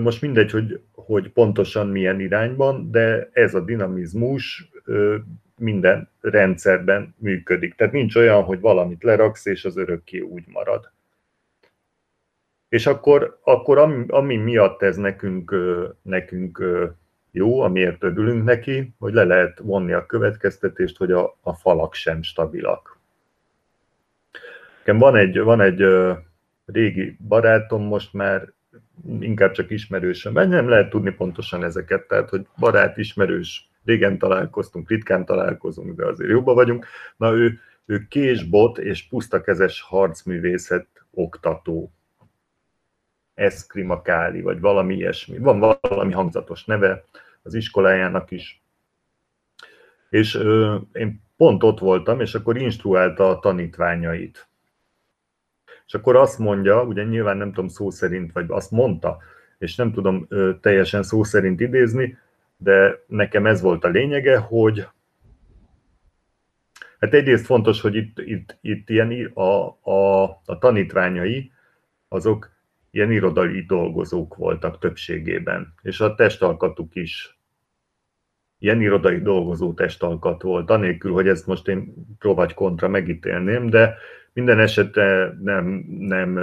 most 0.00 0.20
mindegy, 0.20 0.50
hogy, 0.50 0.80
hogy 0.92 1.32
pontosan 1.32 1.88
milyen 1.88 2.20
irányban, 2.20 2.90
de 2.90 3.30
ez 3.32 3.54
a 3.54 3.60
dinamizmus 3.60 4.70
minden 5.56 6.08
rendszerben 6.20 7.14
működik. 7.18 7.74
Tehát 7.74 7.92
nincs 7.92 8.16
olyan, 8.16 8.42
hogy 8.42 8.60
valamit 8.60 9.02
leraksz, 9.02 9.46
és 9.46 9.64
az 9.64 9.76
örökké 9.76 10.18
úgy 10.18 10.44
marad. 10.46 10.90
És 12.68 12.86
akkor, 12.86 13.38
akkor 13.42 13.78
ami, 13.78 14.04
ami 14.08 14.36
miatt 14.36 14.82
ez 14.82 14.96
nekünk, 14.96 15.54
nekünk 16.02 16.64
jó, 17.30 17.60
amiért 17.60 18.02
örülünk 18.02 18.44
neki, 18.44 18.94
hogy 18.98 19.12
le 19.12 19.24
lehet 19.24 19.58
vonni 19.58 19.92
a 19.92 20.06
következtetést, 20.06 20.96
hogy 20.96 21.12
a, 21.12 21.36
a 21.40 21.54
falak 21.54 21.94
sem 21.94 22.22
stabilak. 22.22 22.98
Van 24.84 25.16
egy, 25.16 25.38
van 25.38 25.60
egy 25.60 25.84
régi 26.66 27.16
barátom, 27.28 27.82
most 27.82 28.12
már 28.12 28.52
inkább 29.20 29.52
csak 29.52 29.70
ismerősöm, 29.70 30.32
mert 30.32 30.48
nem 30.48 30.68
lehet 30.68 30.90
tudni 30.90 31.10
pontosan 31.10 31.64
ezeket, 31.64 32.08
tehát 32.08 32.28
hogy 32.28 32.46
barát, 32.58 32.96
ismerős, 32.96 33.70
régen 33.84 34.18
találkoztunk, 34.18 34.88
ritkán 34.88 35.24
találkozunk, 35.24 35.96
de 35.96 36.06
azért 36.06 36.30
jobban 36.30 36.54
vagyunk. 36.54 36.86
Na 37.16 37.32
ő, 37.32 37.60
ő 37.86 38.06
késbot 38.08 38.78
és 38.78 39.08
pusztakezes 39.08 39.80
harcművészet 39.80 40.86
oktató. 41.10 41.92
Eszkrimakáli, 43.34 44.40
vagy 44.40 44.60
valami 44.60 44.94
ilyesmi. 44.94 45.38
Van 45.38 45.58
valami 45.80 46.12
hangzatos 46.12 46.64
neve 46.64 47.04
az 47.42 47.54
iskolájának 47.54 48.30
is. 48.30 48.62
És 50.10 50.34
ö, 50.34 50.76
én 50.92 51.22
pont 51.36 51.62
ott 51.62 51.78
voltam, 51.78 52.20
és 52.20 52.34
akkor 52.34 52.56
instruálta 52.56 53.28
a 53.28 53.38
tanítványait 53.38 54.49
és 55.90 55.96
akkor 55.96 56.16
azt 56.16 56.38
mondja, 56.38 56.82
ugye 56.82 57.04
nyilván 57.04 57.36
nem 57.36 57.52
tudom 57.52 57.68
szó 57.68 57.90
szerint, 57.90 58.32
vagy 58.32 58.44
azt 58.48 58.70
mondta, 58.70 59.18
és 59.58 59.76
nem 59.76 59.92
tudom 59.92 60.28
teljesen 60.60 61.02
szó 61.02 61.24
szerint 61.24 61.60
idézni, 61.60 62.18
de 62.56 63.04
nekem 63.06 63.46
ez 63.46 63.60
volt 63.60 63.84
a 63.84 63.88
lényege, 63.88 64.38
hogy 64.38 64.86
hát 67.00 67.14
egyrészt 67.14 67.44
fontos, 67.44 67.80
hogy 67.80 67.94
itt, 67.94 68.18
itt, 68.18 68.58
itt 68.60 68.90
ilyen 68.90 69.30
a, 69.34 69.66
a, 69.90 70.22
a 70.44 70.58
tanítványai, 70.58 71.52
azok 72.08 72.50
ilyen 72.90 73.12
irodai 73.12 73.62
dolgozók 73.62 74.36
voltak 74.36 74.78
többségében, 74.78 75.74
és 75.82 76.00
a 76.00 76.14
testalkatuk 76.14 76.94
is 76.94 77.39
ilyen 78.60 78.80
irodai 78.80 79.20
dolgozó 79.20 79.72
testalkat 79.72 80.42
volt, 80.42 80.70
anélkül, 80.70 81.12
hogy 81.12 81.28
ezt 81.28 81.46
most 81.46 81.68
én 81.68 81.94
pro 82.18 82.34
vagy 82.34 82.54
kontra 82.54 82.88
megítélném, 82.88 83.70
de 83.70 83.96
minden 84.32 84.58
esetre 84.58 85.36
nem, 85.42 85.84
nem 85.98 86.40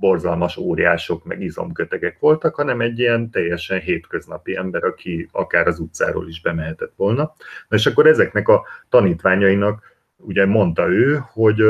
borzalmas 0.00 0.56
óriások, 0.56 1.24
meg 1.24 1.40
izomkötegek 1.40 2.18
voltak, 2.18 2.54
hanem 2.54 2.80
egy 2.80 2.98
ilyen 2.98 3.30
teljesen 3.30 3.80
hétköznapi 3.80 4.56
ember, 4.56 4.84
aki 4.84 5.28
akár 5.32 5.66
az 5.66 5.78
utcáról 5.78 6.28
is 6.28 6.40
bemehetett 6.40 6.92
volna. 6.96 7.34
Na 7.68 7.76
és 7.76 7.86
akkor 7.86 8.06
ezeknek 8.06 8.48
a 8.48 8.64
tanítványainak 8.88 9.96
ugye 10.16 10.46
mondta 10.46 10.88
ő, 10.88 11.20
hogy, 11.32 11.62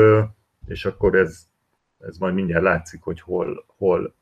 és 0.67 0.85
akkor 0.85 1.15
ez, 1.15 1.47
ez 1.99 2.17
majd 2.17 2.33
mindjárt 2.33 2.63
látszik, 2.63 3.01
hogy 3.01 3.21
hol, 3.21 3.65
hol, 3.77 4.15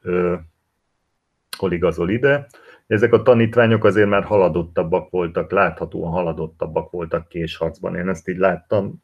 hol 1.57 1.71
igazol 1.71 2.09
ide, 2.09 2.47
ezek 2.93 3.13
a 3.13 3.21
tanítványok 3.21 3.83
azért 3.83 4.09
már 4.09 4.23
haladottabbak 4.23 5.09
voltak, 5.09 5.51
láthatóan 5.51 6.11
haladottabbak 6.11 6.91
voltak 6.91 7.27
késharcban. 7.27 7.95
Én 7.95 8.09
ezt 8.09 8.27
így 8.27 8.37
láttam, 8.37 9.03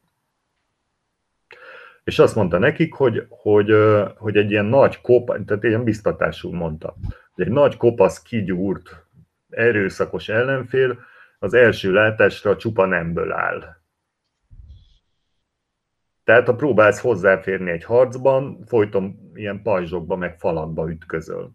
és 2.04 2.18
azt 2.18 2.34
mondta 2.34 2.58
nekik, 2.58 2.94
hogy, 2.94 3.26
hogy, 3.28 3.74
hogy 4.16 4.36
egy 4.36 4.50
ilyen 4.50 4.64
nagy 4.64 5.00
kopasz, 5.00 5.38
tehát 5.46 5.64
ilyen 5.64 5.84
biztatásul 5.84 6.52
mondta, 6.52 6.94
hogy 7.34 7.44
egy 7.44 7.52
nagy 7.52 7.76
kopasz 7.76 8.22
kigyúrt, 8.22 9.06
erőszakos 9.48 10.28
ellenfél 10.28 10.98
az 11.38 11.54
első 11.54 11.92
látásra 11.92 12.56
csupa 12.56 12.86
nemből 12.86 13.32
áll. 13.32 13.76
Tehát 16.24 16.46
ha 16.46 16.54
próbálsz 16.54 17.00
hozzáférni 17.00 17.70
egy 17.70 17.84
harcban, 17.84 18.64
folyton 18.66 19.30
ilyen 19.34 19.62
pajzsokba 19.62 20.16
meg 20.16 20.38
falakba 20.38 20.90
ütközöl. 20.90 21.50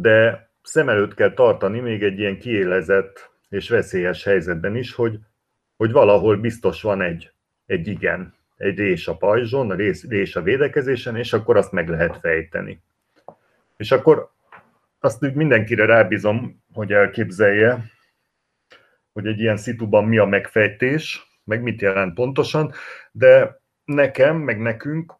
De 0.00 0.48
szem 0.62 0.88
előtt 0.88 1.14
kell 1.14 1.34
tartani 1.34 1.80
még 1.80 2.02
egy 2.02 2.18
ilyen 2.18 2.38
kiélezett 2.38 3.30
és 3.48 3.68
veszélyes 3.68 4.24
helyzetben 4.24 4.76
is, 4.76 4.94
hogy, 4.94 5.18
hogy 5.76 5.92
valahol 5.92 6.36
biztos 6.36 6.82
van 6.82 7.02
egy, 7.02 7.32
egy 7.66 7.86
igen, 7.86 8.34
egy 8.56 8.78
rés 8.78 9.08
a 9.08 9.16
pajzson, 9.16 9.70
a 9.70 9.74
rés, 9.74 10.04
rés 10.08 10.36
a 10.36 10.42
védekezésen, 10.42 11.16
és 11.16 11.32
akkor 11.32 11.56
azt 11.56 11.72
meg 11.72 11.88
lehet 11.88 12.18
fejteni. 12.20 12.80
És 13.76 13.90
akkor 13.90 14.30
azt 15.00 15.20
mindenkire 15.20 15.84
rábízom, 15.84 16.62
hogy 16.72 16.92
elképzelje, 16.92 17.84
hogy 19.12 19.26
egy 19.26 19.40
ilyen 19.40 19.56
szituban 19.56 20.04
mi 20.04 20.18
a 20.18 20.24
megfejtés, 20.24 21.26
meg 21.44 21.62
mit 21.62 21.80
jelent 21.80 22.14
pontosan, 22.14 22.72
de 23.12 23.60
nekem, 23.84 24.36
meg 24.36 24.60
nekünk 24.60 25.14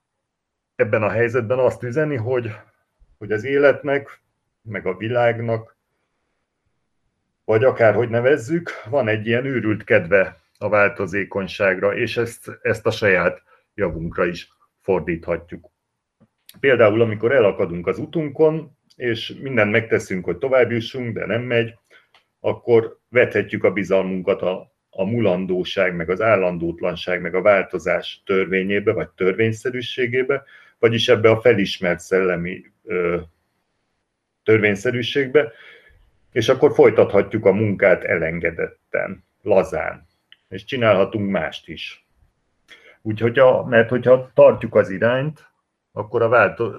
ebben 0.76 1.02
a 1.02 1.10
helyzetben 1.10 1.58
azt 1.58 1.82
üzeni, 1.82 2.16
hogy, 2.16 2.54
hogy 3.18 3.32
az 3.32 3.44
életnek, 3.44 4.26
meg 4.62 4.86
a 4.86 4.96
világnak, 4.96 5.76
vagy 7.44 7.64
akárhogy 7.64 8.08
nevezzük, 8.08 8.70
van 8.90 9.08
egy 9.08 9.26
ilyen 9.26 9.44
őrült 9.44 9.84
kedve 9.84 10.40
a 10.58 10.68
változékonyságra, 10.68 11.96
és 11.96 12.16
ezt, 12.16 12.58
ezt 12.62 12.86
a 12.86 12.90
saját 12.90 13.42
javunkra 13.74 14.26
is 14.26 14.48
fordíthatjuk. 14.80 15.70
Például, 16.60 17.00
amikor 17.00 17.32
elakadunk 17.32 17.86
az 17.86 17.98
utunkon, 17.98 18.76
és 18.96 19.34
mindent 19.40 19.70
megteszünk, 19.70 20.24
hogy 20.24 20.38
tovább 20.38 20.70
jussunk, 20.70 21.14
de 21.14 21.26
nem 21.26 21.42
megy, 21.42 21.78
akkor 22.40 22.98
vethetjük 23.08 23.64
a 23.64 23.72
bizalmunkat 23.72 24.42
a, 24.42 24.72
a 24.90 25.04
mulandóság, 25.04 25.94
meg 25.94 26.10
az 26.10 26.20
állandótlanság, 26.20 27.20
meg 27.20 27.34
a 27.34 27.42
változás 27.42 28.22
törvényébe, 28.26 28.92
vagy 28.92 29.08
törvényszerűségébe, 29.08 30.44
vagyis 30.78 31.08
ebbe 31.08 31.30
a 31.30 31.40
felismert 31.40 32.00
szellemi 32.00 32.64
ö, 32.84 33.18
törvényszerűségbe, 34.48 35.52
és 36.32 36.48
akkor 36.48 36.74
folytathatjuk 36.74 37.44
a 37.44 37.52
munkát 37.52 38.04
elengedetten, 38.04 39.24
lazán 39.42 40.06
és 40.48 40.64
csinálhatunk 40.64 41.30
mást 41.30 41.68
is. 41.68 42.06
Úgyhogy, 43.02 43.40
mert 43.66 43.88
hogyha 43.88 44.30
tartjuk 44.34 44.74
az 44.74 44.90
irányt, 44.90 45.50
akkor 45.92 46.22
a 46.22 46.28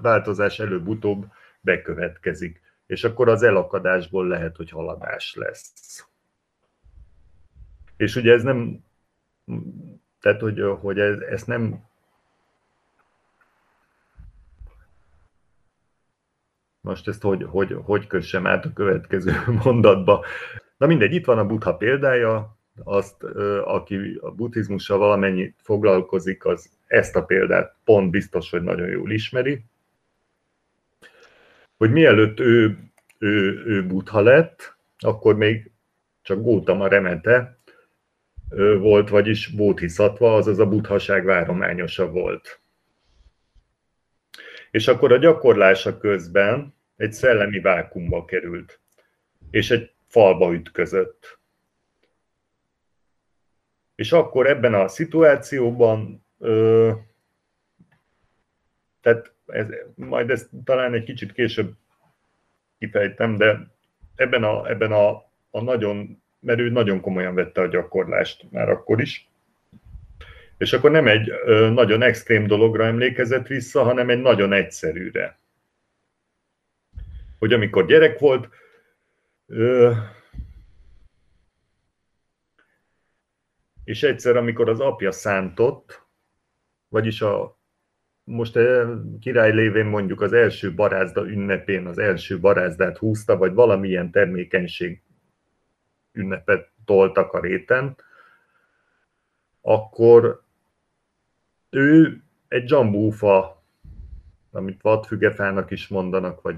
változás 0.01 0.59
előbb-utóbb 0.59 1.25
bekövetkezik, 1.61 2.61
és 2.87 3.03
akkor 3.03 3.29
az 3.29 3.43
elakadásból 3.43 4.27
lehet, 4.27 4.55
hogy 4.55 4.69
haladás 4.69 5.35
lesz. 5.35 6.07
És 7.97 8.15
ugye 8.15 8.33
ez 8.33 8.43
nem, 8.43 8.83
tehát 10.21 10.41
hogy, 10.41 10.61
hogy 10.79 10.99
ez, 10.99 11.19
ez 11.19 11.43
nem 11.43 11.88
most 16.89 17.07
ezt 17.07 17.21
hogy, 17.21 17.43
hogy, 17.43 17.75
hogy 17.83 18.07
kössem 18.07 18.47
át 18.47 18.65
a 18.65 18.73
következő 18.73 19.31
mondatba. 19.63 20.25
Na 20.77 20.87
mindegy, 20.87 21.13
itt 21.13 21.25
van 21.25 21.37
a 21.37 21.45
Buddha 21.45 21.75
példája, 21.75 22.57
azt, 22.83 23.23
aki 23.63 24.19
a 24.21 24.31
buddhizmussal 24.31 24.97
valamennyi 24.97 25.53
foglalkozik, 25.57 26.45
az 26.45 26.69
ezt 26.87 27.15
a 27.15 27.23
példát 27.23 27.75
pont 27.83 28.09
biztos, 28.09 28.49
hogy 28.49 28.61
nagyon 28.61 28.87
jól 28.87 29.11
ismeri, 29.11 29.63
hogy 31.77 31.91
mielőtt 31.91 32.39
ő, 32.39 32.77
ő, 33.17 33.63
ő 33.65 33.85
buddha 33.85 34.21
lett, 34.21 34.75
akkor 34.97 35.35
még 35.35 35.71
csak 36.21 36.43
Gautama 36.43 36.87
remete 36.87 37.59
volt, 38.79 39.09
vagyis 39.09 39.47
bódhiszatva, 39.47 40.35
azaz 40.35 40.59
a 40.59 40.67
buddhaság 40.67 41.25
várományosa 41.25 42.09
volt. 42.11 42.59
És 44.71 44.87
akkor 44.87 45.11
a 45.11 45.17
gyakorlása 45.17 45.97
közben 45.97 46.73
egy 46.99 47.13
szellemi 47.13 47.59
vákumba 47.59 48.25
került, 48.25 48.79
és 49.51 49.71
egy 49.71 49.91
falba 50.07 50.53
ütközött. 50.53 51.39
És 53.95 54.11
akkor 54.11 54.47
ebben 54.47 54.73
a 54.73 54.87
szituációban, 54.87 56.25
ö, 56.39 56.91
tehát 59.01 59.33
ez, 59.45 59.65
majd 59.95 60.29
ezt 60.29 60.49
talán 60.63 60.93
egy 60.93 61.03
kicsit 61.03 61.31
később 61.31 61.73
kifejtem, 62.79 63.37
de 63.37 63.67
ebben 64.15 64.43
a, 64.43 64.69
ebben 64.69 64.91
a, 64.91 65.09
a 65.49 65.61
nagyon, 65.61 66.23
mert 66.39 66.59
ő 66.59 66.69
nagyon 66.69 67.01
komolyan 67.01 67.35
vette 67.35 67.61
a 67.61 67.67
gyakorlást 67.67 68.51
már 68.51 68.69
akkor 68.69 69.01
is, 69.01 69.29
és 70.57 70.73
akkor 70.73 70.91
nem 70.91 71.07
egy 71.07 71.31
nagyon 71.73 72.01
extrém 72.01 72.47
dologra 72.47 72.85
emlékezett 72.85 73.47
vissza, 73.47 73.83
hanem 73.83 74.09
egy 74.09 74.21
nagyon 74.21 74.53
egyszerűre. 74.53 75.38
Hogy 77.39 77.53
amikor 77.53 77.85
gyerek 77.85 78.19
volt, 78.19 78.49
és 83.83 84.03
egyszer, 84.03 84.35
amikor 84.35 84.69
az 84.69 84.79
apja 84.79 85.11
szántott, 85.11 86.07
vagyis 86.87 87.21
a 87.21 87.59
most 88.23 88.59
király 89.19 89.53
lévén 89.53 89.85
mondjuk 89.85 90.21
az 90.21 90.33
első 90.33 90.73
barázda 90.73 91.29
ünnepén 91.29 91.85
az 91.85 91.97
első 91.97 92.39
barázdát 92.39 92.97
húzta, 92.97 93.37
vagy 93.37 93.53
valamilyen 93.53 94.11
termékenység 94.11 95.01
ünnepet 96.11 96.71
toltak 96.85 97.33
a 97.33 97.39
réten, 97.39 97.95
akkor 99.61 100.43
ő 101.69 102.21
egy 102.47 102.63
dzsambúfa, 102.63 103.63
amit 104.51 104.81
vadfügefának 104.81 105.71
is 105.71 105.87
mondanak, 105.87 106.41
vagy 106.41 106.57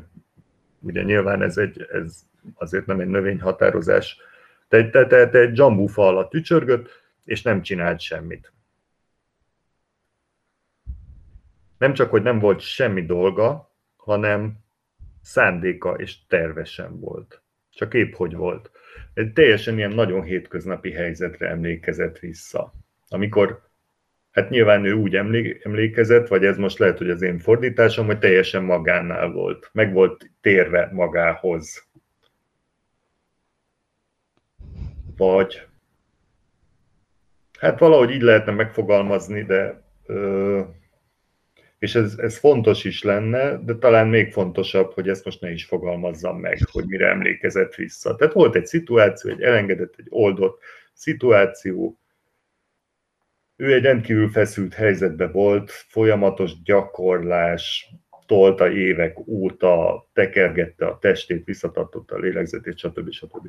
ugye 0.82 1.04
nyilván 1.04 1.42
ez, 1.42 1.58
egy, 1.58 1.88
ez 1.92 2.22
azért 2.54 2.86
nem 2.86 3.00
egy 3.00 3.08
növényhatározás, 3.08 4.18
te, 4.68 4.90
te, 4.90 5.08
te, 5.08 5.30
te 5.30 5.40
egy 5.40 5.52
dzsambúfa 5.52 6.08
alatt 6.08 6.34
ücsörgött, 6.34 6.90
és 7.26 7.42
nem 7.42 7.62
csinált 7.62 8.00
semmit. 8.00 8.54
Nem 11.78 11.94
csak, 11.94 12.10
hogy 12.10 12.22
nem 12.22 12.40
volt 12.40 12.60
semmi 12.60 13.06
dolga, 13.06 13.72
hanem 13.96 14.58
szándéka 15.22 15.94
és 15.94 16.26
tervesen 16.28 17.00
volt. 17.00 17.42
Csak 17.70 17.94
épp 17.94 18.14
hogy 18.14 18.36
volt. 18.36 18.72
Egy 19.14 19.34
teljesen 19.34 19.78
ilyen 19.78 19.92
nagyon 19.92 20.24
hétköznapi 20.24 20.92
helyzetre 20.92 21.50
emlékezett 21.50 22.20
vissza. 22.20 22.74
Amikor 23.08 23.70
Hát 24.32 24.50
nyilván 24.50 24.86
ő 24.86 24.94
úgy 24.94 25.16
emlékezett, 25.64 26.28
vagy 26.28 26.46
ez 26.46 26.58
most 26.58 26.78
lehet, 26.78 26.98
hogy 26.98 27.10
az 27.10 27.22
én 27.22 27.40
fordításom, 27.40 28.06
hogy 28.06 28.20
teljesen 28.20 28.64
magánál 28.64 29.32
volt. 29.32 29.70
Meg 29.74 29.94
volt 29.94 30.32
térve 30.42 30.90
magához. 30.92 31.90
Vagy 35.18 35.68
hát 37.60 37.80
valahogy 37.80 38.10
így 38.12 38.22
lehetne 38.22 38.52
megfogalmazni, 38.52 39.44
de 39.44 39.84
és 41.80 41.96
ez, 41.96 42.16
ez 42.18 42.38
fontos 42.38 42.84
is 42.84 43.04
lenne, 43.04 43.58
de 43.58 43.76
talán 43.76 44.08
még 44.08 44.32
fontosabb, 44.32 44.94
hogy 44.94 45.10
ezt 45.10 45.26
most 45.26 45.42
ne 45.42 45.52
is 45.52 45.66
fogalmazzam 45.66 46.40
meg, 46.40 46.60
hogy 46.72 46.86
mire 46.86 47.08
emlékezett 47.10 47.76
vissza. 47.76 48.16
Tehát 48.16 48.34
volt 48.34 48.56
egy 48.56 48.66
szituáció, 48.66 49.32
egy 49.32 49.42
elengedett, 49.42 49.94
egy 49.98 50.08
oldott 50.10 50.62
szituáció, 50.94 52.01
ő 53.62 53.74
egy 53.74 53.84
rendkívül 53.84 54.30
feszült 54.30 54.74
helyzetben 54.74 55.32
volt, 55.32 55.72
folyamatos 55.72 56.62
gyakorlás, 56.64 57.89
tolta 58.26 58.72
évek 58.72 59.28
óta, 59.28 60.07
tekergette 60.14 60.86
a 60.86 60.97
testét, 60.97 61.45
visszatartotta 61.45 62.16
a 62.16 62.20
lélegzetét, 62.20 62.78
stb. 62.78 63.12
stb. 63.12 63.47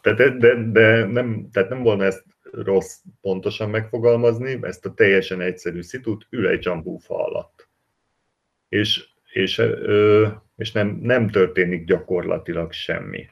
Tehát, 0.00 0.38
de, 0.38 0.54
de 0.54 1.04
nem, 1.04 1.48
tehát 1.52 1.68
nem 1.68 1.82
volna 1.82 2.04
ezt 2.04 2.24
rossz 2.52 2.98
pontosan 3.20 3.70
megfogalmazni, 3.70 4.58
ezt 4.62 4.86
a 4.86 4.94
teljesen 4.94 5.40
egyszerű 5.40 5.82
szitut 5.82 6.26
ül 6.30 6.48
egy 6.48 6.58
dzsambúfa 6.58 7.24
alatt. 7.24 7.68
És, 8.68 9.08
és, 9.32 9.62
és 10.56 10.72
nem, 10.72 10.98
nem 11.02 11.28
történik 11.28 11.84
gyakorlatilag 11.84 12.72
semmi. 12.72 13.26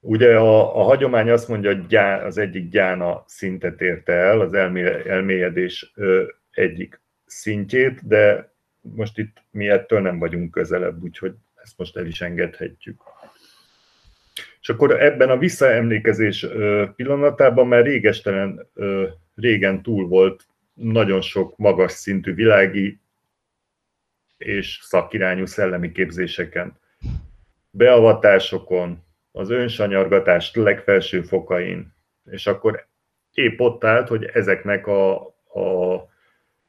Ugye 0.00 0.36
a, 0.36 0.80
a 0.80 0.82
hagyomány 0.82 1.30
azt 1.30 1.48
mondja, 1.48 1.74
hogy 1.74 1.86
gyá, 1.86 2.24
az 2.24 2.38
egyik 2.38 2.68
gyána 2.68 3.24
szintet 3.26 3.80
érte 3.80 4.12
el, 4.12 4.40
az 4.40 4.52
elmé, 4.54 5.08
elmélyedés 5.08 5.92
ö, 5.94 6.24
egyik 6.50 7.00
szintjét, 7.26 8.06
de 8.06 8.52
most 8.80 9.18
itt 9.18 9.36
mi 9.50 9.68
ettől 9.68 10.00
nem 10.00 10.18
vagyunk 10.18 10.50
közelebb, 10.50 11.02
úgyhogy 11.02 11.34
ezt 11.62 11.78
most 11.78 11.96
el 11.96 12.06
is 12.06 12.20
engedhetjük. 12.20 13.00
És 14.60 14.68
akkor 14.68 15.02
ebben 15.02 15.30
a 15.30 15.38
visszaemlékezés 15.38 16.46
pillanatában 16.96 17.66
már 17.66 17.84
régestelen, 17.84 18.70
régen 19.34 19.82
túl 19.82 20.08
volt 20.08 20.46
nagyon 20.74 21.20
sok 21.20 21.56
magas 21.56 21.92
szintű 21.92 22.34
világi 22.34 23.00
és 24.36 24.78
szakirányú 24.82 25.46
szellemi 25.46 25.92
képzéseken, 25.92 26.78
beavatásokon, 27.70 29.04
az 29.32 29.50
önsanyargatás 29.50 30.54
legfelső 30.54 31.22
fokain, 31.22 31.94
és 32.30 32.46
akkor 32.46 32.86
épp 33.34 33.60
ott 33.60 33.84
állt, 33.84 34.08
hogy 34.08 34.24
ezeknek 34.24 34.86
a, 34.86 35.16
a, 35.54 35.94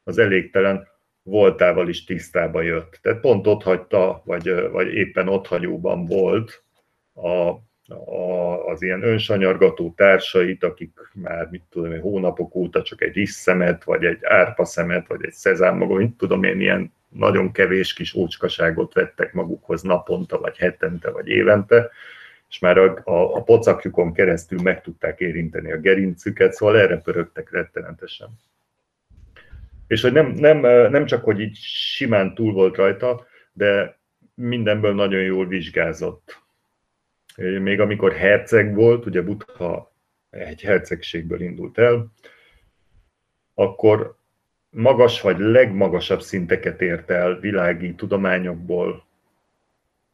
az 0.03 0.17
elégtelen 0.17 0.87
voltával 1.23 1.89
is 1.89 2.03
tisztába 2.03 2.61
jött. 2.61 2.99
Tehát 3.01 3.19
pont 3.19 3.47
ott 3.47 3.63
hagyta, 3.63 4.21
vagy, 4.25 4.69
vagy 4.71 4.93
éppen 4.93 5.27
ott 5.27 5.47
hagyóban 5.47 6.05
volt 6.05 6.63
a, 7.13 7.49
a, 7.93 8.65
az 8.65 8.81
ilyen 8.81 9.03
önsanyargató 9.03 9.93
társait, 9.95 10.63
akik 10.63 10.91
már, 11.13 11.47
mit 11.51 11.63
tudom 11.69 11.91
én, 11.91 12.01
hónapok 12.01 12.55
óta 12.55 12.81
csak 12.81 13.01
egy 13.01 13.25
szemet, 13.25 13.83
vagy 13.83 14.05
egy 14.05 14.19
árpa 14.21 14.65
szemet, 14.65 15.07
vagy 15.07 15.25
egy 15.25 15.33
szezámmagot, 15.33 15.97
mit 15.97 16.17
tudom 16.17 16.43
én, 16.43 16.59
ilyen 16.61 16.93
nagyon 17.09 17.51
kevés 17.51 17.93
kis 17.93 18.13
ócskaságot 18.13 18.93
vettek 18.93 19.33
magukhoz 19.33 19.81
naponta, 19.81 20.39
vagy 20.39 20.57
hetente, 20.57 21.11
vagy 21.11 21.27
évente, 21.27 21.89
és 22.51 22.59
már 22.59 22.77
a, 22.77 23.01
a, 23.03 23.35
a 23.35 23.43
pocakjukon 23.43 24.13
keresztül 24.13 24.61
meg 24.61 24.81
tudták 24.81 25.19
érinteni 25.19 25.71
a 25.71 25.79
gerincüket, 25.79 26.53
szóval 26.53 26.79
erre 26.79 26.97
pörögtek 26.97 27.51
rettenetesen. 27.51 28.29
És 29.87 30.01
hogy 30.01 30.11
nem, 30.11 30.27
nem, 30.27 30.59
nem 30.91 31.05
csak, 31.05 31.23
hogy 31.23 31.39
így 31.39 31.55
simán 31.61 32.33
túl 32.35 32.53
volt 32.53 32.75
rajta, 32.75 33.25
de 33.53 33.97
mindenből 34.33 34.93
nagyon 34.93 35.21
jól 35.21 35.47
vizsgázott. 35.47 36.41
Még 37.35 37.79
amikor 37.79 38.13
herceg 38.13 38.75
volt, 38.75 39.05
ugye 39.05 39.21
Buddha 39.21 39.93
egy 40.29 40.61
hercegségből 40.61 41.41
indult 41.41 41.77
el, 41.77 42.11
akkor 43.53 44.15
magas 44.69 45.21
vagy 45.21 45.39
legmagasabb 45.39 46.21
szinteket 46.21 46.81
ért 46.81 47.09
el 47.09 47.39
világi 47.39 47.95
tudományokból, 47.95 49.05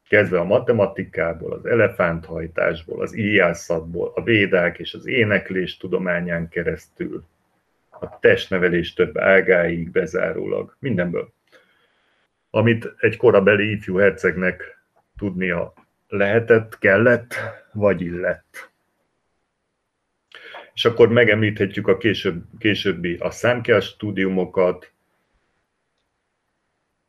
kezdve 0.08 0.40
a 0.40 0.44
matematikából, 0.44 1.54
az 1.54 1.66
elefánthajtásból, 1.66 3.02
az 3.02 3.18
íjászatból, 3.18 4.12
a 4.16 4.24
védák 4.24 4.80
és 4.80 4.94
az 4.94 5.08
éneklés 5.08 5.78
tudományán 5.78 6.50
keresztül, 6.50 7.24
a 7.90 8.20
testnevelés 8.20 8.94
több 8.94 9.18
ágáig 9.18 9.92
bezárólag, 9.92 10.76
mindenből. 10.80 11.34
Amit 12.50 12.94
egy 12.98 13.18
korabeli 13.18 13.72
ifjú 13.72 13.96
hercegnek 13.96 14.82
tudnia 15.18 15.74
lehetett, 16.08 16.78
kellett, 16.80 17.36
vagy 17.74 18.02
illett. 18.02 18.70
És 20.74 20.86
akkor 20.86 21.10
megemlíthetjük 21.10 21.88
a 21.88 21.98
később, 21.98 22.44
későbbi 22.60 23.16
a 23.20 23.32
számkel 23.32 23.80
stúdiumokat, 23.80 24.92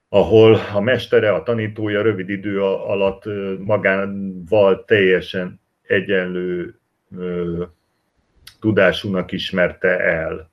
ahol 0.09 0.61
a 0.75 0.81
mestere, 0.81 1.33
a 1.33 1.43
tanítója 1.43 2.03
rövid 2.03 2.29
idő 2.29 2.63
alatt 2.63 3.25
magával 3.59 4.85
teljesen 4.85 5.61
egyenlő 5.83 6.79
ö, 7.17 7.65
tudásúnak 8.61 9.33
ismerte 9.33 9.99
el. 9.99 10.51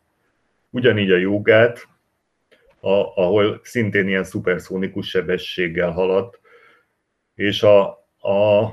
Ugyanígy 0.70 1.12
a 1.12 1.18
jogát, 1.18 1.88
a, 2.80 2.90
ahol 3.16 3.60
szintén 3.64 4.08
ilyen 4.08 4.24
szuperszónikus 4.24 5.10
sebességgel 5.10 5.92
haladt, 5.92 6.40
és 7.36 7.64
a, 7.64 7.88
a, 8.20 8.64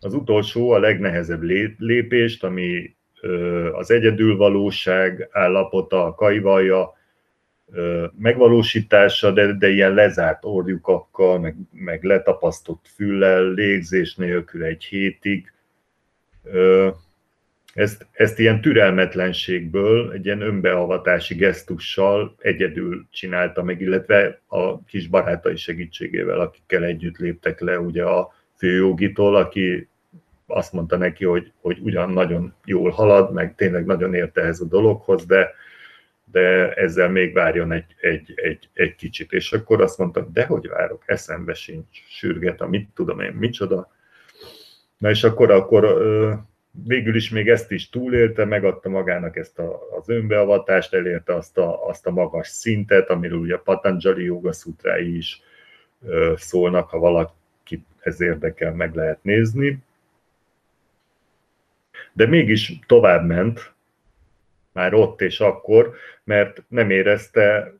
az 0.00 0.14
utolsó, 0.14 0.70
a 0.70 0.78
legnehezebb 0.78 1.42
lépést, 1.78 2.44
ami 2.44 2.96
ö, 3.20 3.72
az 3.72 3.90
egyedülvalóság 3.90 5.28
állapota, 5.32 6.04
a 6.04 6.14
kaivalja, 6.14 6.95
megvalósítása, 8.18 9.30
de, 9.30 9.52
de 9.52 9.68
ilyen 9.68 9.94
lezárt 9.94 10.44
orjukakkal, 10.44 11.38
meg, 11.38 11.56
meg 11.72 12.02
letapasztott 12.02 12.86
füllel, 12.94 13.52
légzés 13.52 14.14
nélkül 14.14 14.64
egy 14.64 14.84
hétig. 14.84 15.52
ezt, 17.74 18.06
ezt 18.12 18.38
ilyen 18.38 18.60
türelmetlenségből, 18.60 20.12
egy 20.12 20.24
ilyen 20.24 20.40
önbeavatási 20.40 21.34
gesztussal 21.34 22.34
egyedül 22.38 23.06
csinálta 23.10 23.62
meg, 23.62 23.80
illetve 23.80 24.40
a 24.46 24.84
kis 24.84 25.06
barátai 25.06 25.56
segítségével, 25.56 26.40
akikkel 26.40 26.84
együtt 26.84 27.16
léptek 27.16 27.60
le 27.60 27.80
ugye 27.80 28.04
a 28.04 28.34
főjogitól, 28.56 29.36
aki 29.36 29.88
azt 30.46 30.72
mondta 30.72 30.96
neki, 30.96 31.24
hogy, 31.24 31.52
hogy 31.60 31.78
ugyan 31.80 32.10
nagyon 32.10 32.54
jól 32.64 32.90
halad, 32.90 33.32
meg 33.32 33.54
tényleg 33.54 33.84
nagyon 33.84 34.14
érte 34.14 34.40
ez 34.40 34.60
a 34.60 34.64
dologhoz, 34.64 35.26
de, 35.26 35.54
de 36.32 36.74
ezzel 36.74 37.08
még 37.08 37.32
várjon 37.32 37.72
egy, 37.72 37.94
egy, 38.00 38.32
egy, 38.36 38.68
egy 38.72 38.94
kicsit. 38.94 39.32
És 39.32 39.52
akkor 39.52 39.82
azt 39.82 39.98
mondta, 39.98 40.28
de 40.32 40.46
hogy 40.46 40.68
várok, 40.68 41.02
eszembe 41.06 41.54
sincs, 41.54 41.86
sürget, 42.08 42.60
amit 42.60 42.88
tudom 42.94 43.20
én, 43.20 43.32
micsoda. 43.32 43.90
Na 44.98 45.10
és 45.10 45.24
akkor, 45.24 45.50
akkor 45.50 45.84
végül 46.84 47.14
is 47.14 47.30
még 47.30 47.48
ezt 47.48 47.70
is 47.70 47.88
túlélte, 47.88 48.44
megadta 48.44 48.88
magának 48.88 49.36
ezt 49.36 49.58
a, 49.58 49.80
az 49.98 50.08
önbeavatást, 50.08 50.94
elérte 50.94 51.34
azt 51.34 51.58
a, 51.58 51.88
azt 51.88 52.06
a 52.06 52.10
magas 52.10 52.48
szintet, 52.48 53.10
amiről 53.10 53.38
ugye 53.38 53.56
Patanjali 53.56 54.24
Yoga 54.24 54.52
Sutrái 54.52 55.16
is 55.16 55.40
szólnak, 56.36 56.88
ha 56.88 56.98
valaki 56.98 57.84
ez 58.00 58.20
érdekel, 58.20 58.72
meg 58.72 58.94
lehet 58.94 59.22
nézni. 59.22 59.78
De 62.12 62.26
mégis 62.26 62.78
tovább 62.86 63.26
ment, 63.26 63.74
már 64.76 64.94
ott 64.94 65.20
és 65.20 65.40
akkor, 65.40 65.94
mert 66.24 66.62
nem 66.68 66.90
érezte, 66.90 67.74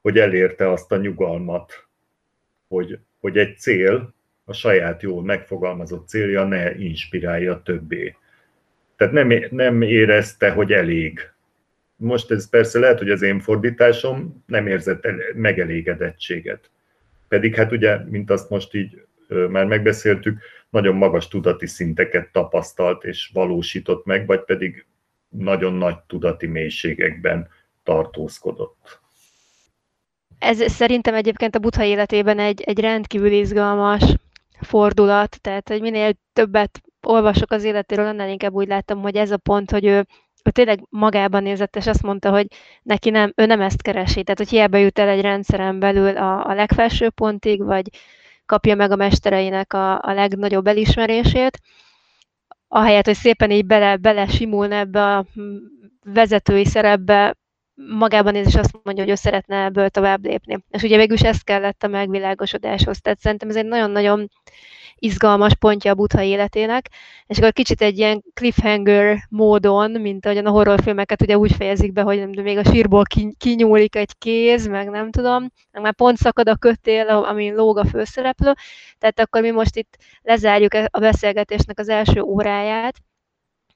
hogy 0.00 0.18
elérte 0.18 0.70
azt 0.70 0.92
a 0.92 0.96
nyugalmat, 0.96 1.86
hogy, 2.68 2.98
hogy 3.20 3.38
egy 3.38 3.58
cél, 3.58 4.14
a 4.44 4.52
saját 4.52 5.02
jól 5.02 5.22
megfogalmazott 5.22 6.08
célja 6.08 6.44
ne 6.44 6.74
inspirálja 6.74 7.62
többé. 7.62 8.16
Tehát 8.96 9.12
nem, 9.12 9.44
nem 9.50 9.82
érezte, 9.82 10.50
hogy 10.50 10.72
elég. 10.72 11.30
Most 11.96 12.30
ez 12.30 12.48
persze 12.48 12.78
lehet, 12.78 12.98
hogy 12.98 13.10
az 13.10 13.22
én 13.22 13.40
fordításom 13.40 14.44
nem 14.46 14.66
érzett 14.66 15.06
megelégedettséget. 15.34 16.70
Pedig 17.28 17.54
hát 17.54 17.72
ugye, 17.72 17.98
mint 17.98 18.30
azt 18.30 18.50
most 18.50 18.74
így 18.74 19.04
már 19.48 19.66
megbeszéltük, 19.66 20.38
nagyon 20.70 20.94
magas 20.94 21.28
tudati 21.28 21.66
szinteket 21.66 22.32
tapasztalt 22.32 23.04
és 23.04 23.30
valósított 23.32 24.04
meg, 24.04 24.26
vagy 24.26 24.44
pedig 24.44 24.86
nagyon 25.32 25.72
nagy 25.72 25.96
tudati 26.06 26.46
mélységekben 26.46 27.48
tartózkodott. 27.82 29.00
Ez 30.38 30.72
szerintem 30.72 31.14
egyébként 31.14 31.54
a 31.54 31.58
butha 31.58 31.84
életében 31.84 32.38
egy, 32.38 32.60
egy 32.60 32.80
rendkívül 32.80 33.32
izgalmas 33.32 34.02
fordulat, 34.60 35.40
tehát 35.40 35.68
hogy 35.68 35.80
minél 35.80 36.12
többet 36.32 36.80
olvasok 37.02 37.50
az 37.50 37.64
életéről, 37.64 38.06
annál 38.06 38.28
inkább 38.28 38.52
úgy 38.52 38.68
láttam, 38.68 39.00
hogy 39.00 39.16
ez 39.16 39.30
a 39.30 39.36
pont, 39.36 39.70
hogy 39.70 39.84
ő, 39.84 40.06
ő 40.44 40.50
tényleg 40.50 40.86
magában 40.88 41.42
nézett, 41.42 41.76
és 41.76 41.86
azt 41.86 42.02
mondta, 42.02 42.30
hogy 42.30 42.46
neki 42.82 43.10
nem, 43.10 43.32
ő 43.36 43.46
nem 43.46 43.60
ezt 43.60 43.82
keresi, 43.82 44.22
tehát 44.22 44.38
hogy 44.38 44.48
hiába 44.48 44.76
jut 44.76 44.98
el 44.98 45.08
egy 45.08 45.20
rendszeren 45.20 45.78
belül 45.78 46.16
a, 46.16 46.46
a 46.46 46.54
legfelső 46.54 47.10
pontig, 47.10 47.64
vagy 47.64 47.88
kapja 48.46 48.74
meg 48.74 48.90
a 48.90 48.96
mestereinek 48.96 49.72
a, 49.72 49.92
a 49.92 50.12
legnagyobb 50.12 50.66
elismerését, 50.66 51.58
ahelyett, 52.74 53.04
hogy 53.04 53.14
szépen 53.14 53.50
így 53.50 53.66
bele, 53.66 53.96
bele 53.96 54.26
simulna 54.26 54.74
ebbe 54.74 55.16
a 55.16 55.26
vezetői 56.04 56.64
szerepbe, 56.64 57.36
magában 57.74 58.32
néz, 58.32 58.46
és 58.46 58.54
azt 58.54 58.78
mondja, 58.82 59.02
hogy 59.04 59.12
ő 59.12 59.14
szeretne 59.14 59.64
ebből 59.64 59.88
tovább 59.88 60.24
lépni. 60.24 60.64
És 60.70 60.82
ugye 60.82 60.96
végül 60.96 61.14
is 61.14 61.22
ez 61.22 61.40
kellett 61.40 61.82
a 61.82 61.88
megvilágosodáshoz. 61.88 63.00
Tehát 63.00 63.20
szerintem 63.20 63.48
ez 63.48 63.56
egy 63.56 63.66
nagyon-nagyon 63.66 64.30
izgalmas 65.02 65.54
pontja 65.54 65.90
a 65.90 65.94
butha 65.94 66.22
életének, 66.22 66.88
és 67.26 67.38
akkor 67.38 67.52
kicsit 67.52 67.80
egy 67.80 67.98
ilyen 67.98 68.22
cliffhanger 68.34 69.18
módon, 69.28 69.90
mint 69.90 70.26
ahogyan 70.26 70.46
a 70.46 70.50
horrorfilmeket 70.50 71.22
ugye 71.22 71.38
úgy 71.38 71.52
fejezik 71.52 71.92
be, 71.92 72.02
hogy 72.02 72.42
még 72.42 72.58
a 72.58 72.64
sírból 72.64 73.02
kinyúlik 73.38 73.96
egy 73.96 74.18
kéz, 74.18 74.66
meg 74.66 74.90
nem 74.90 75.10
tudom, 75.10 75.50
meg 75.70 75.82
már 75.82 75.94
pont 75.94 76.16
szakad 76.16 76.48
a 76.48 76.56
kötél, 76.56 77.06
amin 77.06 77.54
lóg 77.54 77.78
a 77.78 77.84
főszereplő, 77.84 78.52
tehát 78.98 79.20
akkor 79.20 79.42
mi 79.42 79.50
most 79.50 79.76
itt 79.76 79.96
lezárjuk 80.22 80.74
a 80.90 80.98
beszélgetésnek 80.98 81.78
az 81.78 81.88
első 81.88 82.20
óráját, 82.20 82.94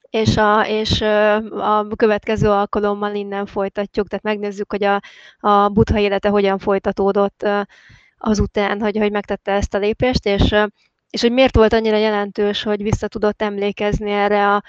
és 0.09 0.37
a, 0.37 0.67
és 0.67 1.01
a 1.51 1.87
következő 1.95 2.49
alkalommal 2.49 3.15
innen 3.15 3.45
folytatjuk, 3.45 4.07
tehát 4.07 4.23
megnézzük, 4.23 4.71
hogy 4.71 4.83
a, 4.83 5.01
a 5.39 5.69
butha 5.69 5.99
élete 5.99 6.29
hogyan 6.29 6.57
folytatódott 6.57 7.47
azután, 8.17 8.81
hogy, 8.81 8.97
hogy 8.97 9.11
megtette 9.11 9.51
ezt 9.51 9.73
a 9.73 9.77
lépést, 9.77 10.25
és, 10.25 10.55
és 11.09 11.21
hogy 11.21 11.31
miért 11.31 11.55
volt 11.55 11.73
annyira 11.73 11.97
jelentős, 11.97 12.63
hogy 12.63 12.83
vissza 12.83 13.07
tudott 13.07 13.41
emlékezni 13.41 14.11
erre 14.11 14.53
a 14.53 14.63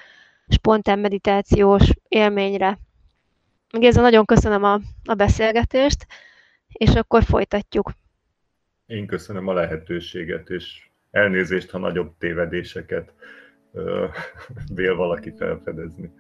spontán 0.49 0.99
meditációs 0.99 1.91
élményre. 2.09 2.79
Még 3.73 3.85
ezzel 3.85 4.03
nagyon 4.03 4.25
köszönöm 4.25 4.65
a, 4.65 4.81
a 5.05 5.15
beszélgetést, 5.15 6.07
és 6.69 6.95
akkor 6.95 7.23
folytatjuk. 7.23 7.93
Én 8.87 9.07
köszönöm 9.07 9.49
a 9.49 9.53
lehetőséget, 9.53 10.49
és 10.49 10.89
elnézést, 11.11 11.71
ha 11.71 11.79
nagyobb 11.79 12.13
tévedéseket 12.19 13.13
vél 14.75 14.97
valaki 14.97 15.35
felfedezni. 15.37 16.11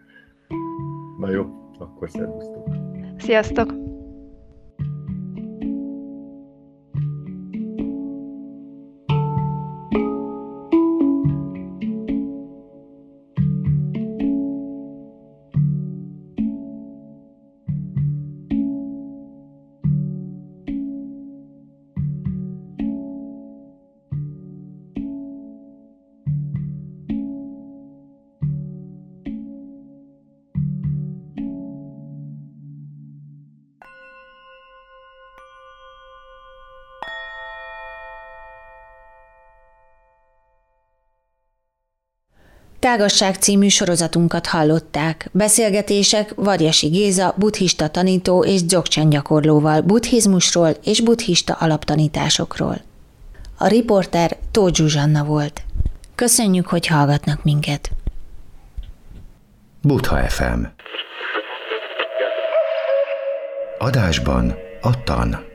Na 1.18 1.30
jó, 1.30 1.70
akkor 1.78 2.10
szervusztok. 2.10 2.68
Sziasztok! 3.18 3.87
Tágasság 42.88 43.34
című 43.34 43.68
sorozatunkat 43.68 44.46
hallották. 44.46 45.28
Beszélgetések 45.32 46.32
Varjasi 46.34 46.86
Géza, 46.86 47.34
buddhista 47.36 47.88
tanító 47.88 48.44
és 48.44 48.64
dzogchen 48.64 49.08
gyakorlóval 49.08 49.80
buddhizmusról 49.80 50.76
és 50.84 51.00
buddhista 51.00 51.52
alaptanításokról. 51.52 52.80
A 53.58 53.66
riporter 53.66 54.36
Tóth 54.50 54.74
Zsuzsanna 54.74 55.24
volt. 55.24 55.62
Köszönjük, 56.14 56.66
hogy 56.66 56.86
hallgatnak 56.86 57.44
minket. 57.44 57.90
Buddha 59.82 60.16
FM 60.28 60.62
Adásban 63.78 64.54
a 64.80 65.02
tan. 65.02 65.47